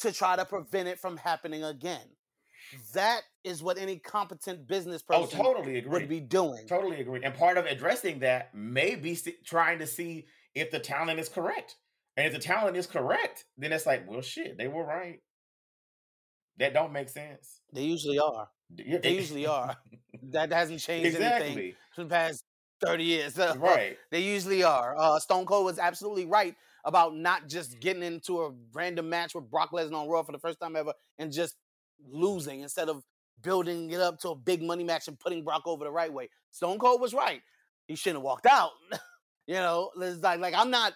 to 0.00 0.12
try 0.12 0.36
to 0.36 0.44
prevent 0.44 0.88
it 0.88 0.98
from 0.98 1.16
happening 1.16 1.64
again. 1.64 2.14
That 2.92 3.22
is 3.42 3.62
what 3.62 3.78
any 3.78 3.98
competent 3.98 4.66
business 4.66 5.02
person 5.02 5.22
oh, 5.22 5.26
person 5.26 5.38
totally 5.38 5.78
agree. 5.78 5.90
would 5.90 6.08
be 6.08 6.20
doing. 6.20 6.66
Totally 6.66 7.00
agree. 7.00 7.22
And 7.24 7.34
part 7.34 7.56
of 7.56 7.64
addressing 7.64 8.18
that 8.18 8.54
may 8.54 8.96
be 8.96 9.16
trying 9.44 9.78
to 9.78 9.86
see 9.86 10.28
if 10.54 10.70
the 10.70 10.80
talent 10.80 11.20
is 11.20 11.30
correct. 11.30 11.76
And 12.18 12.26
if 12.26 12.34
the 12.34 12.38
talent 12.40 12.76
is 12.76 12.86
correct, 12.86 13.46
then 13.56 13.72
it's 13.72 13.86
like, 13.86 14.06
well, 14.06 14.20
shit, 14.20 14.58
they 14.58 14.68
were 14.68 14.84
right. 14.84 15.22
That 16.58 16.74
don't 16.74 16.92
make 16.92 17.08
sense. 17.08 17.60
They 17.72 17.82
usually 17.82 18.18
are. 18.18 18.48
They 18.70 19.14
usually 19.14 19.46
are. 19.46 19.76
That 20.30 20.52
hasn't 20.52 20.80
changed 20.80 21.16
anything 21.16 21.74
for 21.94 22.02
the 22.02 22.10
past 22.10 22.44
30 22.82 23.04
years. 23.04 23.34
So, 23.34 23.54
Right. 23.58 23.96
They 24.10 24.20
usually 24.20 24.62
are. 24.62 24.94
Uh, 24.98 25.18
Stone 25.20 25.46
Cold 25.46 25.64
was 25.64 25.78
absolutely 25.78 26.26
right 26.26 26.54
about 26.84 27.16
not 27.16 27.48
just 27.48 27.78
getting 27.80 28.02
into 28.02 28.42
a 28.42 28.50
random 28.74 29.08
match 29.08 29.34
with 29.34 29.50
Brock 29.50 29.70
Lesnar 29.72 29.94
on 29.94 30.08
Raw 30.08 30.22
for 30.22 30.32
the 30.32 30.38
first 30.38 30.60
time 30.60 30.76
ever 30.76 30.92
and 31.18 31.32
just 31.32 31.54
losing 32.10 32.60
instead 32.60 32.88
of 32.88 33.04
building 33.42 33.90
it 33.90 34.00
up 34.00 34.18
to 34.20 34.30
a 34.30 34.34
big 34.34 34.62
money 34.62 34.84
match 34.84 35.08
and 35.08 35.18
putting 35.18 35.44
Brock 35.44 35.62
over 35.66 35.84
the 35.84 35.90
right 35.90 36.12
way. 36.12 36.28
Stone 36.50 36.78
Cold 36.78 37.00
was 37.00 37.14
right. 37.14 37.40
He 37.86 37.94
shouldn't 37.94 38.18
have 38.18 38.24
walked 38.24 38.46
out. 38.46 38.72
you 39.46 39.54
know, 39.54 39.90
it's 40.00 40.22
like 40.22 40.40
like 40.40 40.54
I'm 40.54 40.70
not. 40.70 40.94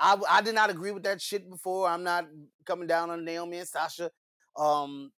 I 0.00 0.18
I 0.28 0.42
did 0.42 0.54
not 0.54 0.70
agree 0.70 0.90
with 0.90 1.04
that 1.04 1.20
shit 1.20 1.48
before. 1.48 1.88
I'm 1.88 2.02
not 2.02 2.26
coming 2.66 2.86
down 2.86 3.10
on 3.10 3.24
Naomi 3.24 3.58
and 3.58 3.68
Sasha. 3.68 4.10
Um, 4.56 5.12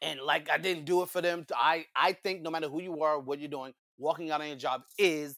and 0.00 0.20
like 0.20 0.48
I 0.50 0.58
didn't 0.58 0.84
do 0.84 1.02
it 1.02 1.08
for 1.08 1.20
them. 1.20 1.44
I 1.54 1.86
I 1.96 2.12
think 2.12 2.42
no 2.42 2.50
matter 2.50 2.68
who 2.68 2.80
you 2.80 3.02
are, 3.02 3.18
what 3.18 3.40
you're 3.40 3.48
doing, 3.48 3.74
walking 3.98 4.30
out 4.30 4.40
on 4.40 4.46
your 4.48 4.56
job 4.56 4.82
is 4.98 5.36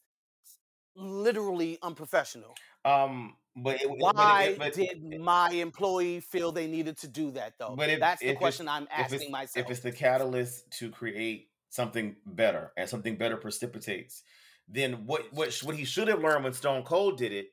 literally 0.95 1.79
unprofessional. 1.83 2.55
Um, 2.85 3.37
but 3.57 3.81
it, 3.81 3.89
but 3.89 3.95
it- 3.95 4.01
Why 4.01 4.55
but 4.59 4.73
did 4.75 5.21
my 5.21 5.51
employee 5.51 6.21
feel 6.21 6.53
they 6.53 6.67
needed 6.67 6.99
to 6.99 7.09
do 7.09 7.31
that 7.33 7.55
though? 7.59 7.75
But 7.77 7.91
if- 7.91 8.01
That's 8.01 8.21
the 8.21 8.35
question 8.35 8.69
I'm 8.69 8.87
asking 8.91 9.31
myself. 9.31 9.65
if 9.65 9.71
it's 9.71 9.81
the 9.81 9.93
catalyst 9.93 10.71
to 10.79 10.91
create 10.91 11.51
something 11.71 12.17
better 12.27 12.73
and 12.77 12.89
something 12.89 13.17
better 13.17 13.37
precipitates, 13.37 14.23
then 14.69 15.07
what 15.07 15.33
what 15.33 15.55
what 15.63 15.75
he 15.75 15.85
should 15.85 16.09
have 16.09 16.21
learned 16.21 16.45
when 16.45 16.53
Stone 16.53 16.83
Cold 16.85 17.17
did 17.19 17.33
it 17.33 17.49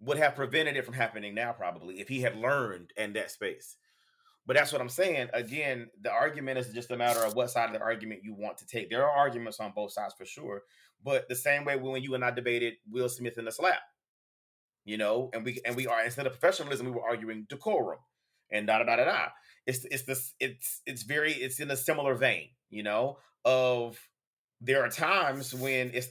would 0.00 0.18
have 0.18 0.34
prevented 0.34 0.76
it 0.76 0.84
from 0.84 0.94
happening 0.94 1.34
now 1.34 1.52
probably 1.52 2.00
if 2.00 2.08
he 2.08 2.20
had 2.20 2.36
learned 2.36 2.92
in 2.96 3.14
that 3.14 3.30
space. 3.30 3.76
But 4.46 4.56
that's 4.56 4.72
what 4.72 4.80
I'm 4.80 4.88
saying. 4.88 5.28
Again, 5.34 5.88
the 6.00 6.12
argument 6.12 6.58
is 6.58 6.72
just 6.72 6.90
a 6.92 6.96
matter 6.96 7.24
of 7.24 7.34
what 7.34 7.50
side 7.50 7.66
of 7.66 7.72
the 7.72 7.80
argument 7.80 8.20
you 8.22 8.32
want 8.32 8.58
to 8.58 8.66
take. 8.66 8.90
There 8.90 9.04
are 9.04 9.10
arguments 9.10 9.58
on 9.58 9.72
both 9.74 9.92
sides 9.92 10.14
for 10.16 10.24
sure, 10.24 10.62
but 11.04 11.28
the 11.28 11.34
same 11.34 11.64
way 11.64 11.76
when 11.76 12.02
you 12.02 12.14
and 12.14 12.24
I 12.24 12.30
debated 12.30 12.74
Will 12.88 13.08
Smith 13.08 13.38
in 13.38 13.44
the 13.44 13.52
slap, 13.52 13.80
you 14.84 14.96
know, 14.98 15.30
and 15.34 15.44
we 15.44 15.60
and 15.64 15.74
we 15.74 15.88
are 15.88 16.04
instead 16.04 16.26
of 16.26 16.32
professionalism, 16.32 16.86
we 16.86 16.92
were 16.92 17.06
arguing 17.06 17.46
decorum 17.48 17.98
and 18.50 18.66
da 18.66 18.78
da 18.78 18.84
da 18.84 18.96
da 18.96 19.04
da. 19.04 19.26
It's 19.66 19.84
it's 19.86 20.04
this 20.04 20.34
it's 20.38 20.80
it's 20.86 21.02
very 21.02 21.32
it's 21.32 21.58
in 21.58 21.70
a 21.70 21.76
similar 21.76 22.14
vein, 22.14 22.50
you 22.70 22.84
know, 22.84 23.18
of 23.44 23.98
there 24.60 24.84
are 24.84 24.88
times 24.88 25.52
when 25.54 25.90
it's 25.92 26.08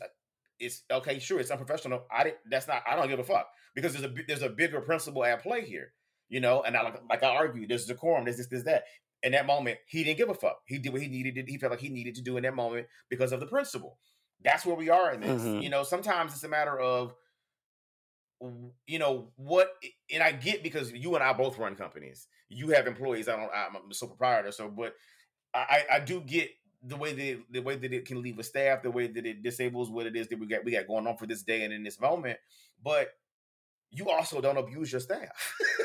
it's 0.60 0.84
okay, 0.92 1.20
sure, 1.20 1.40
it's 1.40 1.52
unprofessional. 1.52 2.04
I 2.12 2.26
didn't, 2.26 2.38
that's 2.50 2.68
not 2.68 2.84
I 2.88 2.96
don't 2.96 3.08
give 3.08 3.20
a 3.20 3.24
fuck 3.24 3.48
because 3.76 3.94
there's 3.94 4.06
a 4.06 4.14
there's 4.28 4.42
a 4.42 4.50
bigger 4.50 4.82
principle 4.82 5.24
at 5.24 5.42
play 5.42 5.62
here, 5.66 5.94
you 6.30 6.40
know. 6.40 6.64
And 6.64 6.76
I 6.76 6.84
like 6.84 7.02
like 7.10 7.24
I 7.24 7.28
argue, 7.36 7.68
there's 7.68 7.86
decorum, 7.86 8.26
there's 8.26 8.38
this, 8.38 8.48
this, 8.48 8.64
that. 8.64 8.84
In 9.24 9.32
that 9.32 9.48
moment, 9.48 9.80
he 9.88 10.04
didn't 10.04 10.18
give 10.18 10.30
a 10.30 10.36
fuck. 10.36 10.60
He 10.68 10.78
did 10.78 10.94
what 10.94 11.02
he 11.02 11.08
needed. 11.08 11.36
to 11.36 11.52
He 11.52 11.58
felt 11.58 11.72
like 11.72 11.80
he 11.80 11.90
needed 11.90 12.16
to 12.16 12.22
do 12.22 12.38
in 12.38 12.44
that 12.44 12.54
moment 12.56 12.88
because 13.10 13.32
of 13.32 13.40
the 13.40 13.48
principle. 13.48 13.98
That's 14.44 14.66
where 14.66 14.76
we 14.76 14.90
are 14.90 15.14
in 15.14 15.22
this. 15.22 15.42
Mhm. 15.42 15.64
You 15.64 15.70
know, 15.70 15.84
sometimes 15.84 16.34
it's 16.34 16.44
a 16.44 16.50
matter 16.50 16.80
of 16.80 17.16
you 18.86 19.00
know 19.00 19.32
what 19.38 19.70
and 20.14 20.22
i 20.22 20.32
get 20.32 20.62
because 20.62 20.92
you 20.92 21.16
and 21.16 21.24
i 21.24 21.32
both 21.32 21.58
run 21.58 21.74
companies 21.74 22.28
you 22.50 22.68
have 22.68 22.86
employees 22.86 23.30
i 23.30 23.36
don't 23.36 23.50
i'm 23.56 23.90
a 23.90 23.94
sole 23.94 24.10
proprietor 24.10 24.52
so 24.52 24.70
but 24.70 24.94
i 25.54 25.84
i 25.90 25.96
I 25.96 26.00
do 26.02 26.20
get 26.20 26.50
the 26.84 26.98
way 26.98 27.14
that 27.14 27.44
the 27.50 27.62
way 27.62 27.78
that 27.78 27.94
it 27.94 28.06
can 28.06 28.22
leave 28.22 28.38
a 28.38 28.44
staff 28.44 28.84
the 28.84 28.92
way 28.92 29.08
that 29.08 29.26
it 29.26 29.42
disables 29.42 29.90
what 29.90 30.06
it 30.06 30.16
is 30.18 30.28
that 30.28 30.38
we 30.38 30.48
got 30.48 30.66
we 30.66 30.74
got 30.74 30.86
going 30.86 31.08
on 31.08 31.16
for 31.18 31.26
this 31.26 31.44
day 31.44 31.64
and 31.64 31.74
in 31.74 31.82
this 31.84 32.00
moment 32.00 32.38
but 32.84 33.08
you 33.90 34.10
also 34.10 34.42
don't 34.42 34.58
abuse 34.58 34.92
your 34.92 35.02
staff 35.02 35.56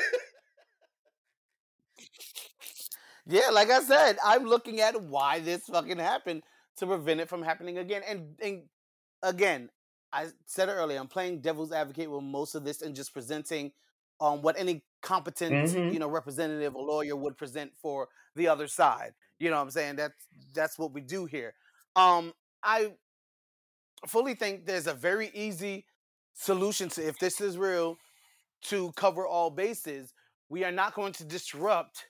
Yeah, 3.31 3.51
like 3.53 3.71
I 3.71 3.81
said, 3.83 4.17
I'm 4.25 4.45
looking 4.45 4.81
at 4.81 5.01
why 5.01 5.39
this 5.39 5.63
fucking 5.67 5.99
happened 5.99 6.43
to 6.79 6.87
prevent 6.87 7.21
it 7.21 7.29
from 7.29 7.43
happening 7.43 7.79
again. 7.79 8.03
And, 8.07 8.35
and 8.43 8.63
again, 9.23 9.71
I 10.13 10.27
said 10.47 10.69
it 10.69 10.73
earlier, 10.73 10.99
I'm 10.99 11.07
playing 11.07 11.41
devil's 11.41 11.71
advocate 11.71 12.11
with 12.11 12.25
most 12.25 12.57
of 12.57 12.65
this 12.65 12.83
and 12.83 12.95
just 12.95 13.13
presenting 13.13 13.71
um, 14.21 14.43
what 14.43 14.59
any 14.59 14.83
competent, 15.01 15.71
Mhm. 15.71 15.93
you 15.93 15.99
know, 16.01 16.09
representative 16.09 16.75
or 16.75 16.85
lawyer 16.85 17.15
would 17.15 17.39
present 17.39 17.73
for 17.81 18.09
the 18.35 18.49
other 18.49 18.67
side. 18.67 19.15
You 19.39 19.49
know 19.49 19.57
what 19.57 19.63
I'm 19.63 19.71
saying? 19.71 19.97
That's 19.97 20.27
that's 20.53 20.79
what 20.79 20.93
we 20.93 21.01
do 21.01 21.25
here. 21.25 21.55
Um, 21.97 22.35
I 22.63 22.95
fully 24.07 24.35
think 24.35 24.67
there's 24.67 24.87
a 24.89 24.93
very 24.93 25.31
easy 25.33 25.87
solution 26.35 26.89
to 26.91 27.07
if 27.07 27.19
this 27.19 27.41
is 27.41 27.57
real 27.57 27.97
to 28.63 28.93
cover 28.93 29.27
all 29.27 29.51
bases. 29.51 30.13
We 30.51 30.65
are 30.65 30.73
not 30.73 30.95
going 30.95 31.13
to 31.15 31.25
disrupt 31.25 32.07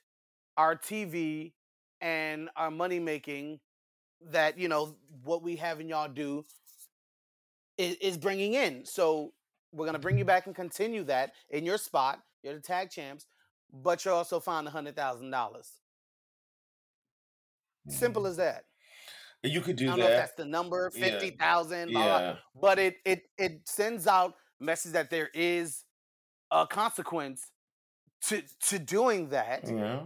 our 0.56 0.76
TV 0.76 1.52
and 2.00 2.48
our 2.56 2.70
money 2.70 2.98
making 2.98 3.60
that 4.30 4.58
you 4.58 4.68
know 4.68 4.96
what 5.24 5.42
we 5.42 5.56
have 5.56 5.68
having 5.68 5.88
y'all 5.88 6.08
do 6.08 6.44
is, 7.78 7.96
is 7.96 8.18
bringing 8.18 8.54
in. 8.54 8.84
So 8.84 9.32
we're 9.72 9.86
gonna 9.86 9.98
bring 9.98 10.18
you 10.18 10.24
back 10.24 10.46
and 10.46 10.54
continue 10.54 11.04
that 11.04 11.32
in 11.50 11.64
your 11.64 11.78
spot. 11.78 12.20
You're 12.42 12.54
the 12.54 12.60
tag 12.60 12.90
champs, 12.90 13.26
but 13.72 14.04
you're 14.04 14.14
also 14.14 14.40
fined 14.40 14.66
a 14.66 14.70
hundred 14.70 14.96
thousand 14.96 15.30
dollars. 15.30 15.70
Simple 17.88 18.22
mm-hmm. 18.22 18.30
as 18.30 18.36
that. 18.36 18.64
You 19.42 19.62
could 19.62 19.76
I 19.76 19.78
do 19.78 19.86
don't 19.86 19.98
know 19.98 20.04
if 20.04 20.10
that. 20.10 20.16
that's 20.16 20.34
the 20.34 20.44
number, 20.44 20.90
fifty 20.90 21.30
thousand, 21.30 21.92
blah, 21.92 22.02
blah, 22.02 22.18
Yeah. 22.18 22.36
but 22.60 22.78
it 22.78 22.96
it 23.04 23.22
it 23.38 23.62
sends 23.66 24.06
out 24.06 24.34
message 24.58 24.92
that 24.92 25.08
there 25.08 25.30
is 25.32 25.84
a 26.50 26.66
consequence 26.66 27.50
to 28.26 28.42
to 28.68 28.78
doing 28.78 29.30
that 29.30 29.64
Yeah. 29.66 30.02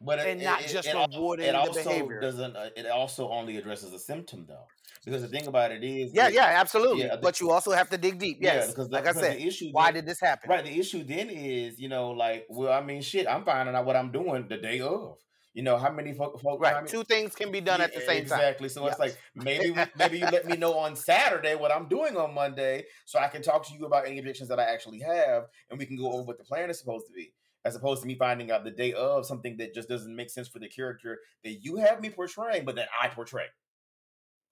But 0.00 0.18
it, 0.20 0.26
and 0.28 0.42
not 0.42 0.62
it- 0.62 0.68
just 0.68 0.88
it, 0.88 0.94
rewarding 0.94 1.46
it 1.46 1.52
the 1.52 1.58
also 1.58 1.84
behavior. 1.84 2.20
doesn't. 2.20 2.56
Uh, 2.56 2.68
it 2.76 2.86
also 2.86 3.28
only 3.30 3.56
addresses 3.56 3.92
a 3.92 3.98
symptom 3.98 4.44
though, 4.46 4.66
because 5.04 5.22
the 5.22 5.28
thing 5.28 5.46
about 5.46 5.72
it 5.72 5.82
is, 5.82 6.12
Yeah, 6.14 6.28
it- 6.28 6.34
yeah, 6.34 6.44
absolutely. 6.60 7.04
yeah, 7.04 7.16
the- 7.16 7.22
but 7.22 7.40
you 7.40 7.50
also 7.50 7.72
have 7.72 7.88
to 7.90 7.98
dig 7.98 8.18
deep. 8.18 8.38
yeah, 8.40 8.66
because 8.66 8.88
the, 8.88 8.94
like 8.94 9.06
I 9.06 9.12
said, 9.12 9.36
the 9.38 9.46
issue. 9.46 9.70
why 9.72 9.86
then- 9.86 9.94
did 9.94 10.06
this 10.06 10.20
happen? 10.20 10.50
Right. 10.50 10.64
The 10.64 10.78
issue 10.78 11.02
then 11.04 11.30
is, 11.30 11.78
you 11.80 11.88
know, 11.88 12.10
like, 12.10 12.46
well, 12.48 12.72
I 12.72 12.82
mean, 12.84 13.00
shit, 13.02 13.26
I'm 13.26 13.44
finding 13.44 13.74
out 13.74 13.84
what 13.86 13.96
I'm 13.96 14.12
doing 14.12 14.46
the 14.48 14.58
day 14.58 14.80
of. 14.80 15.16
You 15.54 15.62
know, 15.62 15.78
how 15.78 15.90
many 15.90 16.12
folk, 16.12 16.38
folk 16.42 16.60
Right, 16.60 16.86
two 16.86 17.02
things 17.02 17.34
can 17.34 17.50
be 17.50 17.62
done 17.62 17.80
at 17.80 17.94
the 17.94 18.00
Yeah, 18.00 18.06
same 18.06 18.26
time. 18.26 18.40
Exactly. 18.40 18.68
So 18.68 18.86
it's 18.88 18.98
like 18.98 19.16
maybe 19.34 19.70
we, 19.70 19.80
maybe 19.96 20.18
you 20.18 20.26
let 20.26 20.44
me 20.44 20.54
know 20.58 20.74
on 20.78 20.94
Saturday 20.94 21.54
what 21.54 21.72
I'm 21.72 21.88
doing 21.88 22.14
on 22.18 22.34
Monday, 22.34 22.84
so 23.06 23.18
I 23.18 23.28
can 23.28 23.40
talk 23.40 23.66
to 23.68 23.72
you 23.72 23.86
about 23.86 24.06
any 24.06 24.18
objections 24.18 24.50
that 24.50 24.60
I 24.60 24.64
actually 24.64 25.00
have, 25.00 25.44
and 25.70 25.78
we 25.78 25.86
can 25.86 25.96
go 25.96 26.12
over 26.12 26.24
what 26.24 26.36
the 26.36 26.44
plan 26.44 26.68
is 26.68 26.78
supposed 26.78 27.06
to 27.06 27.12
be, 27.14 27.32
as 27.66 27.74
opposed 27.74 28.00
to 28.02 28.06
me 28.08 28.14
finding 28.14 28.50
out 28.50 28.64
the 28.64 28.70
day 28.70 28.92
of 28.92 29.26
something 29.26 29.56
that 29.56 29.74
just 29.74 29.88
doesn't 29.88 30.14
make 30.14 30.30
sense 30.30 30.48
for 30.48 30.60
the 30.60 30.68
character 30.68 31.18
that 31.44 31.64
you 31.64 31.76
have 31.76 32.00
me 32.00 32.10
portraying, 32.10 32.64
but 32.64 32.76
that 32.76 32.88
I 33.02 33.08
portray. 33.08 33.46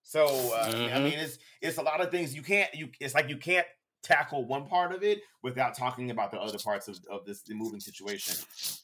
So 0.02 0.52
uh, 0.52 0.70
I 0.92 0.98
Mhm. 0.98 1.02
mean, 1.04 1.18
it's 1.18 1.38
it's 1.62 1.78
a 1.78 1.82
lot 1.82 2.00
of 2.00 2.10
things 2.10 2.34
you 2.34 2.42
can't 2.42 2.72
you. 2.74 2.90
It's 3.00 3.14
like 3.14 3.28
you 3.28 3.38
can't 3.38 3.66
tackle 4.02 4.44
one 4.46 4.66
part 4.66 4.92
of 4.92 5.02
it 5.02 5.20
without 5.42 5.74
talking 5.74 6.10
about 6.10 6.30
the 6.30 6.38
other 6.38 6.58
parts 6.58 6.88
of, 6.88 6.98
of 7.10 7.24
this 7.24 7.42
the 7.42 7.54
moving 7.54 7.80
situation. 7.80 8.34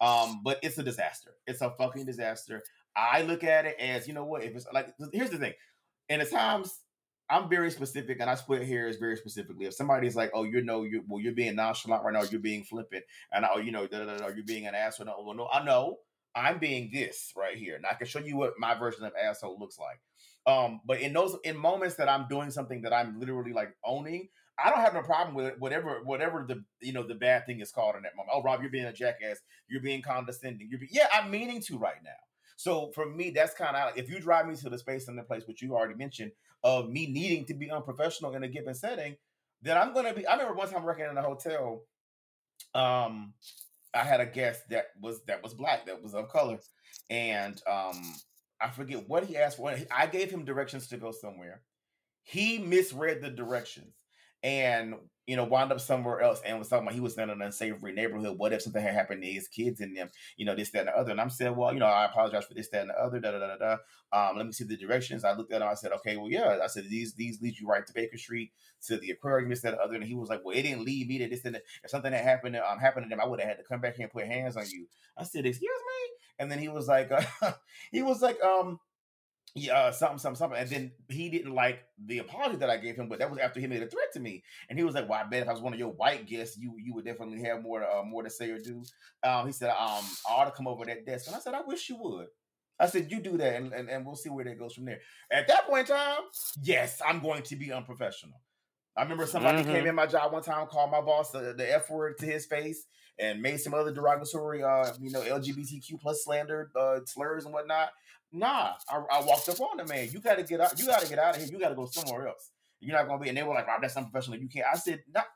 Um, 0.00 0.40
but 0.42 0.58
it's 0.62 0.78
a 0.78 0.82
disaster. 0.82 1.34
It's 1.46 1.60
a 1.60 1.70
fucking 1.76 2.06
disaster. 2.06 2.62
I 2.96 3.22
look 3.22 3.44
at 3.44 3.66
it 3.66 3.76
as 3.78 4.08
you 4.08 4.14
know 4.14 4.24
what 4.24 4.42
if 4.44 4.54
it's 4.56 4.66
like 4.72 4.94
here's 5.12 5.30
the 5.30 5.38
thing, 5.38 5.54
and 6.08 6.22
at 6.22 6.30
times 6.30 6.80
I'm 7.30 7.48
very 7.48 7.70
specific, 7.70 8.18
and 8.20 8.28
I 8.28 8.34
split 8.34 8.66
hairs 8.66 8.96
very 8.96 9.16
specifically. 9.16 9.66
If 9.66 9.74
somebody's 9.74 10.16
like, 10.16 10.30
"Oh, 10.34 10.44
you 10.44 10.62
know, 10.62 10.82
you 10.82 11.04
well, 11.06 11.20
you're 11.20 11.32
being 11.32 11.54
nonchalant 11.54 12.02
right 12.04 12.12
now, 12.12 12.22
you're 12.22 12.40
being 12.40 12.64
flippant," 12.64 13.04
and 13.32 13.46
oh, 13.50 13.58
you 13.58 13.70
know, 13.70 13.86
you're 13.90 14.44
being 14.44 14.66
an 14.66 14.74
asshole. 14.74 15.06
No, 15.06 15.22
well, 15.24 15.36
no, 15.36 15.48
I 15.52 15.64
know 15.64 15.98
I'm 16.34 16.58
being 16.58 16.90
this 16.92 17.32
right 17.36 17.56
here, 17.56 17.76
and 17.76 17.86
I 17.86 17.94
can 17.94 18.06
show 18.06 18.18
you 18.18 18.36
what 18.36 18.54
my 18.58 18.74
version 18.74 19.04
of 19.04 19.12
asshole 19.20 19.58
looks 19.58 19.78
like. 19.78 20.00
Um, 20.46 20.80
but 20.84 21.00
in 21.00 21.12
those 21.12 21.36
in 21.44 21.56
moments 21.56 21.96
that 21.96 22.08
I'm 22.08 22.26
doing 22.28 22.50
something 22.50 22.82
that 22.82 22.92
I'm 22.92 23.18
literally 23.20 23.52
like 23.52 23.76
owning, 23.84 24.28
I 24.62 24.70
don't 24.70 24.80
have 24.80 24.94
no 24.94 25.02
problem 25.02 25.34
with 25.34 25.46
it, 25.46 25.60
whatever 25.60 26.02
whatever 26.04 26.44
the 26.46 26.64
you 26.80 26.92
know 26.92 27.06
the 27.06 27.14
bad 27.14 27.46
thing 27.46 27.60
is 27.60 27.72
called 27.72 27.96
in 27.96 28.02
that 28.02 28.16
moment. 28.16 28.30
Oh, 28.34 28.42
Rob, 28.42 28.60
you're 28.60 28.70
being 28.70 28.86
a 28.86 28.92
jackass. 28.92 29.38
You're 29.68 29.82
being 29.82 30.02
condescending. 30.02 30.68
You're 30.70 30.80
be- 30.80 30.88
yeah, 30.90 31.06
I'm 31.12 31.30
meaning 31.30 31.60
to 31.62 31.78
right 31.78 32.02
now. 32.04 32.10
So 32.60 32.90
for 32.94 33.06
me, 33.06 33.30
that's 33.30 33.54
kind 33.54 33.74
of 33.74 33.96
if 33.96 34.10
you 34.10 34.20
drive 34.20 34.46
me 34.46 34.54
to 34.54 34.68
the 34.68 34.76
space 34.76 35.08
and 35.08 35.16
the 35.16 35.22
place 35.22 35.44
which 35.46 35.62
you 35.62 35.74
already 35.74 35.94
mentioned 35.94 36.32
of 36.62 36.90
me 36.90 37.06
needing 37.06 37.46
to 37.46 37.54
be 37.54 37.70
unprofessional 37.70 38.34
in 38.34 38.42
a 38.42 38.48
given 38.48 38.74
setting, 38.74 39.16
then 39.62 39.78
I'm 39.78 39.94
gonna 39.94 40.12
be. 40.12 40.26
I 40.26 40.32
remember 40.34 40.52
one 40.52 40.68
time 40.68 40.82
working 40.82 41.06
in 41.10 41.16
a 41.16 41.22
hotel. 41.22 41.84
Um, 42.74 43.32
I 43.94 44.00
had 44.00 44.20
a 44.20 44.26
guest 44.26 44.68
that 44.68 44.88
was 45.00 45.22
that 45.24 45.42
was 45.42 45.54
black, 45.54 45.86
that 45.86 46.02
was 46.02 46.14
of 46.14 46.28
color, 46.28 46.58
and 47.08 47.58
um, 47.66 47.98
I 48.60 48.68
forget 48.68 49.08
what 49.08 49.24
he 49.24 49.38
asked 49.38 49.56
for. 49.56 49.74
I 49.90 50.06
gave 50.06 50.30
him 50.30 50.44
directions 50.44 50.86
to 50.88 50.98
go 50.98 51.12
somewhere. 51.12 51.62
He 52.24 52.58
misread 52.58 53.22
the 53.22 53.30
directions 53.30 53.94
and 54.42 54.94
you 55.26 55.36
know 55.36 55.44
wound 55.44 55.70
up 55.70 55.80
somewhere 55.80 56.20
else 56.20 56.40
and 56.44 56.58
was 56.58 56.68
talking 56.68 56.84
about 56.84 56.94
he 56.94 57.00
was 57.00 57.16
in 57.16 57.30
an 57.30 57.40
unsavory 57.40 57.92
neighborhood. 57.92 58.36
What 58.36 58.52
if 58.52 58.62
something 58.62 58.82
had 58.82 58.94
happened 58.94 59.22
to 59.22 59.28
his 59.28 59.46
kids 59.48 59.80
and 59.80 59.96
them? 59.96 60.10
You 60.36 60.46
know 60.46 60.56
this, 60.56 60.70
that, 60.70 60.80
and 60.80 60.88
the 60.88 60.96
other. 60.96 61.12
And 61.12 61.20
I'm 61.20 61.30
saying, 61.30 61.54
well, 61.54 61.72
you 61.72 61.78
know, 61.78 61.86
I 61.86 62.06
apologize 62.06 62.46
for 62.46 62.54
this, 62.54 62.68
that, 62.70 62.82
and 62.82 62.90
the 62.90 63.00
other. 63.00 63.20
Da 63.20 63.32
da 63.32 63.38
da 63.38 63.56
da. 63.56 63.76
Um, 64.12 64.36
let 64.36 64.46
me 64.46 64.52
see 64.52 64.64
the 64.64 64.76
directions. 64.76 65.24
I 65.24 65.34
looked 65.34 65.52
at 65.52 65.62
him. 65.62 65.68
I 65.68 65.74
said, 65.74 65.92
okay, 65.92 66.16
well, 66.16 66.28
yeah. 66.28 66.58
I 66.62 66.66
said 66.66 66.84
these 66.88 67.14
these 67.14 67.40
lead 67.40 67.58
you 67.58 67.68
right 67.68 67.86
to 67.86 67.92
Baker 67.94 68.16
Street 68.16 68.50
to 68.86 68.96
the 68.96 69.10
aquarium, 69.10 69.50
this, 69.50 69.60
that, 69.60 69.74
and 69.74 69.78
the 69.78 69.84
other. 69.84 69.94
And 69.94 70.04
he 70.04 70.14
was 70.14 70.28
like, 70.28 70.40
well, 70.44 70.56
it 70.56 70.62
didn't 70.62 70.84
lead 70.84 71.06
me 71.06 71.18
to 71.18 71.28
this 71.28 71.44
and 71.44 71.54
that. 71.54 71.62
If 71.84 71.90
something 71.90 72.12
had 72.12 72.24
happened, 72.24 72.54
to, 72.54 72.68
um, 72.68 72.78
happened 72.78 73.04
to 73.04 73.10
them, 73.10 73.20
I 73.20 73.26
would 73.26 73.40
have 73.40 73.48
had 73.48 73.58
to 73.58 73.64
come 73.64 73.80
back 73.80 73.96
here 73.96 74.04
and 74.04 74.12
put 74.12 74.26
hands 74.26 74.56
on 74.56 74.64
you. 74.70 74.86
I 75.16 75.24
said, 75.24 75.46
excuse 75.46 75.70
me. 75.70 76.16
And 76.40 76.50
then 76.50 76.58
he 76.58 76.68
was 76.68 76.88
like, 76.88 77.12
uh, 77.12 77.52
he 77.92 78.02
was 78.02 78.22
like, 78.22 78.42
um, 78.42 78.80
yeah, 79.54 79.74
uh, 79.74 79.92
something, 79.92 80.18
something, 80.18 80.38
something. 80.38 80.58
And 80.60 80.70
then 80.70 80.92
he 81.08 81.28
didn't 81.28 81.54
like 81.54 81.80
the 82.06 82.18
apology 82.18 82.56
that 82.56 82.70
I 82.70 82.76
gave 82.76 82.96
him, 82.96 83.08
but 83.08 83.18
that 83.18 83.30
was 83.30 83.38
after 83.40 83.60
he 83.60 83.66
made 83.66 83.82
a 83.82 83.86
threat 83.88 84.12
to 84.14 84.20
me. 84.20 84.42
And 84.68 84.78
he 84.78 84.84
was 84.84 84.94
like, 84.94 85.08
"Well, 85.08 85.20
I 85.20 85.24
bet 85.28 85.42
if 85.42 85.48
I 85.48 85.52
was 85.52 85.60
one 85.60 85.72
of 85.72 85.78
your 85.78 85.92
white 85.92 86.26
guests, 86.26 86.56
you 86.56 86.76
you 86.78 86.94
would 86.94 87.04
definitely 87.04 87.42
have 87.42 87.62
more 87.62 87.82
uh, 87.82 88.02
more 88.04 88.22
to 88.22 88.30
say 88.30 88.50
or 88.50 88.58
do." 88.58 88.82
Um, 89.22 89.46
he 89.46 89.52
said, 89.52 89.70
"Um, 89.70 90.04
I 90.28 90.34
ought 90.34 90.44
to 90.44 90.50
come 90.52 90.68
over 90.68 90.84
that 90.84 91.04
desk," 91.04 91.26
and 91.26 91.34
I 91.36 91.40
said, 91.40 91.54
"I 91.54 91.62
wish 91.62 91.88
you 91.88 91.96
would." 91.96 92.28
I 92.78 92.86
said, 92.86 93.10
"You 93.10 93.20
do 93.20 93.36
that, 93.38 93.56
and, 93.56 93.72
and, 93.72 93.90
and 93.90 94.06
we'll 94.06 94.16
see 94.16 94.30
where 94.30 94.44
that 94.44 94.58
goes 94.58 94.74
from 94.74 94.84
there." 94.86 95.00
At 95.30 95.48
that 95.48 95.66
point 95.66 95.90
in 95.90 95.96
time, 95.96 96.20
yes, 96.62 97.02
I'm 97.06 97.20
going 97.20 97.42
to 97.42 97.56
be 97.56 97.72
unprofessional. 97.72 98.40
I 98.96 99.02
remember 99.02 99.26
somebody 99.26 99.62
came 99.64 99.84
Mhm. 99.84 99.88
in 99.90 99.94
my 99.94 100.06
job 100.06 100.32
one 100.32 100.42
time, 100.42 100.66
called 100.66 100.90
my 100.90 101.00
boss 101.00 101.30
the, 101.30 101.54
the 101.56 101.72
F 101.74 101.88
word 101.90 102.18
to 102.18 102.26
his 102.26 102.46
face, 102.46 102.86
and 103.18 103.40
made 103.40 103.58
some 103.60 103.72
other 103.74 103.92
derogatory, 103.92 104.62
uh, 104.62 104.92
you 105.00 105.10
know, 105.10 105.20
LGBTQ 105.22 106.00
plus 106.00 106.24
slander 106.24 106.70
uh, 106.74 107.00
slurs 107.06 107.44
and 107.44 107.54
whatnot. 107.54 107.90
Nah, 108.32 108.72
I, 108.88 109.02
I 109.10 109.24
walked 109.24 109.48
up 109.48 109.60
on 109.60 109.78
the 109.78 109.84
man. 109.86 110.08
You 110.12 110.20
got 110.20 110.38
to 110.38 110.44
get 110.44 110.60
out. 110.60 110.78
You 110.78 110.86
got 110.86 111.00
to 111.00 111.08
get 111.08 111.18
out 111.18 111.36
of 111.36 111.42
here. 111.42 111.50
You 111.50 111.58
got 111.58 111.70
to 111.70 111.74
go 111.74 111.86
somewhere 111.86 112.28
else. 112.28 112.50
You're 112.80 112.96
not 112.96 113.06
gonna 113.06 113.20
be. 113.20 113.28
And 113.28 113.36
they 113.36 113.42
were 113.42 113.54
like, 113.54 113.66
"Rob, 113.66 113.82
that's 113.82 113.96
unprofessional. 113.96 114.38
You 114.38 114.48
can't." 114.48 114.66
I 114.72 114.76
said, 114.78 115.02
"Not, 115.12 115.26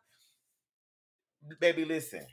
baby. 1.60 1.84
Listen, 1.84 2.24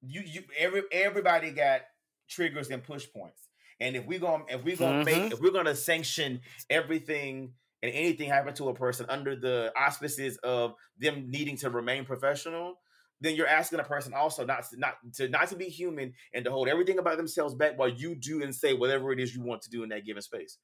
you 0.00 0.22
you 0.24 0.42
every 0.58 0.82
everybody 0.90 1.50
got 1.52 1.82
triggers 2.28 2.70
and 2.70 2.82
push 2.82 3.06
points. 3.12 3.48
And 3.80 3.96
if 3.96 4.06
we're 4.06 4.18
gonna 4.18 4.44
if 4.48 4.64
we're 4.64 4.76
gonna 4.76 5.04
make 5.04 5.14
mm-hmm. 5.14 5.32
if 5.32 5.40
we're 5.40 5.52
gonna 5.52 5.74
sanction 5.74 6.40
everything 6.70 7.52
and 7.82 7.92
anything 7.92 8.28
happen 8.28 8.54
to 8.54 8.68
a 8.68 8.74
person 8.74 9.06
under 9.08 9.36
the 9.36 9.72
auspices 9.76 10.38
of 10.38 10.74
them 10.98 11.30
needing 11.30 11.56
to 11.58 11.70
remain 11.70 12.04
professional, 12.04 12.74
then 13.22 13.36
you're 13.36 13.46
asking 13.46 13.78
a 13.78 13.84
person 13.84 14.12
also 14.12 14.44
not 14.44 14.68
to, 14.68 14.78
not 14.78 14.94
to 15.14 15.28
not 15.28 15.48
to 15.48 15.56
be 15.56 15.66
human 15.66 16.12
and 16.34 16.44
to 16.44 16.50
hold 16.50 16.68
everything 16.68 16.98
about 16.98 17.16
themselves 17.16 17.54
back 17.54 17.78
while 17.78 17.88
you 17.88 18.14
do 18.14 18.42
and 18.42 18.54
say 18.54 18.74
whatever 18.74 19.12
it 19.12 19.20
is 19.20 19.34
you 19.34 19.42
want 19.42 19.62
to 19.62 19.70
do 19.70 19.82
in 19.82 19.88
that 19.90 20.04
given 20.04 20.22
space. 20.22 20.58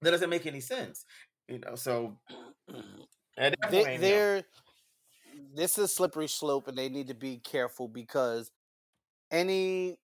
That 0.00 0.10
doesn't 0.10 0.30
make 0.30 0.46
any 0.46 0.60
sense, 0.60 1.04
you 1.48 1.58
know. 1.58 1.74
So 1.74 2.16
they, 3.36 3.52
point, 3.60 3.72
you 3.72 3.82
know, 3.82 3.98
they're 3.98 4.44
this 5.54 5.76
is 5.78 5.84
a 5.84 5.88
slippery 5.88 6.28
slope 6.28 6.68
and 6.68 6.76
they 6.76 6.88
need 6.88 7.08
to 7.08 7.14
be 7.14 7.36
careful 7.36 7.86
because 7.86 8.50
any 9.30 9.98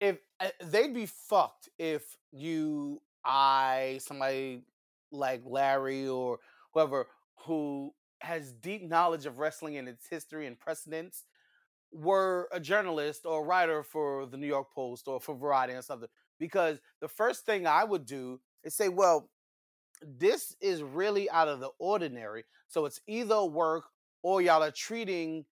if 0.00 0.18
uh, 0.40 0.48
they'd 0.64 0.94
be 0.94 1.06
fucked 1.06 1.68
if 1.78 2.02
you 2.32 3.00
i 3.24 3.98
somebody 4.02 4.62
like 5.10 5.42
larry 5.44 6.06
or 6.08 6.38
whoever 6.72 7.06
who 7.44 7.92
has 8.26 8.52
deep 8.52 8.82
knowledge 8.82 9.26
of 9.26 9.38
wrestling 9.38 9.76
and 9.76 9.88
its 9.88 10.06
history 10.08 10.46
and 10.46 10.58
precedents 10.58 11.24
were 11.92 12.48
a 12.52 12.60
journalist 12.60 13.24
or 13.24 13.40
a 13.40 13.44
writer 13.44 13.82
for 13.82 14.26
the 14.26 14.36
new 14.36 14.46
york 14.46 14.72
post 14.74 15.08
or 15.08 15.20
for 15.20 15.34
variety 15.34 15.72
or 15.72 15.82
something 15.82 16.08
because 16.38 16.78
the 17.00 17.08
first 17.08 17.46
thing 17.46 17.66
i 17.66 17.84
would 17.84 18.04
do 18.04 18.40
is 18.64 18.74
say 18.74 18.88
well 18.88 19.30
this 20.02 20.56
is 20.60 20.82
really 20.82 21.28
out 21.30 21.48
of 21.48 21.60
the 21.60 21.70
ordinary. 21.78 22.44
So 22.68 22.84
it's 22.84 23.00
either 23.06 23.44
work 23.44 23.84
or 24.22 24.42
y'all 24.42 24.62
are 24.62 24.70
treating 24.70 25.44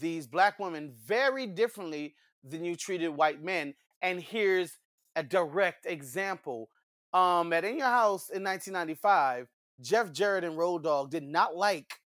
these 0.00 0.26
black 0.26 0.58
women 0.58 0.92
very 1.04 1.46
differently 1.46 2.14
than 2.44 2.64
you 2.64 2.76
treated 2.76 3.08
white 3.08 3.42
men. 3.42 3.74
And 4.00 4.20
here's 4.20 4.78
a 5.16 5.22
direct 5.22 5.86
example. 5.86 6.70
Um, 7.12 7.52
at 7.52 7.64
In 7.64 7.78
Your 7.78 7.88
House 7.88 8.30
in 8.30 8.42
1995, 8.42 9.48
Jeff 9.80 10.12
Jarrett 10.12 10.44
and 10.44 10.56
Road 10.56 10.84
Dogg 10.84 11.10
did 11.10 11.24
not 11.24 11.56
like 11.56 12.00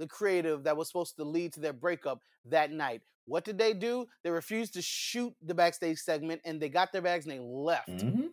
the 0.00 0.06
creative 0.08 0.64
that 0.64 0.76
was 0.76 0.88
supposed 0.88 1.14
to 1.16 1.24
lead 1.24 1.52
to 1.52 1.60
their 1.60 1.74
breakup 1.74 2.22
that 2.46 2.72
night. 2.72 3.02
What 3.26 3.44
did 3.44 3.58
they 3.58 3.74
do? 3.74 4.06
They 4.24 4.30
refused 4.30 4.72
to 4.74 4.82
shoot 4.82 5.32
the 5.44 5.54
backstage 5.54 5.98
segment 5.98 6.40
and 6.44 6.60
they 6.60 6.70
got 6.70 6.90
their 6.90 7.02
bags 7.02 7.26
and 7.26 7.34
they 7.34 7.38
left. 7.38 7.88
mhm. 7.88 8.30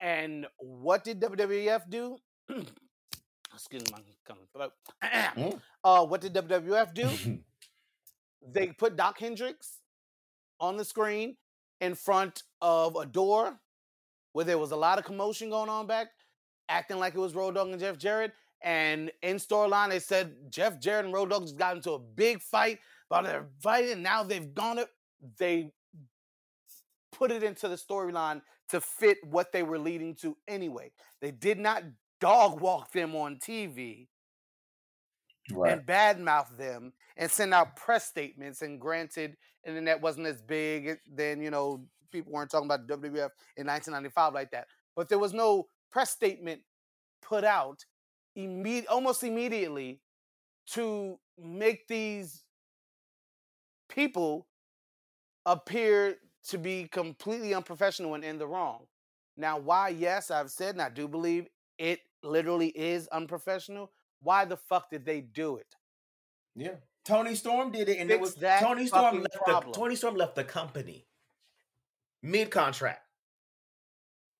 And 0.00 0.46
what 0.58 1.04
did 1.04 1.20
WWF 1.20 1.88
do? 1.88 2.16
Excuse 3.54 3.84
my 3.92 3.98
coming. 4.26 4.44
Mm. 5.02 5.60
uh, 5.84 6.04
what 6.04 6.20
did 6.20 6.34
WWF 6.34 6.92
do? 6.94 7.08
they 8.52 8.68
put 8.68 8.96
Dok 8.96 9.18
Hendrix 9.18 9.78
on 10.58 10.76
the 10.76 10.84
screen 10.84 11.36
in 11.80 11.94
front 11.94 12.42
of 12.60 12.96
a 12.96 13.06
door 13.06 13.58
where 14.32 14.44
there 14.44 14.58
was 14.58 14.72
a 14.72 14.76
lot 14.76 14.98
of 14.98 15.04
commotion 15.04 15.50
going 15.50 15.68
on 15.68 15.86
back, 15.86 16.08
acting 16.68 16.98
like 16.98 17.14
it 17.14 17.20
was 17.20 17.34
Road 17.34 17.54
Dogg 17.54 17.68
and 17.68 17.78
Jeff 17.80 17.96
Jarrett. 17.96 18.32
And 18.64 19.12
in 19.22 19.36
storyline, 19.36 19.90
they 19.90 19.98
said 20.00 20.34
Jeff 20.50 20.80
Jarrett 20.80 21.04
and 21.04 21.14
Road 21.14 21.30
Dogg 21.30 21.42
just 21.42 21.58
got 21.58 21.76
into 21.76 21.92
a 21.92 21.98
big 21.98 22.40
fight 22.40 22.78
about 23.10 23.24
their 23.24 23.46
fight, 23.62 23.90
and 23.90 24.02
now 24.02 24.22
they've 24.22 24.54
gone 24.54 24.78
it. 24.78 24.88
They 25.38 25.70
put 27.12 27.30
it 27.30 27.42
into 27.42 27.68
the 27.68 27.76
storyline 27.76 28.40
to 28.70 28.80
fit 28.80 29.18
what 29.22 29.52
they 29.52 29.62
were 29.62 29.78
leading 29.78 30.14
to 30.16 30.36
anyway. 30.48 30.90
They 31.20 31.30
did 31.30 31.58
not 31.58 31.84
dog 32.20 32.60
walk 32.60 32.90
them 32.92 33.14
on 33.14 33.36
TV 33.36 34.08
Right. 35.52 35.72
and 35.74 35.86
badmouth 35.86 36.56
them 36.56 36.94
and 37.18 37.30
send 37.30 37.52
out 37.52 37.76
press 37.76 38.06
statements. 38.06 38.62
And 38.62 38.80
granted, 38.80 39.36
internet 39.66 40.00
wasn't 40.00 40.26
as 40.26 40.40
big 40.40 40.98
then, 41.06 41.42
you 41.42 41.50
know, 41.50 41.86
people 42.10 42.32
weren't 42.32 42.50
talking 42.50 42.66
about 42.66 42.86
WWF 42.86 43.30
in 43.58 43.66
1995 43.66 44.32
like 44.32 44.50
that. 44.52 44.68
But 44.96 45.10
there 45.10 45.18
was 45.18 45.34
no 45.34 45.68
press 45.90 46.10
statement 46.10 46.62
put 47.20 47.44
out 47.44 47.84
imme- 48.36 48.84
almost 48.88 49.22
immediately 49.22 50.00
to 50.72 51.18
make 51.38 51.86
these 51.88 52.42
people 53.88 54.46
appear 55.46 56.16
to 56.48 56.58
be 56.58 56.88
completely 56.88 57.54
unprofessional 57.54 58.14
and 58.14 58.24
in 58.24 58.38
the 58.38 58.46
wrong. 58.46 58.86
Now, 59.36 59.58
why? 59.58 59.88
Yes, 59.90 60.30
I've 60.30 60.50
said, 60.50 60.74
and 60.74 60.82
I 60.82 60.88
do 60.88 61.08
believe 61.08 61.48
it 61.78 62.00
literally 62.22 62.68
is 62.68 63.08
unprofessional. 63.08 63.90
Why 64.22 64.44
the 64.44 64.56
fuck 64.56 64.90
did 64.90 65.04
they 65.04 65.20
do 65.20 65.56
it? 65.56 65.66
Yeah. 66.54 66.76
Toni 67.04 67.34
Storm 67.34 67.70
did 67.70 67.88
it, 67.88 67.98
and 67.98 68.10
it 68.10 68.18
was 68.20 68.34
that 68.36 68.60
Toni 68.62 68.86
Storm 68.86 69.20
left 69.20 69.34
problem. 69.44 69.72
the 69.72 69.78
Toni 69.78 69.96
Storm 69.96 70.14
left 70.14 70.34
the 70.34 70.44
company 70.44 71.06
mid 72.22 72.50
contract 72.50 73.02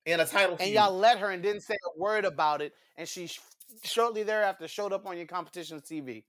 in 0.07 0.19
a 0.19 0.25
title 0.25 0.51
And 0.53 0.61
feud. 0.61 0.73
y'all 0.73 0.97
let 0.97 1.19
her 1.19 1.29
and 1.29 1.43
didn't 1.43 1.61
say 1.61 1.75
a 1.75 1.99
word 1.99 2.25
about 2.25 2.63
it, 2.63 2.73
and 2.95 3.07
she 3.07 3.27
sh- 3.27 3.39
shortly 3.83 4.23
thereafter 4.23 4.67
showed 4.67 4.93
up 4.93 5.05
on 5.05 5.17
your 5.17 5.25
competition's 5.27 5.83
TV. 5.83 6.23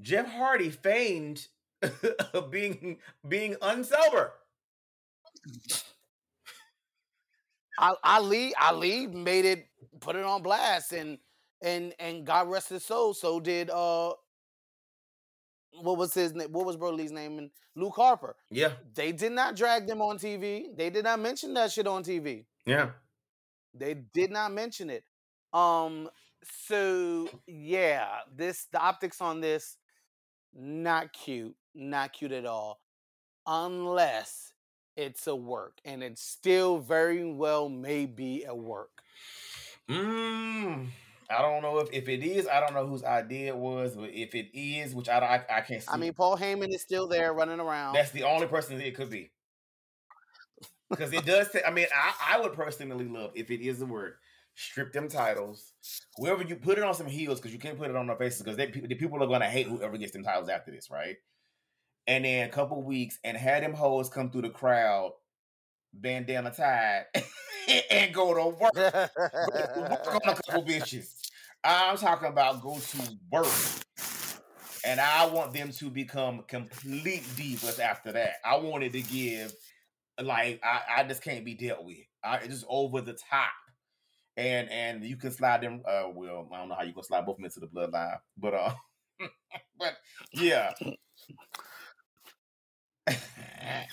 Jeff 0.00 0.26
Hardy 0.30 0.70
feigned 0.70 1.48
being 2.50 2.98
being 3.28 3.54
unsober. 3.56 4.30
Ali 8.02 8.54
Ali 8.60 9.06
made 9.06 9.44
it, 9.44 9.66
put 10.00 10.16
it 10.16 10.24
on 10.24 10.42
blast, 10.42 10.92
and 10.92 11.18
and 11.62 11.94
and 11.98 12.24
God 12.26 12.48
rest 12.50 12.70
his 12.70 12.84
soul. 12.84 13.12
So 13.12 13.38
did 13.38 13.68
uh, 13.70 14.12
what 15.82 15.98
was 15.98 16.14
his 16.14 16.32
name? 16.34 16.52
What 16.52 16.64
was 16.64 16.76
Broly's 16.76 17.12
name? 17.12 17.38
And 17.38 17.50
Luke 17.74 17.96
Harper. 17.96 18.36
Yeah, 18.50 18.72
They 18.94 19.12
did 19.12 19.32
not 19.32 19.56
drag 19.56 19.86
them 19.86 20.00
on 20.00 20.18
TV. 20.18 20.74
They 20.74 20.88
did 20.88 21.04
not 21.04 21.20
mention 21.20 21.52
that 21.54 21.70
shit 21.70 21.86
on 21.86 22.02
TV. 22.02 22.44
yeah. 22.64 22.90
They 23.78 23.92
did 23.92 24.30
not 24.30 24.52
mention 24.52 24.88
it. 24.88 25.04
Um. 25.52 26.08
So 26.44 27.28
yeah, 27.46 28.06
this 28.34 28.66
the 28.72 28.80
optics 28.80 29.20
on 29.20 29.40
this 29.40 29.76
not 30.54 31.12
cute, 31.12 31.56
not 31.74 32.12
cute 32.12 32.32
at 32.32 32.46
all, 32.46 32.80
unless 33.46 34.52
it's 34.96 35.26
a 35.26 35.36
work, 35.36 35.78
and 35.84 36.02
it 36.02 36.18
still 36.18 36.78
very 36.78 37.24
well 37.24 37.68
may 37.68 38.06
be 38.06 38.44
a 38.44 38.54
work. 38.54 39.02
Mm, 39.88 40.88
I 41.30 41.42
don't 41.42 41.62
know 41.62 41.78
if, 41.78 41.88
if 41.92 42.08
it 42.08 42.22
is. 42.22 42.48
I 42.48 42.60
don't 42.60 42.74
know 42.74 42.86
whose 42.86 43.04
idea 43.04 43.48
it 43.48 43.56
was, 43.56 43.94
but 43.94 44.10
if 44.10 44.34
it 44.34 44.56
is, 44.56 44.94
which 44.94 45.08
I, 45.08 45.18
I, 45.18 45.58
I 45.58 45.60
can't 45.60 45.82
see. 45.82 45.88
I 45.90 45.96
mean, 45.96 46.12
Paul 46.12 46.36
Heyman 46.36 46.72
is 46.74 46.82
still 46.82 47.06
there 47.06 47.32
running 47.32 47.60
around. 47.60 47.94
that's 47.94 48.10
the 48.10 48.24
only 48.24 48.46
person 48.46 48.80
it 48.80 48.96
could 48.96 49.10
be. 49.10 49.30
Because 50.88 51.12
it 51.12 51.26
does. 51.26 51.50
Say, 51.50 51.62
I 51.66 51.70
mean, 51.70 51.86
I, 51.94 52.36
I 52.36 52.40
would 52.40 52.52
personally 52.52 53.06
love 53.06 53.32
if 53.34 53.50
it 53.50 53.60
is 53.60 53.82
a 53.82 53.86
word. 53.86 54.14
Strip 54.56 54.92
them 54.92 55.08
titles. 55.08 55.74
Whoever 56.16 56.42
you 56.42 56.56
put 56.56 56.78
it 56.78 56.84
on 56.84 56.94
some 56.94 57.06
heels 57.06 57.38
because 57.38 57.52
you 57.52 57.58
can't 57.58 57.76
put 57.76 57.90
it 57.90 57.96
on 57.96 58.06
their 58.06 58.16
faces 58.16 58.42
because 58.42 58.56
the 58.56 58.94
people 58.94 59.22
are 59.22 59.26
gonna 59.26 59.50
hate 59.50 59.66
whoever 59.66 59.98
gets 59.98 60.12
them 60.12 60.24
titles 60.24 60.48
after 60.48 60.70
this, 60.70 60.90
right? 60.90 61.16
And 62.06 62.24
then 62.24 62.48
a 62.48 62.50
couple 62.50 62.82
weeks 62.82 63.18
and 63.22 63.36
had 63.36 63.62
them 63.62 63.74
hoes 63.74 64.08
come 64.08 64.30
through 64.30 64.42
the 64.42 64.50
crowd, 64.50 65.12
bandana 65.92 66.52
tied, 66.52 67.04
and 67.90 68.14
go 68.14 68.32
to 68.32 68.56
work. 68.56 68.74
Go 68.74 68.80
to 68.80 69.88
work 69.90 70.24
on 70.24 70.32
a 70.32 70.34
couple 70.36 70.64
bitches. 70.64 71.12
I'm 71.62 71.98
talking 71.98 72.28
about 72.28 72.62
go 72.62 72.78
to 72.78 73.18
work. 73.30 73.46
And 74.86 75.00
I 75.00 75.26
want 75.26 75.52
them 75.52 75.70
to 75.72 75.90
become 75.90 76.44
complete 76.48 77.24
divas 77.36 77.78
after 77.78 78.12
that. 78.12 78.36
I 78.44 78.56
wanted 78.56 78.92
to 78.92 79.02
give 79.02 79.52
like 80.22 80.60
I, 80.64 80.80
I 80.98 81.04
just 81.04 81.22
can't 81.22 81.44
be 81.44 81.54
dealt 81.54 81.84
with. 81.84 81.98
I 82.24 82.36
it's 82.36 82.48
just 82.48 82.66
over 82.68 83.02
the 83.02 83.12
top. 83.12 83.50
And 84.36 84.68
and 84.70 85.04
you 85.04 85.16
can 85.16 85.30
slide 85.30 85.62
them 85.62 85.82
uh 85.88 86.08
well, 86.14 86.48
I 86.52 86.58
don't 86.58 86.68
know 86.68 86.74
how 86.74 86.82
you 86.82 86.92
can 86.92 87.02
slide 87.02 87.24
both 87.24 87.34
of 87.34 87.38
them 87.38 87.46
into 87.46 87.60
the 87.60 87.68
bloodline, 87.68 88.18
but 88.36 88.54
uh 88.54 88.72
but 89.78 89.96
yeah. 90.32 90.72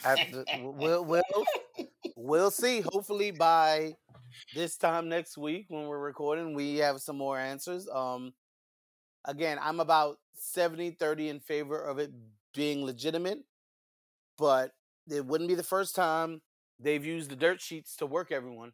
After- 0.06 0.44
we'll, 0.62 1.06
we'll, 1.06 1.24
we'll 2.16 2.52
see. 2.52 2.82
Hopefully 2.82 3.32
by 3.32 3.94
this 4.54 4.78
time 4.78 5.08
next 5.10 5.38
week 5.38 5.66
when 5.70 5.88
we're 5.88 6.00
recording, 6.00 6.54
we 6.54 6.78
have 6.78 7.00
some 7.02 7.18
more 7.18 7.38
answers. 7.38 7.88
Um, 7.90 8.34
again, 9.26 9.58
I'm 9.62 9.80
about 9.80 10.18
70 10.36 10.92
30 10.92 11.30
in 11.30 11.40
favor 11.40 11.80
of 11.80 12.00
it 12.00 12.12
being 12.54 12.84
legitimate, 12.84 13.40
but 14.38 14.72
it 15.10 15.26
wouldn't 15.26 15.48
be 15.48 15.56
the 15.56 15.64
first 15.64 15.96
time 15.96 16.42
they've 16.80 17.06
used 17.06 17.30
the 17.30 17.36
dirt 17.36 17.62
sheets 17.62 17.96
to 17.98 18.06
work 18.06 18.32
everyone. 18.32 18.74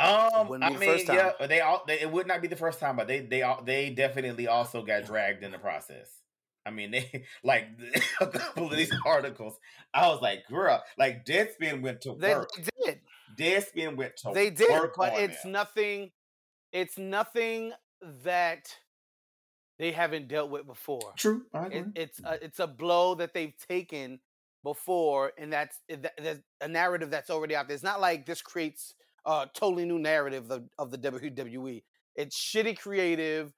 Um, 0.00 0.62
I 0.62 0.70
mean, 0.70 1.04
yeah, 1.06 1.32
they 1.46 1.60
all 1.60 1.84
they, 1.86 2.00
it 2.00 2.10
would 2.10 2.26
not 2.26 2.40
be 2.40 2.48
the 2.48 2.56
first 2.56 2.80
time, 2.80 2.96
but 2.96 3.06
they 3.06 3.20
they 3.20 3.42
all 3.42 3.62
they 3.62 3.90
definitely 3.90 4.48
also 4.48 4.82
got 4.82 5.04
dragged 5.04 5.42
in 5.44 5.50
the 5.52 5.58
process. 5.58 6.20
I 6.64 6.70
mean, 6.70 6.90
they 6.92 7.24
like 7.44 7.68
a 8.20 8.26
couple 8.26 8.66
of 8.66 8.76
these 8.76 8.92
articles. 9.06 9.58
I 9.92 10.08
was 10.08 10.22
like, 10.22 10.46
girl, 10.48 10.82
like 10.96 11.26
Deadspin 11.26 11.82
went 11.82 12.00
to 12.02 12.14
They, 12.14 12.34
work. 12.34 12.50
they 12.56 12.84
did. 12.84 13.00
Deadspin 13.36 13.96
went 13.96 14.16
to 14.18 14.32
They 14.32 14.50
did, 14.50 14.70
work 14.70 14.94
but 14.96 15.18
it's 15.18 15.42
them. 15.42 15.52
nothing. 15.52 16.12
It's 16.72 16.96
nothing 16.96 17.72
that 18.24 18.74
they 19.78 19.92
haven't 19.92 20.28
dealt 20.28 20.50
with 20.50 20.66
before. 20.66 21.12
true. 21.16 21.44
I 21.52 21.66
It, 21.66 21.86
it's 21.94 22.20
a, 22.24 22.42
it's 22.44 22.58
a 22.58 22.66
blow 22.66 23.14
that 23.16 23.34
they've 23.34 23.54
taken 23.68 24.20
before, 24.62 25.32
and 25.38 25.52
that's 25.52 25.78
that, 25.88 26.12
that's 26.16 26.40
a 26.60 26.68
narrative 26.68 27.10
that's 27.10 27.30
already 27.30 27.56
out 27.56 27.66
there. 27.68 27.74
It's 27.74 27.82
not 27.82 28.00
like 28.00 28.26
this 28.26 28.42
creates 28.42 28.94
a 29.24 29.48
totally 29.54 29.84
new 29.84 29.98
narrative 29.98 30.50
of, 30.50 30.68
of 30.78 30.90
the 30.90 30.98
WWE. 30.98 31.82
It's 32.16 32.36
shitty 32.38 32.78
creative, 32.78 33.52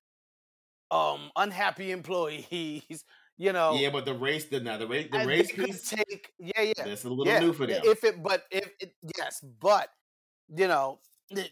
um, 0.91 1.31
unhappy 1.37 1.91
employees. 1.91 3.05
You 3.39 3.53
know, 3.53 3.75
yeah, 3.75 3.89
but 3.91 4.05
the 4.05 4.15
race, 4.15 4.45
did 4.45 4.63
not. 4.63 4.79
the 4.79 4.87
race, 4.87 5.09
the 5.11 5.27
race 5.27 5.51
piece, 5.51 5.89
take 5.89 6.31
yeah, 6.39 6.61
yeah, 6.61 6.73
that's 6.77 7.05
a 7.05 7.09
little 7.09 7.27
yeah. 7.27 7.41
new 7.41 7.53
for 7.55 7.67
them. 7.67 7.81
If 7.83 8.05
it, 8.05 8.23
but 8.23 8.45
if 8.53 8.69
it, 8.79 8.93
yes, 9.19 9.43
but 9.59 9.89
you 10.55 10.69
know, 10.69 11.01
it, 11.31 11.51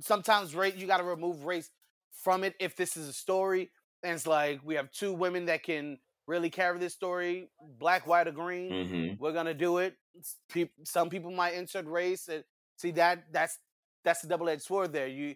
sometimes 0.00 0.54
race 0.54 0.76
you 0.76 0.86
got 0.86 0.98
to 0.98 1.04
remove 1.04 1.44
race 1.44 1.68
from 2.12 2.44
it 2.44 2.54
if 2.60 2.76
this 2.76 2.96
is 2.96 3.08
a 3.08 3.12
story, 3.12 3.68
and 4.04 4.14
it's 4.14 4.28
like 4.28 4.60
we 4.64 4.76
have 4.76 4.90
two 4.92 5.12
women 5.12 5.46
that 5.46 5.64
can 5.64 5.98
really 6.26 6.48
carry 6.48 6.78
this 6.78 6.94
story, 6.94 7.50
black, 7.78 8.06
white, 8.06 8.28
or 8.28 8.32
green. 8.32 8.70
Mhm. 8.70 9.18
We're 9.18 9.32
gonna 9.32 9.52
do 9.52 9.78
it. 9.78 9.96
Some 10.84 11.10
people 11.10 11.32
might 11.32 11.54
insert 11.54 11.86
race. 11.86 12.28
See 12.80 12.92
that 12.92 13.24
that's 13.30 13.58
that's 14.04 14.22
the 14.22 14.28
double 14.28 14.48
edged 14.48 14.62
sword 14.62 14.90
there. 14.90 15.06
You 15.06 15.34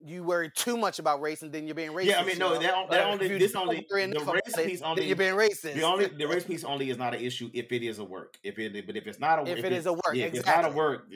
you 0.00 0.22
worry 0.22 0.48
too 0.54 0.76
much 0.76 1.00
about 1.00 1.20
race, 1.20 1.42
and 1.42 1.52
then 1.52 1.66
you're 1.66 1.74
being 1.74 1.90
racist. 1.90 2.04
Yeah, 2.04 2.20
I 2.20 2.24
mean, 2.24 2.38
no, 2.38 2.56
that, 2.56 2.90
that 2.90 3.00
if 3.00 3.06
only 3.06 3.38
this 3.38 3.56
only 3.56 3.86
the 3.90 4.32
race 4.32 4.56
piece 4.64 4.82
only 4.82 5.06
you're 5.08 5.16
being 5.16 5.34
racist. 5.34 5.74
the 5.74 5.82
only 5.82 6.06
the 6.06 6.28
race 6.28 6.44
piece 6.44 6.62
only 6.62 6.90
is 6.90 6.96
not 6.96 7.16
an 7.16 7.20
issue 7.20 7.50
if 7.52 7.72
it 7.72 7.82
is 7.82 7.98
a 7.98 8.04
work. 8.04 8.38
If 8.44 8.60
it 8.60 8.86
but 8.86 8.96
if 8.96 9.08
it's 9.08 9.18
not 9.18 9.40
a 9.40 9.50
If 9.50 9.64
it 9.64 9.72
is 9.72 9.86
a 9.86 9.92
work, 9.92 10.14
yeah, 10.14 10.26
if 10.26 10.34
it's 10.34 10.46
not 10.46 10.64
a 10.64 10.70
work. 10.70 11.08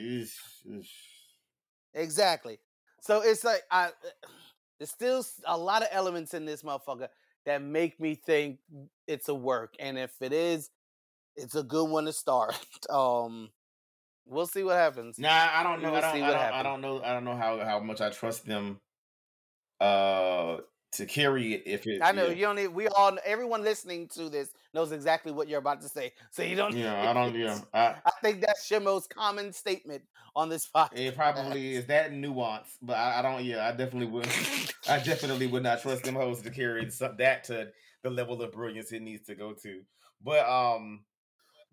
Exactly. 1.93 2.59
So 2.99 3.21
it's 3.21 3.45
like 3.45 3.61
I 3.71 3.91
there's 4.79 4.89
still 4.89 5.25
a 5.47 5.57
lot 5.57 5.81
of 5.81 5.87
elements 5.91 6.33
in 6.33 6.43
this 6.43 6.61
motherfucker 6.61 7.07
that 7.45 7.61
make 7.61 8.01
me 8.01 8.15
think 8.15 8.59
it's 9.07 9.29
a 9.29 9.33
work. 9.33 9.75
And 9.79 9.97
if 9.97 10.21
it 10.21 10.33
is, 10.33 10.71
it's 11.37 11.55
a 11.55 11.63
good 11.63 11.89
one 11.89 12.03
to 12.03 12.11
start. 12.11 12.59
Um 12.89 13.49
we'll 14.25 14.47
see 14.47 14.63
what 14.63 14.75
happens. 14.75 15.19
Nah, 15.19 15.29
I 15.29 15.63
don't 15.63 15.81
know. 15.81 15.91
will 15.91 15.97
I 15.97 16.01
don't. 16.01 16.23
I 16.23 16.31
don't, 16.31 16.53
I 16.53 16.63
don't 16.63 16.81
know. 16.81 17.01
I 17.03 17.13
don't 17.13 17.25
know 17.25 17.35
how 17.35 17.59
how 17.59 17.79
much 17.79 18.01
I 18.01 18.09
trust 18.09 18.45
them 18.45 18.79
uh 19.79 20.57
to 20.93 21.05
carry 21.05 21.53
it 21.53 21.63
if 21.65 21.87
it. 21.87 22.01
I 22.01 22.11
know 22.11 22.27
yeah. 22.27 22.33
you 22.33 22.41
don't 22.41 22.55
need 22.55 22.67
we 22.67 22.87
all 22.87 23.17
everyone 23.25 23.63
listening 23.63 24.07
to 24.09 24.29
this 24.29 24.49
knows 24.73 24.91
exactly 24.91 25.31
what 25.31 25.47
you're 25.47 25.59
about 25.59 25.81
to 25.81 25.89
say. 25.89 26.13
So 26.31 26.43
you 26.43 26.55
don't 26.55 26.75
Yeah, 26.75 27.09
I 27.09 27.13
don't. 27.13 27.35
Yeah, 27.35 27.59
I, 27.73 27.95
I 28.05 28.11
think 28.21 28.41
that's 28.41 28.69
your 28.69 28.79
most 28.79 29.13
common 29.13 29.53
statement 29.53 30.03
on 30.35 30.49
this 30.49 30.67
podcast. 30.73 30.97
it 30.97 31.15
probably 31.15 31.75
is 31.75 31.85
that 31.87 32.11
nuance, 32.11 32.77
but 32.81 32.97
I, 32.97 33.19
I 33.19 33.21
don't. 33.21 33.43
Yeah, 33.43 33.67
I 33.67 33.71
definitely 33.71 34.07
would. 34.07 34.27
I 34.89 34.99
definitely 34.99 35.47
would 35.47 35.63
not 35.63 35.81
trust 35.81 36.03
them 36.03 36.15
hosts 36.15 36.43
to 36.43 36.51
carry 36.51 36.85
that 37.17 37.43
to 37.45 37.69
the 38.03 38.09
level 38.09 38.41
of 38.41 38.51
brilliance 38.51 38.91
it 38.91 39.01
needs 39.01 39.25
to 39.27 39.35
go 39.35 39.53
to. 39.53 39.81
But 40.21 40.47
um, 40.47 41.01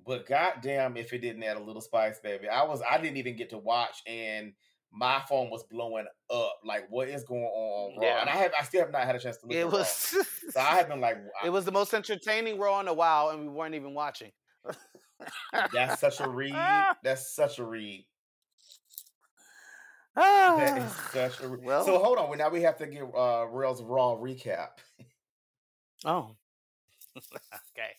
but 0.06 0.26
goddamn, 0.26 0.96
if 0.96 1.12
it 1.12 1.18
didn't 1.18 1.42
add 1.42 1.56
a 1.56 1.62
little 1.62 1.82
spice, 1.82 2.20
baby, 2.20 2.48
I 2.48 2.62
was 2.64 2.82
I 2.88 3.00
didn't 3.00 3.16
even 3.16 3.36
get 3.36 3.50
to 3.50 3.58
watch, 3.58 4.02
and 4.06 4.52
my 4.92 5.22
phone 5.28 5.50
was 5.50 5.62
blowing 5.64 6.06
up. 6.30 6.58
Like, 6.64 6.86
what 6.90 7.08
is 7.08 7.24
going 7.24 7.44
on? 7.44 7.96
Raw? 7.98 8.04
Yeah. 8.04 8.20
And 8.20 8.30
I 8.30 8.36
have 8.36 8.52
I 8.58 8.64
still 8.64 8.80
have 8.80 8.92
not 8.92 9.02
had 9.02 9.16
a 9.16 9.18
chance 9.18 9.36
to 9.38 9.46
look. 9.46 9.56
It 9.56 9.70
was 9.70 9.88
So 10.50 10.60
I 10.60 10.76
have 10.76 10.88
been 10.88 11.00
like, 11.00 11.18
it 11.44 11.50
was 11.50 11.64
the 11.64 11.72
most 11.72 11.94
entertaining 11.94 12.58
Raw 12.58 12.80
in 12.80 12.88
a 12.88 12.94
while, 12.94 13.30
and 13.30 13.42
we 13.42 13.48
weren't 13.48 13.74
even 13.74 13.94
watching. 13.94 14.32
That's 15.72 16.00
such 16.00 16.20
a 16.20 16.28
read. 16.28 16.54
That's 17.02 17.34
such 17.34 17.58
a 17.58 17.64
read. 17.64 18.04
That 20.16 20.78
is 20.78 20.92
such 21.12 21.40
a 21.40 21.48
read. 21.48 21.64
well, 21.64 21.84
so 21.84 21.98
hold 21.98 22.18
on. 22.18 22.28
Well, 22.28 22.38
now 22.38 22.50
we 22.50 22.62
have 22.62 22.76
to 22.78 22.86
give 22.86 23.14
uh 23.14 23.46
Rell's 23.48 23.82
Raw 23.82 24.16
recap. 24.16 24.70
oh, 26.04 26.36
okay. 27.16 27.92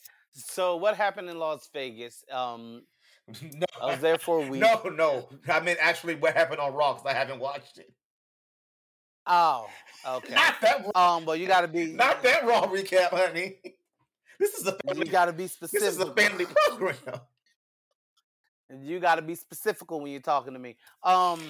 So 0.45 0.75
what 0.77 0.95
happened 0.95 1.29
in 1.29 1.37
Las 1.39 1.69
Vegas? 1.73 2.23
Um, 2.31 2.83
no, 3.41 3.65
I 3.81 3.85
was 3.87 3.99
there 3.99 4.17
for 4.17 4.43
a 4.43 4.47
week. 4.49 4.61
no, 4.61 4.81
no. 4.89 5.29
I 5.47 5.59
mean, 5.59 5.77
actually, 5.79 6.15
what 6.15 6.35
happened 6.35 6.59
on 6.59 6.73
Raw? 6.73 6.93
Because 6.93 7.05
I 7.09 7.13
haven't 7.17 7.39
watched 7.39 7.77
it. 7.77 7.91
Oh, 9.27 9.67
okay. 10.07 10.33
Not 10.33 10.55
that. 10.61 10.97
Um, 10.97 11.25
but 11.25 11.39
you 11.39 11.47
got 11.47 11.61
to 11.61 11.67
be 11.67 11.93
Not 11.93 12.23
that 12.23 12.45
Raw 12.45 12.67
recap, 12.67 13.09
honey. 13.09 13.57
This 14.39 14.55
is 14.55 14.65
a 14.65 14.75
family, 14.85 15.05
You 15.05 15.11
got 15.11 15.25
to 15.25 15.33
be 15.33 15.47
specific. 15.47 15.81
This 15.81 15.93
is 15.95 15.99
a 15.99 16.11
family 16.13 16.45
program. 16.67 16.97
You 18.81 18.99
got 18.99 19.15
to 19.15 19.21
be 19.21 19.35
specific 19.35 19.91
when 19.91 20.07
you're 20.07 20.21
talking 20.21 20.53
to 20.53 20.59
me. 20.59 20.77
Um, 21.03 21.41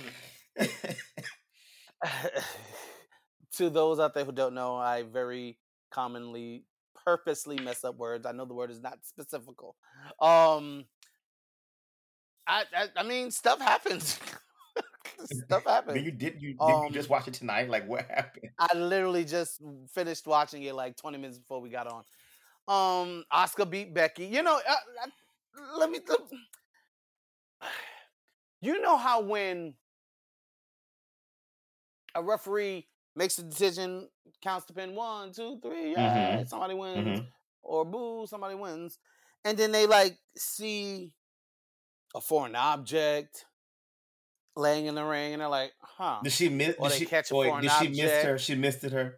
to 3.55 3.69
those 3.69 3.99
out 3.99 4.13
there 4.13 4.25
who 4.25 4.31
don't 4.31 4.53
know, 4.53 4.75
I 4.75 5.03
very 5.03 5.57
commonly 5.91 6.65
purposely 7.05 7.57
mess 7.59 7.83
up 7.83 7.97
words. 7.97 8.25
I 8.25 8.31
know 8.31 8.45
the 8.45 8.53
word 8.53 8.71
is 8.71 8.81
not 8.81 8.99
specifical. 9.03 9.75
Um, 10.19 10.85
I, 12.47 12.63
I, 12.75 12.87
I 12.97 13.03
mean, 13.03 13.31
stuff 13.31 13.59
happens. 13.61 14.19
stuff 15.25 15.63
But 15.63 15.71
happens. 15.71 16.05
you 16.05 16.11
did 16.11 16.41
you 16.41 16.53
did 16.53 16.59
Um, 16.67 16.83
you 16.87 16.91
just 16.91 17.09
watch 17.09 17.27
it 17.27 17.33
tonight? 17.33 17.69
Like 17.69 17.87
what 17.87 18.05
happened? 18.09 18.49
I 18.59 18.75
literally 18.77 19.25
just 19.25 19.61
finished 19.93 20.27
watching 20.27 20.63
it 20.63 20.75
like 20.75 20.97
20 20.97 21.17
minutes 21.17 21.39
before 21.39 21.61
we 21.61 21.69
got 21.69 21.87
on. 21.87 22.03
Um, 22.67 23.23
Asuka 23.33 23.69
beat 23.69 23.93
Becky. 23.93 24.25
You 24.25 24.43
know, 24.43 24.59
uh, 24.67 24.71
uh, 25.03 25.77
let 25.77 25.89
me. 25.89 25.99
let- 26.07 26.19
you 28.61 28.81
know 28.81 28.97
how 28.97 29.21
when 29.21 29.73
a 32.15 32.21
referee 32.23 32.87
makes 33.15 33.37
a 33.39 33.43
decision, 33.43 34.07
counts 34.41 34.65
to 34.67 34.73
pin 34.73 34.95
one, 34.95 35.31
two, 35.33 35.59
three, 35.61 35.91
yeah, 35.93 36.37
Mhm. 36.41 36.47
somebody 36.49 36.73
wins, 36.73 37.19
Mhm. 37.19 37.27
or 37.61 37.85
boo, 37.85 38.25
somebody 38.27 38.55
wins, 38.55 38.99
and 39.43 39.57
then 39.57 39.71
they 39.71 39.85
like 39.85 40.19
see 40.35 41.13
a 42.15 42.21
foreign 42.21 42.55
object 42.55 43.45
laying 44.55 44.85
in 44.85 44.95
the 44.95 45.03
ring, 45.03 45.33
and 45.33 45.41
they're 45.41 45.47
like, 45.49 45.73
huh. 45.79 46.19
Did 46.23 46.33
she 46.33 46.49
miss? 46.49 46.75
Or 46.77 46.89
Did 46.89 46.97
she, 46.99 47.05
catch 47.05 47.31
a 47.31 47.35
wait, 47.35 47.47
foreign 47.47 47.61
did 47.61 47.71
she 47.71 47.87
miss 47.87 47.99
object. 47.99 48.25
her? 48.25 48.37
She 48.37 48.55
missed 48.55 48.83
it. 48.83 48.91
Her. 48.91 49.17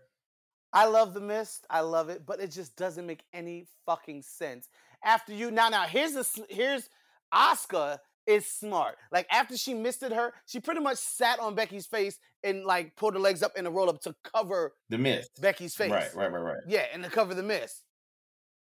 I 0.71 0.85
love 0.85 1.13
the 1.13 1.21
mist. 1.21 1.65
I 1.69 1.81
love 1.81 2.09
it, 2.09 2.25
but 2.25 2.39
it 2.39 2.51
just 2.51 2.75
doesn't 2.75 3.05
make 3.05 3.23
any 3.33 3.67
fucking 3.85 4.23
sense. 4.23 4.69
After 5.03 5.33
you 5.33 5.51
now, 5.51 5.69
now 5.69 5.83
here's 5.83 6.13
the 6.13 6.45
here's 6.49 6.89
Asuka 7.33 7.99
is 8.27 8.45
smart. 8.47 8.95
Like 9.11 9.27
after 9.31 9.57
she 9.57 9.73
misted 9.73 10.11
her, 10.11 10.33
she 10.45 10.59
pretty 10.59 10.79
much 10.81 10.97
sat 10.97 11.39
on 11.39 11.55
Becky's 11.55 11.85
face 11.85 12.17
and 12.43 12.63
like 12.65 12.95
pulled 12.95 13.13
her 13.13 13.19
legs 13.19 13.43
up 13.43 13.53
in 13.57 13.65
a 13.65 13.71
roll 13.71 13.89
up 13.89 14.01
to 14.01 14.15
cover 14.33 14.73
The 14.89 14.97
mist. 14.97 15.41
Becky's 15.41 15.75
face. 15.75 15.91
Right, 15.91 16.13
right, 16.15 16.31
right, 16.31 16.39
right. 16.39 16.57
Yeah, 16.67 16.85
and 16.93 17.03
to 17.03 17.09
cover 17.09 17.33
the 17.33 17.43
miss. 17.43 17.83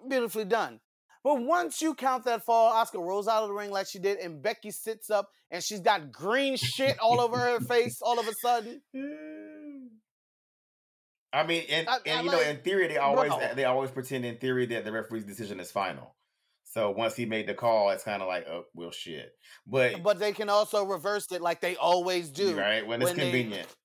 Beautifully 0.07 0.45
done. 0.45 0.79
But 1.23 1.41
once 1.41 1.81
you 1.81 1.93
count 1.93 2.23
that 2.25 2.45
fall, 2.45 2.71
Asuka 2.71 2.99
rolls 3.05 3.27
out 3.27 3.43
of 3.43 3.49
the 3.49 3.53
ring 3.55 3.71
like 3.71 3.87
she 3.87 3.99
did, 3.99 4.19
and 4.19 4.41
Becky 4.41 4.71
sits 4.71 5.09
up 5.09 5.27
and 5.51 5.61
she's 5.63 5.81
got 5.81 6.11
green 6.11 6.55
shit 6.55 6.97
all 6.99 7.19
over 7.19 7.37
her 7.37 7.59
face 7.59 7.99
all 8.01 8.19
of 8.19 8.27
a 8.27 8.33
sudden. 8.41 8.81
I 11.33 11.45
mean, 11.45 11.63
and, 11.69 11.89
I- 11.89 11.97
and 12.05 12.19
I 12.19 12.21
you 12.23 12.31
know, 12.31 12.39
in 12.41 12.57
theory, 12.61 12.87
they 12.87 12.97
always 12.97 13.29
bro. 13.29 13.53
they 13.55 13.65
always 13.65 13.91
pretend 13.91 14.23
in 14.25 14.37
theory 14.37 14.65
that 14.67 14.85
the 14.85 14.91
referee's 14.91 15.25
decision 15.25 15.59
is 15.59 15.69
final. 15.71 16.15
So 16.77 16.91
once 16.91 17.15
he 17.15 17.25
made 17.25 17.47
the 17.47 17.55
call, 17.55 17.89
it's 17.89 18.03
kind 18.03 18.21
of 18.21 18.27
like, 18.27 18.45
oh, 18.47 18.65
well, 18.75 18.91
shit. 18.91 19.31
But, 19.65 20.03
But 20.03 20.19
they 20.19 20.31
can 20.31 20.47
also 20.47 20.85
reverse 20.85 21.25
it 21.31 21.41
like 21.41 21.59
they 21.59 21.75
always 21.75 22.29
do. 22.29 22.55
right 22.55 22.85
when 22.85 23.01
it's 23.01 23.09
when 23.09 23.17
they- 23.17 23.23
convenient. 23.31 23.75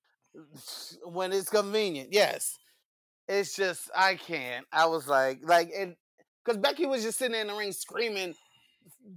when 1.07 1.32
it's 1.32 1.49
convenient. 1.49 2.11
Yes, 2.12 2.59
it's 3.28 3.57
just 3.57 3.88
I 3.97 4.16
can't. 4.16 4.66
I 4.70 4.84
was 4.84 5.09
like, 5.09 5.38
like, 5.43 5.70
and 5.74 5.97
because 6.45 6.59
Becky 6.61 6.84
was 6.84 7.03
just 7.03 7.16
sitting 7.18 7.40
in 7.40 7.47
the 7.47 7.55
ring 7.55 7.72
screaming, 7.72 8.34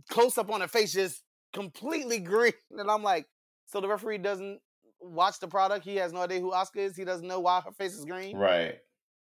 close 0.10 0.38
up 0.38 0.50
on 0.50 0.62
her 0.62 0.70
face, 0.70 0.94
just 0.94 1.22
completely 1.52 2.20
green, 2.32 2.54
and 2.72 2.90
I'm 2.90 3.04
like, 3.04 3.26
so 3.66 3.82
the 3.82 3.90
referee 3.90 4.20
doesn't 4.20 4.62
watch 5.02 5.40
the 5.42 5.50
product. 5.50 5.84
He 5.84 5.98
has 5.98 6.14
no 6.14 6.22
idea 6.22 6.40
who 6.40 6.52
Asuka 6.52 6.78
is. 6.78 6.96
He 6.96 7.04
doesn't 7.04 7.28
know 7.28 7.42
why 7.42 7.60
her 7.60 7.74
face 7.74 7.94
is 7.94 8.06
green. 8.06 8.38
Right. 8.38 8.78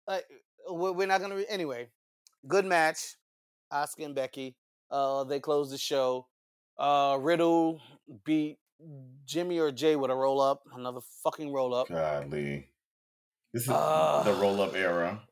Like, 0.06 0.24
we're 0.70 0.92
we're 0.92 1.08
not 1.08 1.20
gonna 1.20 1.34
re- 1.34 1.46
anyway. 1.48 1.88
Good 2.46 2.64
match, 2.64 3.16
Asuka 3.72 4.04
and 4.04 4.14
Becky. 4.14 4.56
Uh, 4.90 5.24
they 5.24 5.40
closed 5.40 5.72
the 5.72 5.78
show. 5.78 6.26
Uh, 6.78 7.18
Riddle 7.20 7.80
beat 8.24 8.58
Jimmy 9.24 9.58
or 9.58 9.72
Jey 9.72 9.96
with 9.96 10.10
a 10.10 10.14
roll 10.14 10.40
up, 10.40 10.62
another 10.74 11.00
fucking 11.22 11.52
roll 11.52 11.74
up. 11.74 11.88
Godly. 11.88 12.68
This 13.52 13.62
is 13.62 13.68
the 13.68 13.74
Uh, 13.74 14.36
roll 14.40 14.60
up 14.60 14.74
era. 14.74 15.26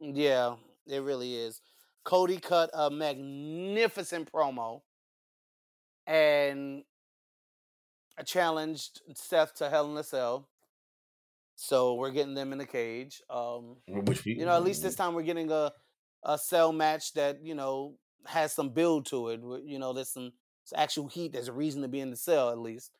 Yeah, 0.00 0.56
it 0.86 1.02
really 1.02 1.34
is. 1.34 1.60
Cody 2.04 2.38
cut 2.38 2.70
a 2.72 2.90
magnificent 2.90 4.30
promo 4.32 4.82
and 6.06 6.84
challenged 8.24 9.02
Seth 9.14 9.54
to 9.56 9.68
Hell 9.68 9.90
in 9.90 9.96
a 9.98 10.04
Cell. 10.04 10.48
So 11.56 11.94
we're 11.94 12.10
getting 12.10 12.34
them 12.34 12.52
in 12.52 12.58
the 12.58 12.66
cage. 12.66 13.20
Um, 13.28 13.76
Which 13.86 14.24
we, 14.24 14.34
you 14.36 14.46
know, 14.46 14.56
at 14.56 14.64
least 14.64 14.82
this 14.82 14.94
time 14.94 15.14
we're 15.14 15.22
getting 15.22 15.50
a 15.52 15.72
a 16.22 16.38
cell 16.38 16.72
match 16.72 17.12
that 17.14 17.42
you 17.42 17.54
know 17.54 17.94
has 18.26 18.52
some 18.52 18.70
build 18.70 19.06
to 19.06 19.28
it. 19.28 19.40
You 19.64 19.78
know, 19.78 19.92
there's 19.92 20.12
some, 20.12 20.32
actual 20.76 21.08
heat. 21.08 21.32
There's 21.32 21.48
a 21.48 21.52
reason 21.52 21.82
to 21.82 21.88
be 21.88 22.00
in 22.00 22.10
the 22.10 22.16
cell 22.16 22.50
at 22.50 22.58
least. 22.58 22.92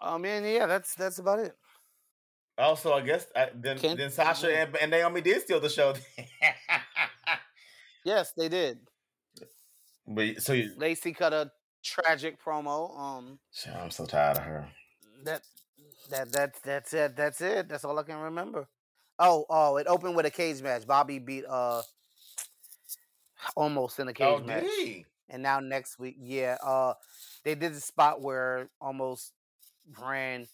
Um, 0.00 0.24
and 0.24 0.46
yeah, 0.46 0.66
that's 0.66 0.94
that's 0.94 1.18
about 1.18 1.40
it. 1.40 1.54
Also, 2.56 2.92
I 2.92 3.00
guess 3.02 3.26
I, 3.34 3.48
then 3.54 3.78
Ken- 3.78 3.96
then 3.96 4.10
Sasha 4.10 4.50
yeah. 4.50 4.62
and, 4.62 4.76
and 4.76 4.90
Naomi 4.90 5.20
did 5.20 5.42
steal 5.42 5.60
the 5.60 5.68
show. 5.68 5.94
Yes, 8.04 8.32
they 8.36 8.48
did. 8.48 8.78
but 10.06 10.42
so 10.42 10.52
you, 10.52 10.72
Lacey 10.76 11.12
cut 11.12 11.32
a 11.32 11.50
tragic 11.84 12.42
promo. 12.42 12.98
Um, 12.98 13.38
I'm 13.74 13.90
so 13.90 14.06
tired 14.06 14.38
of 14.38 14.44
her. 14.44 14.68
that 15.24 15.42
that 16.10 16.32
that 16.32 16.54
that's 16.62 16.94
it. 16.94 17.16
That's 17.16 17.40
it. 17.40 17.68
That's 17.68 17.84
all 17.84 17.98
I 17.98 18.02
can 18.02 18.18
remember. 18.18 18.68
Oh, 19.22 19.44
oh, 19.50 19.76
it 19.76 19.86
opened 19.86 20.16
with 20.16 20.24
a 20.26 20.30
cage 20.30 20.62
match. 20.62 20.86
Bobby 20.86 21.18
beat 21.18 21.44
uh 21.48 21.82
Omos 23.56 23.98
in 24.00 24.08
a 24.08 24.12
cage 24.14 24.26
Oh, 24.26 24.38
match. 24.44 24.62
did 24.62 24.70
he? 24.86 25.06
And 25.28 25.42
now 25.42 25.60
next 25.60 25.98
week, 25.98 26.16
yeah, 26.18 26.56
uh 26.62 26.94
they 27.44 27.54
did 27.54 27.74
the 27.74 27.80
spot 27.80 28.20
where 28.20 28.68
Omos 28.82 29.30
ran 30.02 30.46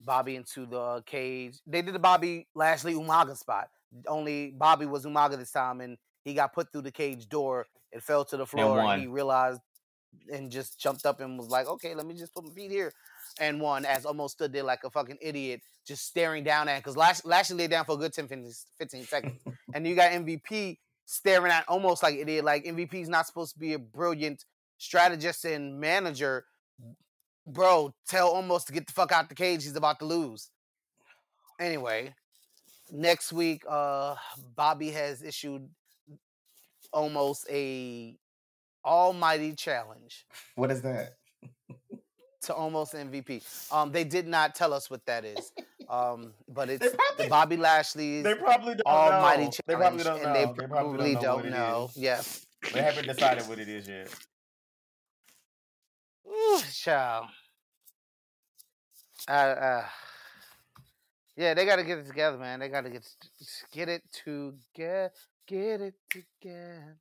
Bobby 0.00 0.36
into 0.36 0.66
the 0.66 0.78
uh, 0.78 1.00
cage. 1.02 1.58
They 1.66 1.82
did 1.82 1.94
the 1.94 1.98
Bobby 1.98 2.46
Lashley 2.54 2.94
Umaga 2.94 3.36
spot. 3.36 3.68
Only 4.06 4.50
Bobby 4.50 4.86
was 4.86 5.04
Umaga 5.04 5.36
this 5.36 5.50
time 5.50 5.80
and 5.80 5.96
he 6.24 6.34
got 6.34 6.52
put 6.52 6.70
through 6.72 6.82
the 6.82 6.90
cage 6.92 7.28
door. 7.28 7.66
It 7.92 8.02
fell 8.02 8.24
to 8.26 8.36
the 8.36 8.46
floor 8.46 8.78
and, 8.78 8.84
won. 8.86 9.00
he 9.00 9.06
realized 9.06 9.60
and 10.32 10.50
just 10.50 10.78
jumped 10.80 11.06
up 11.06 11.20
and 11.20 11.38
was 11.38 11.48
like, 11.48 11.66
"Okay, 11.66 11.94
let 11.94 12.06
me 12.06 12.14
just 12.14 12.34
put 12.34 12.44
my 12.44 12.50
feet 12.52 12.70
here." 12.70 12.92
And 13.40 13.60
won 13.60 13.84
as 13.84 14.04
Omos 14.04 14.30
stood 14.30 14.52
there 14.52 14.62
like 14.62 14.84
a 14.84 14.90
fucking 14.90 15.18
idiot, 15.20 15.60
just 15.86 16.06
staring 16.06 16.44
down 16.44 16.68
at 16.68 16.78
because 16.78 16.96
Lash- 16.96 17.24
Lashley 17.24 17.56
laid 17.56 17.70
down 17.70 17.84
for 17.84 17.92
a 17.92 17.96
good 17.98 18.12
10, 18.12 18.28
15 18.28 18.52
15 18.78 19.04
seconds. 19.04 19.42
and 19.74 19.86
you 19.86 19.94
got 19.94 20.12
MVP 20.12 20.78
staring 21.04 21.52
at 21.52 21.66
Omos 21.66 22.02
like 22.02 22.14
an 22.14 22.20
idiot. 22.20 22.44
Like 22.44 22.64
MVP 22.64 22.94
is 22.94 23.08
not 23.08 23.26
supposed 23.26 23.54
to 23.54 23.58
be 23.58 23.74
a 23.74 23.78
brilliant 23.78 24.44
strategist 24.78 25.44
and 25.44 25.78
manager. 25.78 26.44
Bro, 27.46 27.94
tell 28.08 28.34
Omos 28.34 28.64
to 28.66 28.72
get 28.72 28.86
the 28.86 28.92
fuck 28.92 29.12
out 29.12 29.28
the 29.28 29.34
cage. 29.34 29.64
He's 29.64 29.76
about 29.76 29.98
to 29.98 30.06
lose. 30.06 30.50
Anyway, 31.60 32.14
next 32.90 33.32
week, 33.32 33.64
uh, 33.68 34.14
Bobby 34.56 34.90
has 34.90 35.22
issued 35.22 35.68
Omos 36.94 37.44
a 37.50 38.16
almighty 38.84 39.54
challenge 39.54 40.26
What 40.56 40.70
is 40.70 40.82
that? 40.82 41.14
to 42.42 42.52
Omos 42.52 42.94
MVP. 42.94 43.72
Um, 43.72 43.90
they 43.90 44.04
did 44.04 44.26
not 44.26 44.54
tell 44.54 44.72
us 44.72 44.90
what 44.90 45.04
that 45.06 45.24
is. 45.24 45.52
Um, 45.88 46.32
but 46.48 46.70
it's 46.70 46.86
probably- 46.94 47.24
the 47.24 47.28
Bobby 47.30 47.56
Lashley's 47.56 48.24
They 48.24 48.34
probably 48.34 48.74
don't 48.74 48.86
almighty 48.86 49.44
know. 49.44 49.50
challenge, 49.50 49.60
They 49.66 49.74
probably 49.74 50.04
don't 50.04 50.14
and 50.22 50.24
know. 50.24 50.32
they 50.32 50.40
They 50.40 50.66
probably, 50.66 50.68
probably 50.68 51.14
don't 51.14 51.22
know 51.22 51.42
don't 51.42 51.50
know. 51.50 51.90
is. 51.90 51.96
Yeah. 51.96 52.22
They 52.72 52.82
haven't 52.82 53.06
decided 53.06 53.46
what 53.48 53.58
it 53.58 53.68
is 53.68 53.86
yet. 53.88 54.08
Ooh, 56.28 56.60
child. 56.72 57.26
Uh, 59.28 59.30
uh, 59.32 59.84
yeah, 61.36 61.54
they 61.54 61.64
got 61.66 61.76
to 61.76 61.84
get 61.84 61.98
it 61.98 62.06
together, 62.06 62.38
man. 62.38 62.60
They 62.60 62.68
got 62.68 62.82
to 62.82 62.90
get 62.90 63.06
get 63.72 63.88
it 63.88 64.02
together. 64.12 65.12
Get 65.46 65.80
it 65.82 65.94
together. 66.10 66.96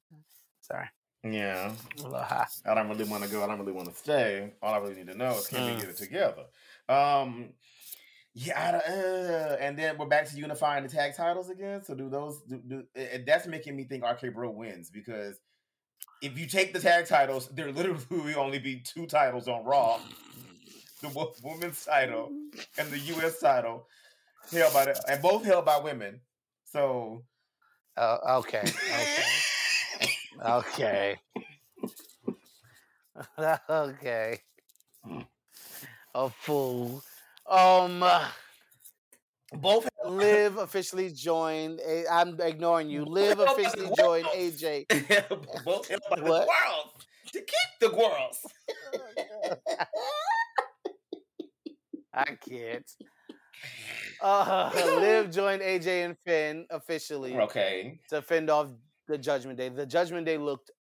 Sorry, 0.62 0.88
Yeah. 1.24 1.72
a 1.98 2.02
little 2.02 2.20
high. 2.20 2.46
I 2.66 2.74
don't 2.74 2.90
really 2.90 3.06
want 3.06 3.24
to 3.24 3.30
go. 3.30 3.44
I 3.44 3.48
don't 3.48 3.60
really 3.60 3.72
want 3.72 3.90
to 3.90 3.96
stay. 3.96 4.54
All 4.62 4.74
I 4.74 4.78
really 4.78 4.96
need 4.96 5.08
to 5.08 5.18
know 5.18 5.32
is 5.38 5.48
can 5.48 5.60
Mm. 5.60 5.76
we 5.76 5.82
get 5.82 5.90
it 5.92 5.98
together? 5.98 6.46
Um, 6.90 7.54
yeah, 8.36 8.82
uh, 8.88 9.58
and 9.60 9.78
then 9.78 9.98
we're 9.98 10.08
back 10.08 10.28
to 10.30 10.36
unifying 10.36 10.84
the 10.84 10.90
tag 10.90 11.16
titles 11.16 11.50
again. 11.50 11.84
So 11.84 11.94
do 11.94 12.10
those? 12.10 12.42
Do, 12.42 12.58
do 12.68 12.84
and 12.96 13.26
that's 13.26 13.46
making 13.46 13.76
me 13.76 13.84
think 13.84 14.04
RK 14.04 14.34
Bro 14.34 14.52
wins 14.52 14.90
because 14.90 15.40
if 16.22 16.38
you 16.38 16.48
take 16.48 16.74
the 16.74 16.80
tag 16.80 17.06
titles, 17.06 17.50
there 17.50 17.72
literally 17.72 18.34
only 18.36 18.58
be 18.58 18.80
two 18.80 19.06
titles 19.06 19.48
on 19.48 19.64
Raw: 19.64 20.00
the 21.02 21.28
women's 21.44 21.86
title 21.86 22.32
and 22.80 22.90
the 22.90 23.00
U.S. 23.00 23.40
title, 23.40 23.88
held 24.52 24.74
by 24.74 24.86
the, 24.86 25.04
and 25.08 25.22
both 25.22 25.46
held 25.46 25.66
by 25.66 25.78
women. 25.78 26.20
So 26.66 27.24
Uh, 27.96 28.18
okay. 28.40 28.64
Okay. 30.44 31.18
okay. 31.20 31.20
okay. 33.70 34.40
A 36.16 36.30
fool. 36.30 37.04
Um, 37.50 38.04
uh, 38.04 38.28
both 39.56 39.88
Liv 40.06 40.58
officially 40.58 41.12
joined. 41.12 41.80
I'm 42.10 42.40
ignoring 42.42 42.90
you. 42.90 43.06
Liv 43.06 43.38
Both 43.38 43.48
held 43.48 43.58
by 43.58 43.64
officially 43.64 43.96
joined. 43.98 44.26
AJ. 44.28 45.64
both 45.66 45.88
held 45.88 46.02
by 46.10 46.16
the 46.18 46.24
world 46.24 46.46
to 47.32 47.40
keep 47.40 47.80
the 47.80 47.90
girls. 47.90 48.40
I 52.14 52.26
can't. 52.48 52.90
Uh, 54.22 54.70
Liv 55.00 55.32
joined 55.32 55.62
AJ 55.62 56.06
and 56.06 56.16
Finn 56.26 56.66
officially 56.70 57.36
Okay. 57.36 58.00
to 58.10 58.22
fend 58.22 58.50
off 58.50 58.68
the 59.08 59.18
Judgment 59.18 59.58
Day. 59.58 59.70
The 59.70 59.86
Judgment 59.86 60.26
Day 60.26 60.38
looked 60.38 60.72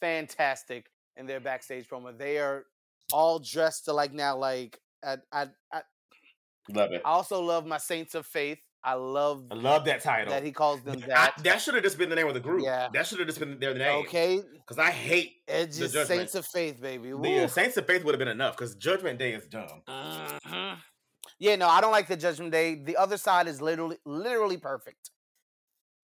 fantastic 0.00 0.86
in 1.16 1.26
their 1.26 1.40
backstage 1.40 1.86
promo. 1.88 2.16
They 2.16 2.38
are 2.38 2.64
all 3.12 3.38
dressed 3.38 3.84
to 3.84 3.92
like 3.92 4.12
now. 4.12 4.36
Like 4.36 4.78
I, 5.04 5.18
I, 5.32 5.46
I, 5.72 5.82
Love 6.68 6.92
it. 6.92 7.02
I 7.04 7.10
also 7.10 7.40
love 7.42 7.66
my 7.66 7.78
Saints 7.78 8.14
of 8.14 8.24
Faith. 8.26 8.60
I 8.84 8.94
love 8.94 9.44
I 9.50 9.54
love 9.54 9.84
that 9.84 10.00
title. 10.02 10.32
that 10.32 10.42
he 10.42 10.50
calls 10.50 10.82
them 10.82 11.00
I- 11.04 11.06
that. 11.06 11.34
that 11.44 11.60
should 11.60 11.74
have 11.74 11.84
just 11.84 11.98
been 11.98 12.08
the 12.10 12.16
name 12.16 12.26
of 12.26 12.34
the 12.34 12.40
group. 12.40 12.64
Yeah. 12.64 12.88
That 12.92 13.06
should 13.06 13.18
have 13.18 13.28
just 13.28 13.38
been 13.38 13.58
their 13.60 13.74
name. 13.74 14.04
Okay, 14.06 14.42
Because 14.56 14.78
I 14.78 14.90
hate 14.90 15.34
it's 15.46 15.78
just 15.78 15.94
Saints 16.08 16.34
of 16.34 16.44
Faith, 16.46 16.80
baby. 16.80 17.10
the 17.10 17.44
uh, 17.44 17.46
Saints 17.48 17.76
of 17.76 17.86
Faith 17.86 18.04
would 18.04 18.12
have 18.14 18.18
been 18.18 18.26
enough 18.28 18.56
because 18.56 18.74
Judgment 18.74 19.18
Day 19.20 19.32
is 19.34 19.46
dumb. 19.46 19.82
Mhm. 19.88 20.78
Yeah, 21.38 21.56
no, 21.56 21.68
I 21.68 21.80
don't 21.80 21.92
like 21.92 22.08
the 22.08 22.16
Judgment 22.16 22.50
Day. 22.52 22.74
The 22.76 22.96
other 22.96 23.16
side 23.16 23.46
is 23.46 23.60
literally, 23.60 23.98
literally 24.04 24.56
perfect. 24.56 25.10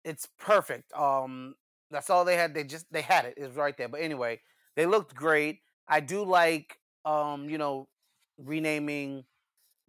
It's 0.05 0.27
perfect. 0.39 0.93
Um, 0.93 1.55
that's 1.91 2.11
all 2.11 2.25
they 2.25 2.37
had. 2.37 2.55
They 2.55 2.65
just 2.65 2.87
they 2.93 3.03
had 3.03 3.25
it. 3.25 3.35
It 3.37 3.47
was 3.47 3.57
right 3.57 3.77
there. 3.77 3.89
But 3.89 4.01
anyway, 4.03 4.41
they 4.77 4.87
looked 4.87 5.15
great. 5.15 5.61
I 5.89 6.01
do 6.01 6.25
like, 6.25 6.79
um, 7.05 7.49
you 7.51 7.59
know, 7.59 7.89
renaming 8.39 9.25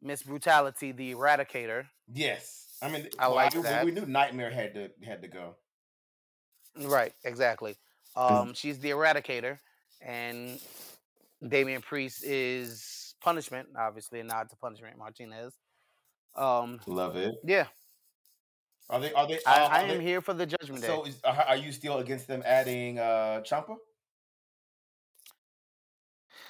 Miss 0.01 0.23
Brutality 0.23 0.91
the 0.91 1.13
Eradicator. 1.13 1.85
Yes. 2.13 2.77
I 2.81 2.89
mean, 2.89 3.07
I 3.19 3.27
well, 3.27 3.35
like 3.35 3.53
we, 3.55 3.61
that. 3.61 3.85
we 3.85 3.91
knew 3.91 4.05
Nightmare 4.05 4.49
had 4.51 4.73
to 4.75 4.89
had 5.05 5.21
to 5.21 5.27
go. 5.27 5.55
Right, 6.81 7.13
exactly. 7.25 7.75
Um, 8.15 8.53
she's 8.53 8.79
the 8.79 8.91
Eradicator, 8.91 9.57
and 10.01 10.59
Damian 11.45 11.81
Priest 11.81 12.23
is 12.23 13.15
Punishment. 13.21 13.67
Obviously, 13.77 14.21
a 14.21 14.23
nod 14.23 14.49
to 14.49 14.55
Punishment 14.55 14.97
Martinez. 14.97 15.53
Um, 16.37 16.79
Love 16.85 17.17
it. 17.17 17.35
yeah, 17.43 17.65
Are 18.89 18.99
they? 19.01 19.11
Are 19.13 19.27
they? 19.27 19.39
I, 19.45 19.51
uh, 19.63 19.67
I 19.67 19.81
are 19.81 19.85
am 19.87 19.97
they- 19.97 20.03
here 20.03 20.21
for 20.21 20.33
the 20.33 20.45
Judgment 20.45 20.81
Day. 20.81 20.87
So, 20.87 21.05
are 21.25 21.57
you 21.57 21.71
still 21.73 21.97
against 21.97 22.27
them 22.27 22.41
adding 22.45 22.97
uh 22.99 23.41
Ciampa? 23.45 23.75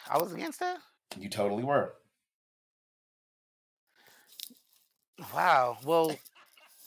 I 0.10 0.18
was 0.18 0.34
against 0.34 0.60
that. 0.60 0.78
You 1.18 1.30
totally 1.30 1.64
were. 1.64 1.96
Wow. 5.34 5.78
Well, 5.84 6.18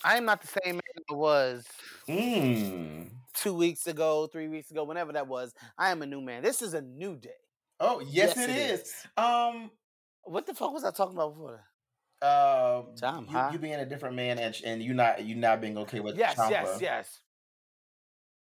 I 0.04 0.16
am 0.16 0.24
not 0.24 0.40
the 0.40 0.48
same 0.48 0.76
man 0.76 1.04
I 1.10 1.14
was 1.14 1.66
Mm. 2.08 3.10
two 3.34 3.54
weeks 3.54 3.86
ago, 3.86 4.26
three 4.26 4.48
weeks 4.48 4.70
ago, 4.70 4.84
whenever 4.84 5.12
that 5.12 5.26
was. 5.28 5.54
I 5.78 5.90
am 5.90 6.02
a 6.02 6.06
new 6.06 6.20
man. 6.20 6.42
This 6.42 6.62
is 6.62 6.74
a 6.74 6.80
new 6.82 7.16
day. 7.16 7.30
Oh 7.80 8.00
yes, 8.00 8.36
Yes, 8.36 8.48
it 8.48 8.50
it 8.50 8.70
is. 8.70 9.06
Um. 9.16 9.70
What 10.24 10.46
the 10.46 10.54
fuck 10.54 10.72
was 10.72 10.84
I 10.84 10.90
talking 10.92 11.16
about 11.16 11.34
before? 11.34 11.64
Uh, 12.20 12.82
Time, 12.96 13.26
you, 13.28 13.36
huh? 13.36 13.48
you 13.52 13.58
being 13.58 13.74
a 13.74 13.84
different 13.84 14.14
man 14.14 14.38
and 14.38 14.54
and 14.64 14.82
you 14.82 14.94
not 14.94 15.24
you 15.24 15.34
not 15.34 15.60
being 15.60 15.76
okay 15.78 15.98
with 16.00 16.16
Yes, 16.16 16.36
Ciampa. 16.36 16.50
yes, 16.50 16.78
yes. 16.80 17.20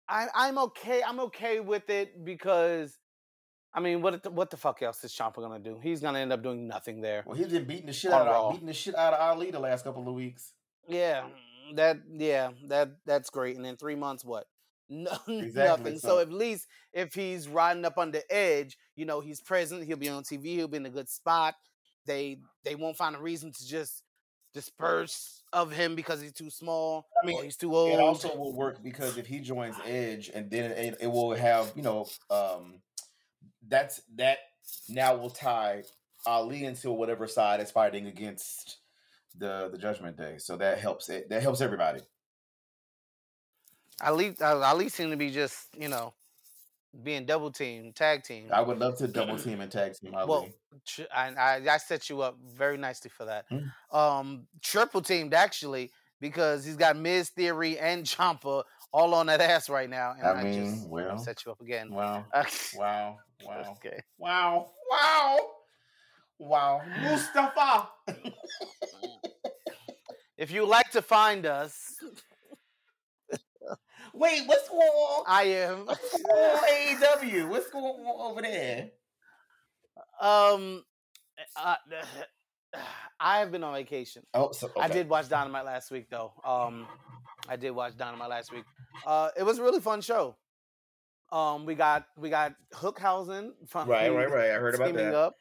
I, 0.08 0.26
I'm 0.34 0.58
okay. 0.58 1.02
I'm 1.02 1.20
okay 1.20 1.60
with 1.60 1.88
it 1.88 2.22
because, 2.24 2.98
I 3.74 3.80
mean, 3.80 4.02
what 4.02 4.22
the, 4.22 4.30
what 4.30 4.50
the 4.50 4.56
fuck 4.56 4.82
else 4.82 5.02
is 5.04 5.12
Ciampa 5.12 5.36
gonna 5.36 5.58
do? 5.58 5.78
He's 5.82 6.00
gonna 6.00 6.18
end 6.18 6.32
up 6.32 6.42
doing 6.42 6.66
nothing 6.68 7.00
there. 7.00 7.22
Well, 7.26 7.36
he's 7.36 7.48
been 7.48 7.64
beating 7.64 7.86
the 7.86 7.92
shit 7.92 8.12
out 8.12 8.26
of 8.26 8.52
beating 8.52 8.66
the 8.66 8.74
shit 8.74 8.94
out 8.96 9.14
of 9.14 9.20
Ali 9.20 9.50
the 9.50 9.60
last 9.60 9.84
couple 9.84 10.06
of 10.06 10.14
weeks. 10.14 10.52
Yeah, 10.88 11.24
that 11.74 11.98
yeah, 12.10 12.50
that 12.66 12.90
that's 13.06 13.30
great. 13.30 13.56
And 13.56 13.66
in 13.66 13.76
three 13.76 13.94
months, 13.94 14.24
what? 14.24 14.46
No, 14.90 15.10
Exactly, 15.28 15.52
nothing. 15.62 15.98
So, 15.98 16.08
so- 16.08 16.18
at 16.18 16.30
least 16.32 16.66
if 16.92 17.14
he's 17.14 17.48
riding 17.48 17.84
up 17.84 17.96
on 17.96 18.10
the 18.10 18.30
edge, 18.30 18.76
you 18.94 19.06
know, 19.06 19.20
he's 19.20 19.40
present. 19.40 19.84
He'll 19.84 19.96
be 19.96 20.08
on 20.08 20.22
TV. 20.22 20.44
He'll 20.56 20.68
be 20.68 20.76
in 20.76 20.86
a 20.86 20.90
good 20.90 21.08
spot. 21.08 21.54
They 22.04 22.40
they 22.64 22.74
won't 22.74 22.96
find 22.96 23.16
a 23.16 23.20
reason 23.20 23.52
to 23.52 23.66
just 23.66 24.02
disperse 24.54 25.42
of 25.52 25.72
him 25.72 25.94
because 25.94 26.20
he's 26.20 26.32
too 26.32 26.50
small. 26.50 27.06
I 27.22 27.26
mean, 27.26 27.38
or 27.40 27.44
he's 27.44 27.56
too 27.56 27.74
old. 27.74 27.92
It 27.92 28.00
also 28.00 28.36
will 28.36 28.52
work 28.54 28.82
because 28.82 29.16
if 29.16 29.26
he 29.26 29.40
joins 29.40 29.76
Edge, 29.86 30.30
and 30.34 30.50
then 30.50 30.72
it, 30.72 30.96
it 31.00 31.06
will 31.06 31.34
have 31.34 31.72
you 31.74 31.82
know, 31.82 32.06
um, 32.30 32.80
that's 33.68 34.02
that 34.16 34.38
now 34.88 35.16
will 35.16 35.30
tie 35.30 35.82
Ali 36.26 36.64
into 36.64 36.90
whatever 36.92 37.26
side 37.26 37.60
is 37.60 37.70
fighting 37.70 38.06
against 38.06 38.78
the 39.36 39.68
the 39.70 39.78
Judgment 39.78 40.16
Day. 40.16 40.36
So 40.38 40.56
that 40.56 40.78
helps 40.78 41.08
it. 41.08 41.28
That 41.30 41.42
helps 41.42 41.60
everybody. 41.60 42.00
Ali 44.02 44.34
Ali 44.40 44.88
seemed 44.88 45.10
to 45.10 45.16
be 45.16 45.30
just 45.30 45.68
you 45.78 45.88
know 45.88 46.14
being 47.02 47.24
double 47.24 47.50
team, 47.50 47.92
tag 47.92 48.22
team. 48.22 48.48
I 48.52 48.60
would 48.60 48.78
love 48.78 48.98
to 48.98 49.08
double 49.08 49.38
team 49.38 49.60
and 49.60 49.72
tag 49.72 49.94
team 49.94 50.14
Ali. 50.14 50.28
Well, 50.28 50.48
tr- 50.86 51.02
I, 51.14 51.28
I 51.30 51.62
I 51.70 51.76
set 51.78 52.10
you 52.10 52.20
up 52.20 52.36
very 52.54 52.76
nicely 52.76 53.10
for 53.10 53.24
that. 53.24 53.46
Mm. 53.50 53.72
Um, 53.92 54.46
triple 54.60 55.00
teamed 55.00 55.34
actually 55.34 55.90
because 56.20 56.64
he's 56.64 56.76
got 56.76 56.96
Miz 56.96 57.30
Theory 57.30 57.78
and 57.78 58.04
Ciampa 58.04 58.64
all 58.92 59.14
on 59.14 59.26
that 59.26 59.40
ass 59.40 59.70
right 59.70 59.88
now, 59.88 60.14
and 60.18 60.26
I 60.26 60.40
I, 60.40 60.44
mean, 60.44 60.64
just 60.64 60.88
well, 60.88 61.18
set 61.18 61.44
you 61.44 61.52
up 61.52 61.60
again. 61.60 61.90
wow, 61.92 62.24
wow, 62.76 63.18
wow, 63.46 63.76
Okay. 63.78 64.00
wow, 64.18 64.70
wow, 64.90 65.38
wow, 66.38 66.82
Mustafa. 67.02 67.88
If 70.36 70.50
you 70.50 70.66
like 70.66 70.90
to 70.92 71.02
find 71.02 71.46
us, 71.46 71.96
Wait, 74.14 74.42
what's 74.46 74.68
going 74.68 74.82
on? 74.82 75.24
I 75.26 75.42
am. 75.44 75.86
What's 75.86 76.22
going 76.22 76.44
on 76.44 76.68
AEW? 76.68 77.48
What's 77.48 77.70
going 77.70 77.84
on 77.84 78.30
over 78.32 78.42
there? 78.42 78.90
Um, 80.20 80.84
uh, 81.56 81.76
I 83.20 83.38
have 83.38 83.52
been 83.52 83.64
on 83.64 83.72
vacation. 83.74 84.22
Oh, 84.34 84.52
so 84.52 84.66
okay. 84.68 84.80
I 84.80 84.88
did 84.88 85.08
watch 85.08 85.28
Dynamite 85.28 85.64
last 85.64 85.90
week 85.90 86.08
though. 86.10 86.32
Um, 86.44 86.86
I 87.48 87.56
did 87.56 87.70
watch 87.70 87.96
Dynamite 87.96 88.28
last 88.30 88.52
week. 88.52 88.64
Uh, 89.06 89.30
it 89.36 89.44
was 89.44 89.58
a 89.58 89.62
really 89.62 89.80
fun 89.80 90.00
show. 90.00 90.36
Um, 91.32 91.64
we 91.64 91.74
got 91.74 92.04
we 92.16 92.28
got 92.28 92.54
Hookhausen 92.74 93.52
from 93.66 93.88
Right, 93.88 94.14
right, 94.14 94.30
right. 94.30 94.50
I 94.50 94.58
heard 94.58 94.74
about 94.74 94.92
that. 94.94 95.14
up. 95.14 95.34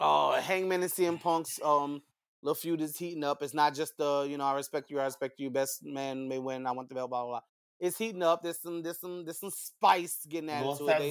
Oh, 0.00 0.32
Hangman 0.32 0.82
and 0.82 0.90
CM 0.90 1.20
Punk's 1.20 1.60
um 1.62 2.00
little 2.42 2.54
feud 2.54 2.80
is 2.80 2.96
heating 2.96 3.24
up. 3.24 3.42
It's 3.42 3.52
not 3.52 3.74
just 3.74 3.96
the 3.98 4.26
you 4.28 4.38
know 4.38 4.44
I 4.44 4.54
respect 4.54 4.90
you, 4.90 4.98
I 4.98 5.04
respect 5.04 5.38
you. 5.38 5.50
Best 5.50 5.84
man 5.84 6.28
may 6.28 6.38
win. 6.38 6.66
I 6.66 6.72
want 6.72 6.88
the 6.88 6.94
belt. 6.94 7.10
Blah 7.10 7.22
blah. 7.24 7.30
blah. 7.30 7.40
It's 7.78 7.98
heating 7.98 8.22
up. 8.22 8.42
There's 8.42 8.60
some 8.60 8.82
there's 8.82 9.00
some 9.00 9.24
there's 9.24 9.40
some 9.40 9.50
spice 9.50 10.24
getting 10.26 10.48
added 10.48 10.68
Little 10.68 10.86
to 10.86 10.96
it. 10.96 11.10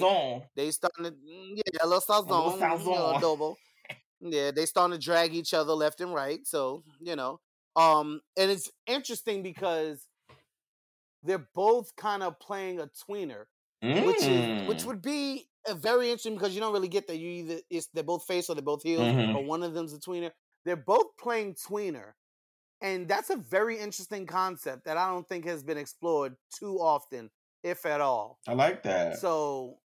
They, 0.55 0.63
they 0.63 0.71
starting 0.71 1.05
to 1.05 1.11
mm, 1.11 1.57
yeah, 1.57 1.83
a 1.83 1.87
little 1.87 2.01
sazon, 2.01 2.29
a 2.29 2.33
little 2.33 2.53
you 2.53 2.59
know, 2.59 2.77
sazon. 2.77 3.21
adobo. 3.21 3.55
Yeah, 4.19 4.51
they 4.51 4.65
starting 4.65 4.97
to 4.97 5.03
drag 5.03 5.35
each 5.35 5.53
other 5.53 5.73
left 5.73 6.01
and 6.01 6.13
right. 6.13 6.39
So 6.45 6.83
you 6.99 7.15
know, 7.15 7.39
um, 7.75 8.21
and 8.37 8.49
it's 8.49 8.71
interesting 8.87 9.43
because 9.43 10.07
they're 11.23 11.47
both 11.53 11.95
kind 11.95 12.23
of 12.23 12.39
playing 12.39 12.79
a 12.79 12.87
tweener, 12.87 13.45
which 13.81 14.21
is 14.23 14.67
which 14.67 14.79
Mm. 14.79 14.85
would 14.85 15.01
be 15.01 15.47
a 15.67 15.75
very 15.75 16.07
interesting 16.09 16.33
because 16.35 16.53
you 16.55 16.59
don't 16.61 16.73
really 16.73 16.87
get 16.87 17.07
that. 17.07 17.17
You 17.17 17.29
either 17.29 17.59
it's 17.69 17.87
they're 17.93 18.03
both 18.03 18.25
face 18.25 18.49
or 18.49 18.55
they're 18.55 18.63
both 18.63 18.83
heels, 18.83 19.03
Mhm. 19.03 19.35
or 19.35 19.43
one 19.43 19.61
of 19.63 19.73
them's 19.73 19.93
a 19.93 19.99
tweener. 19.99 20.31
They're 20.65 20.75
both 20.75 21.17
playing 21.17 21.55
tweener, 21.55 22.13
and 22.81 23.07
that's 23.07 23.29
a 23.29 23.35
very 23.35 23.77
interesting 23.77 24.25
concept 24.25 24.85
that 24.85 24.97
I 24.97 25.07
don't 25.09 25.27
think 25.27 25.45
has 25.45 25.63
been 25.63 25.77
explored 25.77 26.35
too 26.59 26.77
often, 26.79 27.29
if 27.63 27.85
at 27.85 28.01
all. 28.01 28.39
I 28.47 28.53
like 28.53 28.83
that. 28.83 29.19
So, 29.19 29.79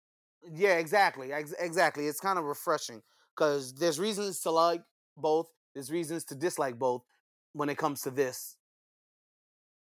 yeah, 0.52 0.78
exactly, 0.78 1.34
ex- 1.34 1.54
exactly. 1.60 2.08
It's 2.08 2.20
kind 2.20 2.38
of 2.40 2.46
refreshing 2.46 3.02
because 3.36 3.74
there's 3.74 4.00
reasons 4.00 4.40
to 4.42 4.52
like 4.52 4.82
both. 5.18 5.48
There's 5.74 5.92
reasons 5.92 6.24
to 6.26 6.36
dislike 6.36 6.78
both 6.80 7.04
when 7.54 7.68
it 7.70 7.78
comes 7.78 8.02
to 8.02 8.12
this 8.12 8.56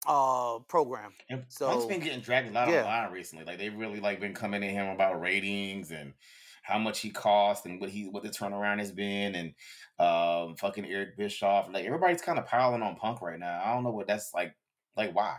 uh 0.07 0.59
program. 0.69 1.13
And 1.29 1.45
so- 1.49 1.69
Punk's 1.69 1.87
been 1.87 2.01
getting 2.01 2.21
dragged 2.21 2.51
a 2.51 2.53
lot 2.53 2.69
yeah. 2.69 2.85
online 2.85 3.13
recently. 3.13 3.45
Like 3.45 3.59
they've 3.59 3.75
really 3.75 4.01
like 4.01 4.21
been 4.21 4.35
coming 4.35 4.63
at 4.65 4.71
him 4.71 4.89
about 4.89 5.21
ratings 5.21 5.91
and 5.91 6.13
how 6.63 6.79
much 6.79 7.01
he 7.01 7.11
cost 7.11 7.67
and 7.67 7.81
what 7.81 7.91
he 7.91 8.05
what 8.09 8.23
the 8.23 8.29
turnaround 8.29 8.79
has 8.79 8.93
been 8.93 9.35
and 9.35 9.55
um 9.99 10.57
fucking 10.57 10.87
Eric 10.87 11.17
Bischoff. 11.17 11.69
Like 11.73 11.85
everybody's 11.85 12.23
kind 12.23 12.39
of 12.39 12.47
piling 12.47 12.83
on 12.83 12.97
Punk 12.97 13.21
right 13.23 13.39
now. 13.39 13.63
I 13.65 13.75
don't 13.75 13.85
know 13.85 13.91
what 13.91 14.07
that's 14.07 14.33
like. 14.35 14.55
Like 14.97 15.15
why? 15.15 15.37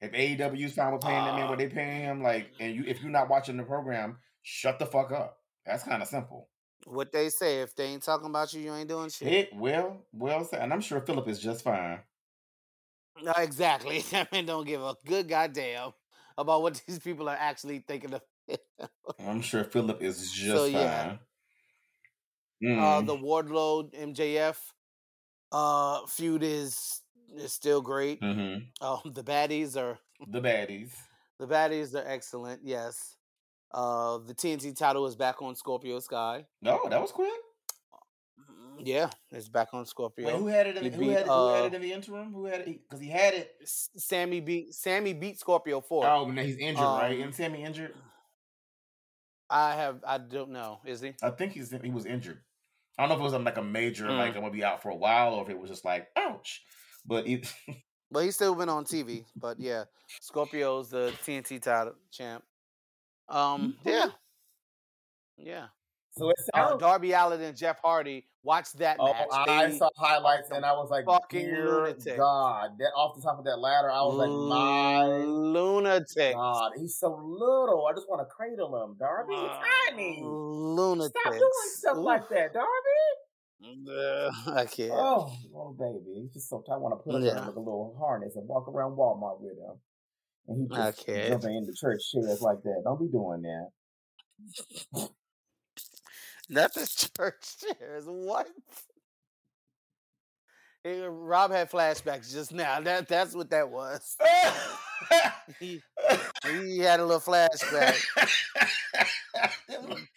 If 0.00 0.12
AEW's 0.12 0.74
fine 0.74 0.92
with 0.92 1.02
paying 1.02 1.24
that 1.24 1.34
man 1.34 1.46
Uh, 1.46 1.48
what 1.48 1.58
they 1.58 1.66
paying 1.66 2.02
him, 2.02 2.22
like, 2.22 2.52
and 2.60 2.74
you 2.74 2.84
if 2.86 3.02
you're 3.02 3.10
not 3.10 3.28
watching 3.28 3.56
the 3.56 3.64
program, 3.64 4.18
shut 4.42 4.78
the 4.78 4.86
fuck 4.86 5.10
up. 5.10 5.38
That's 5.66 5.82
kind 5.82 6.02
of 6.02 6.08
simple. 6.08 6.48
What 6.86 7.10
they 7.10 7.28
say, 7.28 7.60
if 7.60 7.74
they 7.74 7.86
ain't 7.86 8.02
talking 8.04 8.28
about 8.28 8.52
you, 8.54 8.60
you 8.60 8.74
ain't 8.74 8.88
doing 8.88 9.10
shit. 9.10 9.28
It 9.28 9.54
well, 9.54 10.06
well 10.12 10.44
said, 10.44 10.62
and 10.62 10.72
I'm 10.72 10.80
sure 10.80 11.00
Philip 11.00 11.28
is 11.28 11.40
just 11.40 11.64
fine. 11.64 11.98
No, 13.22 13.32
exactly. 13.36 14.00
That 14.10 14.32
man 14.32 14.46
don't 14.46 14.66
give 14.66 14.82
a 14.82 14.94
good 15.06 15.28
goddamn 15.28 15.92
about 16.36 16.62
what 16.62 16.80
these 16.86 16.98
people 16.98 17.28
are 17.28 17.36
actually 17.38 17.80
thinking 17.86 18.14
of. 18.14 18.22
I'm 19.20 19.40
sure 19.42 19.64
Philip 19.64 20.02
is 20.02 20.30
just 20.32 20.56
So, 20.56 20.64
yeah. 20.66 21.02
fine. 21.02 21.18
uh, 22.78 23.00
Mm. 23.02 23.06
the 23.06 23.16
Wardlow 23.16 23.90
MJF 23.94 24.58
uh, 25.52 26.06
feud 26.06 26.42
is 26.42 27.02
is 27.36 27.52
still 27.52 27.80
great. 27.80 28.20
hmm 28.20 28.58
Um, 28.80 29.00
the 29.12 29.22
baddies 29.22 29.76
are 29.76 29.98
The 30.26 30.40
baddies. 30.40 30.90
the 31.38 31.46
baddies 31.46 31.94
are 31.94 32.06
excellent. 32.06 32.62
Yes. 32.64 33.16
Uh, 33.72 34.18
the 34.18 34.34
TNT 34.34 34.72
title 34.72 35.06
is 35.06 35.14
back 35.16 35.42
on 35.42 35.54
Scorpio 35.54 36.00
Sky. 36.00 36.46
No, 36.62 36.80
that 36.88 37.00
was 37.00 37.12
quick. 37.12 37.30
Yeah, 38.80 39.10
it's 39.30 39.48
back 39.48 39.68
on 39.72 39.84
Scorpio. 39.86 40.26
Wait, 40.26 40.36
who 40.36 40.46
had 40.46 40.66
it? 40.66 40.76
In, 40.76 40.84
He 40.84 40.90
who, 40.90 40.98
beat, 40.98 41.10
had 41.10 41.20
it 41.22 41.26
who 41.26 41.48
had 41.48 41.62
uh, 41.62 41.66
it 41.66 41.74
in 41.74 41.82
the 41.82 41.92
interim? 41.92 42.32
Who 42.32 42.44
had 42.46 42.60
it? 42.60 42.80
Because 42.88 43.00
he 43.00 43.08
had 43.08 43.34
it. 43.34 43.54
Sammy 43.64 44.40
beat 44.40 44.74
Sammy 44.74 45.12
beat 45.12 45.38
Scorpio 45.38 45.80
four. 45.80 46.06
Oh, 46.06 46.28
no, 46.30 46.42
he's 46.42 46.56
injured, 46.56 46.82
right? 46.84 47.12
Um, 47.12 47.20
Isn't 47.20 47.34
Sammy 47.34 47.64
injured? 47.64 47.94
I 49.50 49.74
have 49.74 50.04
I 50.06 50.18
don't 50.18 50.50
know. 50.50 50.80
Is 50.84 51.00
he? 51.00 51.14
I 51.22 51.30
think 51.30 51.52
he's 51.52 51.74
he 51.82 51.90
was 51.90 52.06
injured. 52.06 52.40
I 52.98 53.02
don't 53.02 53.10
know 53.10 53.14
if 53.14 53.20
it 53.20 53.24
was 53.24 53.34
um, 53.34 53.44
like 53.44 53.56
a 53.56 53.62
major, 53.62 54.06
Mm. 54.06 54.18
like 54.18 54.34
I'm 54.34 54.40
gonna 54.42 54.50
be 54.50 54.64
out 54.64 54.82
for 54.82 54.90
a 54.90 54.96
while, 54.96 55.34
or 55.34 55.42
if 55.44 55.50
it 55.50 55.58
was 55.58 55.70
just 55.70 55.84
like, 55.84 56.08
ouch. 56.16 56.62
But 57.06 57.26
it, 57.26 57.52
But 58.10 58.24
he's 58.24 58.34
still 58.36 58.54
been 58.54 58.68
on 58.68 58.84
TV. 58.84 59.24
But 59.36 59.60
yeah, 59.60 59.84
Scorpio's 60.20 60.90
the 60.90 61.12
TNT 61.24 61.60
title 61.60 61.94
champ. 62.10 62.42
Um, 63.28 63.76
yeah, 63.84 64.06
yeah. 65.36 65.66
So 66.18 66.30
it 66.30 66.36
Uh, 66.54 66.76
Darby 66.76 67.12
Allin 67.12 67.40
and 67.40 67.56
Jeff 67.56 67.78
Hardy. 67.80 68.26
Watch 68.42 68.72
that 68.74 68.96
Oh, 68.98 69.12
match. 69.12 69.26
I 69.32 69.66
They- 69.68 69.78
saw 69.78 69.90
highlights 69.96 70.50
and 70.50 70.64
I 70.64 70.72
was 70.72 70.90
like, 70.90 71.04
fucking 71.04 71.46
"Dear 71.46 71.64
lunatic. 71.82 72.16
God!" 72.16 72.70
That 72.78 72.92
off 72.96 73.16
the 73.16 73.22
top 73.22 73.38
of 73.38 73.44
that 73.44 73.58
ladder, 73.58 73.90
I 73.90 74.02
was 74.02 74.14
like, 74.16 74.30
"My 74.30 75.06
lunatic. 75.06 76.34
God, 76.34 76.72
he's 76.76 76.98
so 76.98 77.08
little. 77.14 77.86
I 77.86 77.92
just 77.94 78.08
want 78.08 78.20
to 78.22 78.26
cradle 78.34 78.82
him, 78.84 78.96
Darby. 78.98 79.34
He's 79.34 79.50
tiny. 79.90 80.20
Lunatic. 80.22 81.12
Stop 81.20 81.32
doing 81.34 81.50
stuff 81.74 81.96
like 81.98 82.28
that, 82.30 82.52
Darby." 82.54 82.66
I 84.56 84.66
can't. 84.66 84.92
Oh, 84.94 85.32
little 85.52 85.74
baby, 85.78 86.20
he's 86.22 86.32
just 86.32 86.48
so 86.48 86.62
tight. 86.62 86.74
I 86.74 86.78
want 86.78 86.98
to 86.98 87.02
put 87.02 87.16
him 87.16 87.22
Yeah. 87.24 87.38
in 87.38 87.46
like 87.46 87.56
a 87.56 87.58
little 87.58 87.96
harness 87.98 88.36
and 88.36 88.46
walk 88.48 88.68
around 88.68 88.96
Walmart 88.96 89.40
with 89.40 89.58
him. 89.58 89.80
And 90.46 90.70
he 90.70 90.76
I 90.78 90.92
just 90.92 91.04
can't. 91.04 91.28
jumping 91.28 91.56
into 91.56 91.72
church 91.74 92.00
chairs 92.12 92.40
like 92.40 92.62
that. 92.62 92.82
Don't 92.84 93.00
be 93.00 93.08
doing 93.08 93.42
that. 93.42 95.10
Not 96.48 96.74
the 96.74 97.08
church 97.16 97.56
chairs. 97.60 98.04
What? 98.06 98.48
Rob 100.84 101.50
had 101.50 101.70
flashbacks 101.70 102.32
just 102.32 102.52
now. 102.52 102.80
That 102.80 103.08
that's 103.08 103.34
what 103.34 103.50
that 103.50 103.68
was. 103.68 104.16
He, 105.60 105.82
he 106.44 106.78
had 106.78 107.00
a 107.00 107.04
little 107.04 107.20
flashback. 107.20 108.04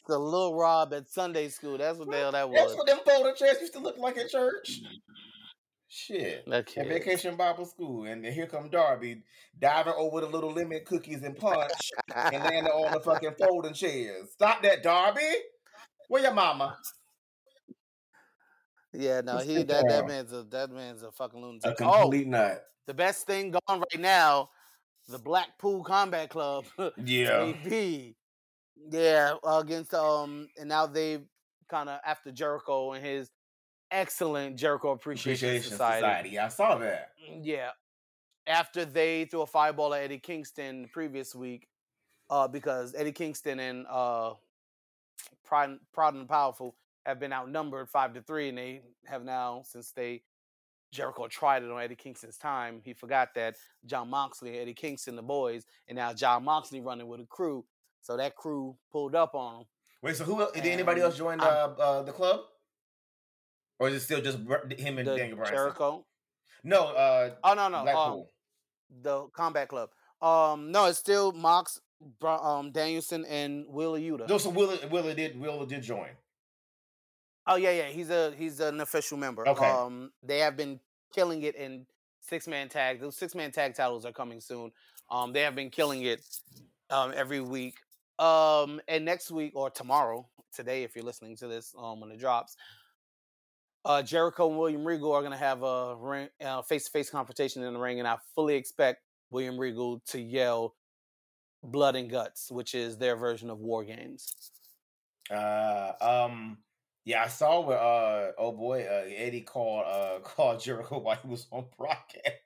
The 0.07 0.17
little 0.17 0.55
Rob 0.55 0.93
at 0.93 1.07
Sunday 1.07 1.47
school. 1.47 1.77
That's 1.77 1.97
what 1.97 2.09
the 2.09 2.17
hell 2.17 2.32
that 2.32 2.49
was. 2.49 2.59
That's 2.59 2.75
what 2.75 2.88
them 2.88 2.99
folding 3.05 3.36
chairs 3.36 3.57
used 3.61 3.73
to 3.73 3.79
look 3.79 3.97
like 3.97 4.17
at 4.17 4.29
church. 4.29 4.82
Shit. 5.88 6.45
That 6.47 6.75
At. 6.77 6.88
Vacation 6.88 7.36
Bible 7.36 7.65
School, 7.65 8.05
and 8.05 8.23
then 8.23 8.34
here 8.34 8.47
come 8.47 8.69
Darby 8.69 9.23
diving 9.59 9.93
over 9.95 10.21
the 10.21 10.27
little 10.27 10.51
lemon 10.51 10.82
cookies 10.86 11.23
and 11.23 11.38
punch, 11.38 11.71
and 12.15 12.43
landing 12.43 12.71
on 12.71 12.91
the 12.91 12.99
fucking 12.99 13.36
folding 13.39 13.73
chairs. 13.73 14.32
Stop 14.32 14.63
that, 14.63 14.84
Darby. 14.84 15.21
Where 16.12 16.24
your 16.24 16.34
mama? 16.34 16.78
Yeah, 18.91 19.22
no, 19.22 19.38
he 19.38 19.64
that 19.64 19.86
that 19.88 20.05
man's 20.05 20.34
a 20.34 20.43
that 20.43 20.70
man's 20.70 21.03
a 21.03 21.12
fucking 21.14 21.41
A 21.41 21.45
lunatic. 21.45 21.82
Oh, 21.82 22.09
nut. 22.09 22.66
the 22.86 22.93
best 22.93 23.26
thing 23.26 23.51
going 23.51 23.80
right 23.80 23.99
now, 24.01 24.49
the 25.07 25.18
Blackpool 25.18 25.86
Combat 25.86 26.30
Club. 26.30 26.66
Yeah. 26.97 27.53
Maybe. 27.64 28.18
Yeah, 28.89 29.36
against 29.47 29.93
um, 29.93 30.49
and 30.59 30.68
now 30.68 30.86
they 30.86 31.20
kind 31.70 31.88
of 31.88 32.01
after 32.05 32.30
Jericho 32.30 32.91
and 32.91 33.05
his 33.05 33.32
excellent 33.89 34.57
Jericho 34.57 34.91
Appreciation, 34.91 35.47
Appreciation 35.47 35.72
Society. 35.72 36.01
Society. 36.01 36.39
I 36.39 36.47
saw 36.49 36.78
that. 36.80 37.12
Yeah, 37.41 37.70
after 38.47 38.84
they 38.84 39.24
threw 39.24 39.43
a 39.43 39.47
fireball 39.47 39.93
at 39.93 40.01
Eddie 40.01 40.20
Kingston 40.20 40.82
the 40.82 40.88
previous 40.89 41.34
week, 41.34 41.70
uh, 42.30 42.49
because 42.49 42.93
Eddie 42.97 43.14
Kingston 43.14 43.62
and 43.62 43.86
uh, 43.89 44.34
Proud, 45.52 45.80
Proud 45.93 46.14
and 46.14 46.30
Powerful 46.30 46.78
have 47.06 47.20
been 47.20 47.34
outnumbered 47.34 47.89
five 47.89 48.14
to 48.14 48.22
three, 48.22 48.47
and 48.47 48.58
they 48.58 48.84
have 49.06 49.26
now 49.26 49.64
since 49.66 49.91
they 49.91 50.24
Jericho 50.93 51.28
tried 51.28 51.64
it 51.64 51.70
on 51.70 51.82
Eddie 51.82 51.95
Kingston's 51.95 52.38
time. 52.38 52.80
He 52.86 52.93
forgot 52.93 53.34
that 53.36 53.56
Jon 53.86 54.10
Moxley, 54.10 54.58
Eddie 54.60 54.74
Kingston, 54.74 55.18
the 55.18 55.22
boys, 55.22 55.66
and 55.89 55.97
now 55.97 56.14
Jon 56.14 56.45
Moxley 56.45 56.80
running 56.80 57.08
with 57.08 57.20
a 57.20 57.26
crew. 57.26 57.66
So 58.02 58.16
that 58.16 58.38
crew 58.38 58.78
pulled 58.93 59.14
up 59.14 59.36
on 59.36 59.62
him. 59.62 59.66
Wait, 60.02 60.16
so 60.16 60.24
who 60.24 60.47
did 60.54 60.66
anybody 60.66 61.02
else 61.02 61.18
join 61.18 61.41
uh, 61.41 61.43
uh, 61.43 62.04
the 62.04 62.14
club? 62.14 62.39
Or 63.78 63.89
is 63.89 63.95
it 63.95 63.99
still 63.99 64.22
just 64.22 64.38
him 64.38 64.99
and 64.99 65.06
Daniel 65.06 65.36
Bryan? 65.36 65.54
Jericho. 65.54 66.06
No, 66.64 66.88
uh, 66.88 67.32
Oh 67.43 67.54
no 67.56 67.68
no. 67.68 67.86
Um, 67.97 68.24
the 69.02 69.28
Combat 69.34 69.68
Club. 69.68 69.89
Um, 70.22 70.72
no, 70.72 70.86
it's 70.86 70.99
still 70.99 71.34
Mox, 71.34 71.82
um, 72.24 72.72
Danielson, 72.72 73.26
and 73.26 73.66
Wheeler 73.68 73.99
Yuta. 73.99 74.28
no, 74.28 74.38
so 74.38 74.49
Wheeler, 74.49 74.78
Wheeler 74.89 75.14
did 75.14 75.39
Wheeler 75.39 75.66
did 75.66 75.84
join. 75.84 76.10
Oh 77.47 77.56
yeah, 77.56 77.72
yeah. 77.72 77.88
He's 77.88 78.10
a 78.10 78.34
he's 78.38 78.60
an 78.60 78.82
official 78.82 79.18
member. 79.18 79.47
Okay. 79.47 79.70
Um, 79.70 80.12
they 80.24 80.39
have 80.39 80.56
been 80.56 80.80
killing 81.14 81.41
it 81.43 81.56
in 81.56 81.86
six 82.22 82.47
man 82.47 82.70
tag. 82.70 83.02
Those 83.02 83.18
six 83.18 83.36
man 83.36 83.52
tag 83.52 83.76
titles 83.76 84.06
are 84.06 84.12
coming 84.12 84.39
soon. 84.41 84.72
Um, 85.10 85.34
they 85.34 85.41
have 85.41 85.56
been 85.56 85.70
killing 85.70 86.04
it 86.04 86.22
um 86.89 87.14
every 87.16 87.41
week. 87.41 87.76
Um, 88.20 88.80
and 88.88 89.04
next 89.04 89.32
week 89.32 89.54
or 89.56 89.72
tomorrow, 89.72 90.28
today, 90.56 90.84
if 90.84 90.95
you're 90.95 91.06
listening 91.06 91.36
to 91.38 91.47
this, 91.47 91.74
um, 91.78 91.99
when 91.99 92.12
it 92.12 92.20
drops, 92.20 92.56
uh, 93.84 94.04
Jericho 94.04 94.49
and 94.49 94.60
William 94.60 94.86
Regal 94.86 95.12
are 95.12 95.24
gonna 95.24 95.38
have 95.38 95.64
a 95.64 95.95
ring, 95.95 96.30
uh, 96.39 96.62
face-to-face 96.62 97.10
confrontation 97.10 97.64
in 97.64 97.74
the 97.74 97.80
ring, 97.80 97.97
and 97.97 98.08
I 98.08 98.18
fully 98.36 98.54
expect 98.56 99.02
William 99.32 99.58
Regal 99.58 100.02
to 100.10 100.22
yell 100.22 100.76
"Blood 101.64 101.95
and 101.95 102.09
Guts," 102.09 102.51
which 102.51 102.74
is 102.76 102.97
their 102.97 103.16
version 103.16 103.49
of 103.49 103.59
War 103.59 103.84
Games. 103.84 104.34
Uh, 105.30 105.93
um, 106.01 106.57
yeah, 107.05 107.24
I 107.24 107.28
saw 107.28 107.62
where 107.62 107.80
uh, 107.80 108.32
oh 108.38 108.51
boy, 108.51 108.84
uh, 108.84 109.05
Eddie 109.07 109.41
called 109.41 109.86
uh 109.88 110.20
called 110.24 110.59
Jericho 110.62 110.99
while 110.99 111.18
he 111.18 111.28
was 111.28 111.47
on 111.51 111.66
broadcast. 111.78 112.38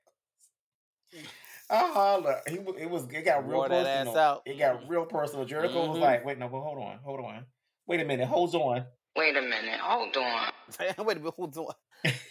I 1.69 1.91
holla. 1.91 2.41
He 2.47 2.55
it 2.55 2.89
was 2.89 3.05
it 3.11 3.23
got 3.25 3.47
real 3.47 3.59
Wore 3.59 3.69
that 3.69 3.85
ass 3.87 4.05
personal. 4.05 4.17
out. 4.17 4.41
It 4.45 4.57
got 4.59 4.87
real 4.87 5.05
personal. 5.05 5.45
Jericho 5.45 5.87
was 5.89 5.97
Mhm. 5.97 6.01
like, 6.01 6.25
"Wait, 6.25 6.37
no, 6.37 6.47
but 6.47 6.61
hold 6.61 6.77
on, 6.77 6.99
hold 6.99 7.21
on, 7.21 7.45
wait 7.87 8.01
a 8.01 8.05
minute, 8.05 8.27
hold 8.27 8.53
on." 8.55 8.85
Wait 9.17 9.35
a 9.37 9.41
minute, 9.41 9.79
hold 9.79 10.15
on. 10.17 10.51
Wait 10.79 10.97
a 10.97 11.03
minute, 11.05 11.33
hold 11.37 11.57
on. 11.57 11.73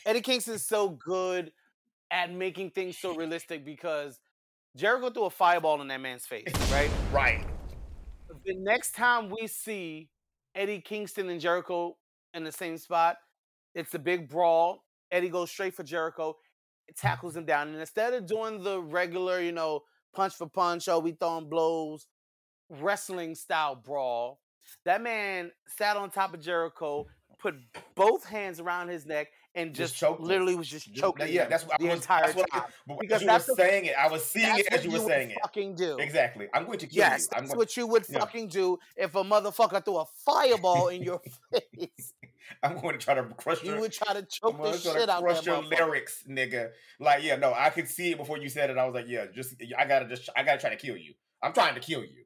Eddie 0.04 0.20
Kingston's 0.20 0.66
so 0.66 0.90
good 0.90 1.50
at 2.10 2.30
making 2.30 2.72
things 2.72 2.98
so 2.98 3.16
realistic 3.16 3.64
because 3.64 4.20
Jericho 4.76 5.08
threw 5.10 5.24
a 5.26 5.30
fireball 5.30 5.80
in 5.82 5.88
that 5.88 6.00
man's 6.00 6.26
face, 6.26 6.52
right? 6.72 6.90
Right. 7.12 7.46
the 8.44 8.54
next 8.54 8.94
time 8.96 9.30
we 9.30 9.46
see 9.46 10.08
Eddie 10.54 10.80
Kingston 10.80 11.28
and 11.30 11.40
Jericho 11.40 11.96
in 12.34 12.42
the 12.42 12.50
same 12.50 12.76
spot, 12.76 13.16
it's 13.76 13.94
a 13.94 13.98
big 14.00 14.28
brawl. 14.28 14.84
Eddie 15.12 15.28
goes 15.28 15.50
straight 15.50 15.74
for 15.74 15.84
Jericho, 15.84 16.36
tackles 16.96 17.36
him 17.36 17.44
down, 17.44 17.68
and 17.68 17.78
instead 17.78 18.14
of 18.14 18.26
doing 18.26 18.64
the 18.64 18.80
regular, 18.80 19.40
you 19.40 19.52
know, 19.52 19.80
punch 20.12 20.34
for 20.34 20.48
punch, 20.48 20.88
oh, 20.88 20.98
we 20.98 21.12
throwing 21.12 21.48
blows, 21.48 22.08
wrestling 22.68 23.36
style 23.36 23.76
brawl, 23.76 24.40
that 24.84 25.02
man 25.02 25.52
sat 25.68 25.96
on 25.96 26.10
top 26.10 26.34
of 26.34 26.40
Jericho, 26.40 27.06
put 27.38 27.54
both 27.94 28.24
hands 28.24 28.58
around 28.58 28.88
his 28.88 29.06
neck, 29.06 29.28
and 29.56 29.74
Just 29.74 29.92
just, 29.94 30.00
choked 30.00 30.20
literally 30.20 30.54
was 30.56 30.68
just 30.68 30.92
choking 30.94 31.28
yeah, 31.32 31.46
that's 31.46 31.64
what 31.66 31.78
the 31.78 31.86
I 31.86 31.90
was, 31.94 32.00
entire 32.00 32.22
that's 32.24 32.34
what, 32.36 32.50
time. 32.50 32.62
But 32.86 32.98
Because 33.00 33.22
you 33.22 33.28
were 33.28 33.32
what- 33.34 33.42
saying 33.56 33.84
it, 33.86 33.94
I 33.98 34.08
was 34.08 34.24
seeing 34.24 34.58
it 34.58 34.66
as 34.72 34.84
you 34.84 34.90
you 34.90 34.98
were 35.00 35.06
saying 35.06 35.30
it. 35.30 35.38
fucking 35.42 35.74
do. 35.76 35.96
Exactly. 35.98 36.48
I'm 36.52 36.64
going 36.66 36.78
to 36.78 36.86
kill 36.86 36.96
Yes, 36.96 37.28
you. 37.30 37.36
I'm 37.36 37.42
that's 37.44 37.50
going, 37.54 37.58
what 37.58 37.76
you 37.76 37.86
would 37.86 38.04
yeah. 38.08 38.18
fucking 38.18 38.48
do 38.48 38.78
if 38.96 39.14
a 39.14 39.22
motherfucker 39.22 39.84
threw 39.84 39.98
a 39.98 40.04
fireball 40.24 40.88
in 40.88 41.02
your 41.02 41.20
face. 41.52 42.12
I'm 42.62 42.80
going 42.80 42.98
to 42.98 43.04
try 43.04 43.14
to 43.14 43.22
crush 43.22 43.62
You 43.62 43.70
your. 43.72 43.80
would 43.80 43.92
try 43.92 44.12
to 44.14 44.22
choke 44.22 44.60
the 44.62 44.76
shit 44.76 45.08
out 45.08 45.22
crush 45.22 45.46
your 45.46 45.62
lyrics, 45.62 46.24
nigga. 46.28 46.70
Like, 47.00 47.22
yeah, 47.22 47.36
no, 47.36 47.54
I 47.56 47.70
could 47.70 47.88
see 47.88 48.10
it 48.12 48.18
before 48.18 48.38
you 48.38 48.48
said 48.48 48.70
it. 48.70 48.76
I 48.76 48.84
was 48.84 48.94
like, 48.94 49.06
yeah, 49.08 49.26
just 49.32 49.54
I 49.78 49.84
gotta 49.86 50.06
just 50.06 50.28
I 50.36 50.42
gotta 50.42 50.58
try 50.60 50.70
to 50.70 50.76
kill 50.76 50.96
you. 50.96 51.14
I'm 51.42 51.52
trying 51.52 51.74
to 51.74 51.80
kill 51.80 52.02
you. 52.02 52.24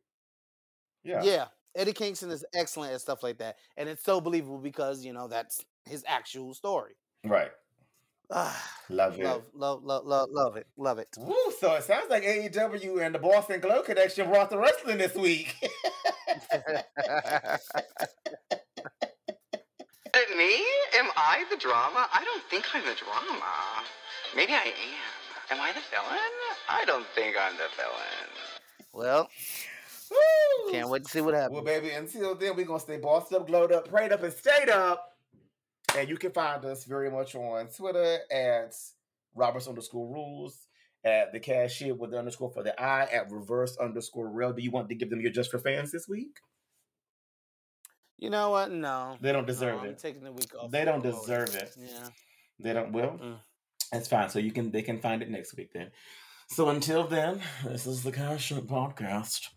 Yeah. 1.04 1.22
Yeah. 1.22 1.44
Eddie 1.74 1.92
Kingston 1.92 2.30
is 2.30 2.44
excellent 2.54 2.92
at 2.92 3.00
stuff 3.00 3.22
like 3.22 3.38
that, 3.38 3.56
and 3.76 3.88
it's 3.88 4.02
so 4.02 4.20
believable 4.20 4.58
because 4.58 5.04
you 5.04 5.12
know 5.12 5.28
that's 5.28 5.64
his 5.84 6.02
actual 6.08 6.52
story. 6.54 6.94
Right. 7.24 7.50
Ah, 8.30 8.62
Love 8.90 9.18
it. 9.18 9.24
love, 9.24 9.42
love, 9.54 9.82
love, 9.84 10.04
love, 10.04 10.28
love 10.30 10.56
it, 10.56 10.66
love 10.76 10.98
it. 10.98 11.08
Woo, 11.18 11.34
so 11.58 11.74
it 11.74 11.84
sounds 11.84 12.10
like 12.10 12.22
AEW 12.24 13.00
and 13.04 13.14
the 13.14 13.18
Boss 13.18 13.48
'n' 13.50 13.60
Glow 13.60 13.82
connection 13.82 14.28
brought 14.28 14.50
the 14.50 14.58
wrestling 14.58 14.98
this 14.98 15.14
week. 15.14 15.54
It 15.62 15.72
me? 20.36 20.56
Am 20.98 21.08
I 21.16 21.44
the 21.50 21.56
drama? 21.56 22.06
I 22.12 22.22
don't 22.24 22.42
think 22.50 22.66
I'm 22.74 22.84
the 22.84 22.94
drama. 22.94 23.84
Maybe 24.36 24.52
I 24.52 24.64
am. 24.66 24.72
Am 25.50 25.60
I 25.60 25.72
the 25.72 25.80
villain? 25.90 26.18
I 26.68 26.84
don't 26.84 27.06
think 27.14 27.34
I'm 27.40 27.54
the 27.56 27.68
villain. 27.76 28.28
well, 28.92 29.30
Woo! 30.10 30.72
can't 30.72 30.88
wait 30.90 31.04
to 31.04 31.10
see 31.10 31.20
what 31.22 31.34
happens. 31.34 31.54
Well, 31.54 31.64
baby, 31.64 31.90
until 31.90 32.34
then, 32.34 32.54
we're 32.56 32.66
going 32.66 32.78
to 32.78 32.84
stay 32.84 32.98
bossed 32.98 33.32
up, 33.32 33.46
glowed 33.46 33.72
up, 33.72 33.88
prayed 33.88 34.12
up, 34.12 34.22
and 34.22 34.32
stayed 34.32 34.68
up. 34.68 35.14
And 35.97 36.09
you 36.09 36.16
can 36.16 36.32
find 36.32 36.64
us 36.64 36.84
very 36.84 37.11
much 37.11 37.34
on 37.34 37.66
Twitter 37.68 38.18
at 38.30 38.74
Roberts 39.34 39.66
underscore 39.68 40.12
rules, 40.12 40.68
at 41.05 41.32
the 41.32 41.41
cashier 41.41 41.95
with 41.95 42.11
the 42.11 42.18
underscore 42.18 42.51
for 42.51 42.62
the 42.62 42.78
I, 42.80 43.05
at 43.05 43.30
reverse 43.30 43.76
underscore 43.78 44.28
rell. 44.30 44.53
Do 44.53 44.62
you 44.62 44.70
want 44.70 44.89
to 44.91 44.95
give 44.95 45.11
them 45.11 45.20
your 45.20 45.30
just 45.32 45.51
for 45.51 45.59
fans 45.59 45.91
this 45.93 46.09
week? 46.09 46.39
You 48.18 48.30
know 48.30 48.51
what? 48.51 48.70
No, 48.72 49.16
They 49.20 49.30
don't 49.32 49.43
no, 49.43 49.47
deserve 49.47 49.80
I'm 49.80 49.91
it. 49.91 49.99
taking 49.99 50.24
the 50.24 50.32
week 50.32 50.53
off. 50.59 50.70
They 50.70 50.84
don't 50.84 51.03
the 51.03 51.12
deserve 51.12 51.55
it. 51.55 51.72
Yeah. 51.78 52.09
They 52.59 52.72
don't. 52.72 52.93
Well, 52.93 53.12
Mm. 53.12 53.39
that's 53.93 54.09
fine. 54.09 54.28
So 54.28 54.41
you 54.41 54.51
can 54.51 54.72
they 54.72 54.82
can 54.82 55.01
find 55.01 55.22
it 55.22 55.30
next 55.30 55.57
week 55.57 55.72
then. 55.72 55.93
So 56.49 56.68
until 56.68 57.07
then, 57.07 57.41
this 57.64 57.86
is 57.86 58.03
the 58.03 58.11
Cash 58.12 58.51
Podcast. 58.53 59.49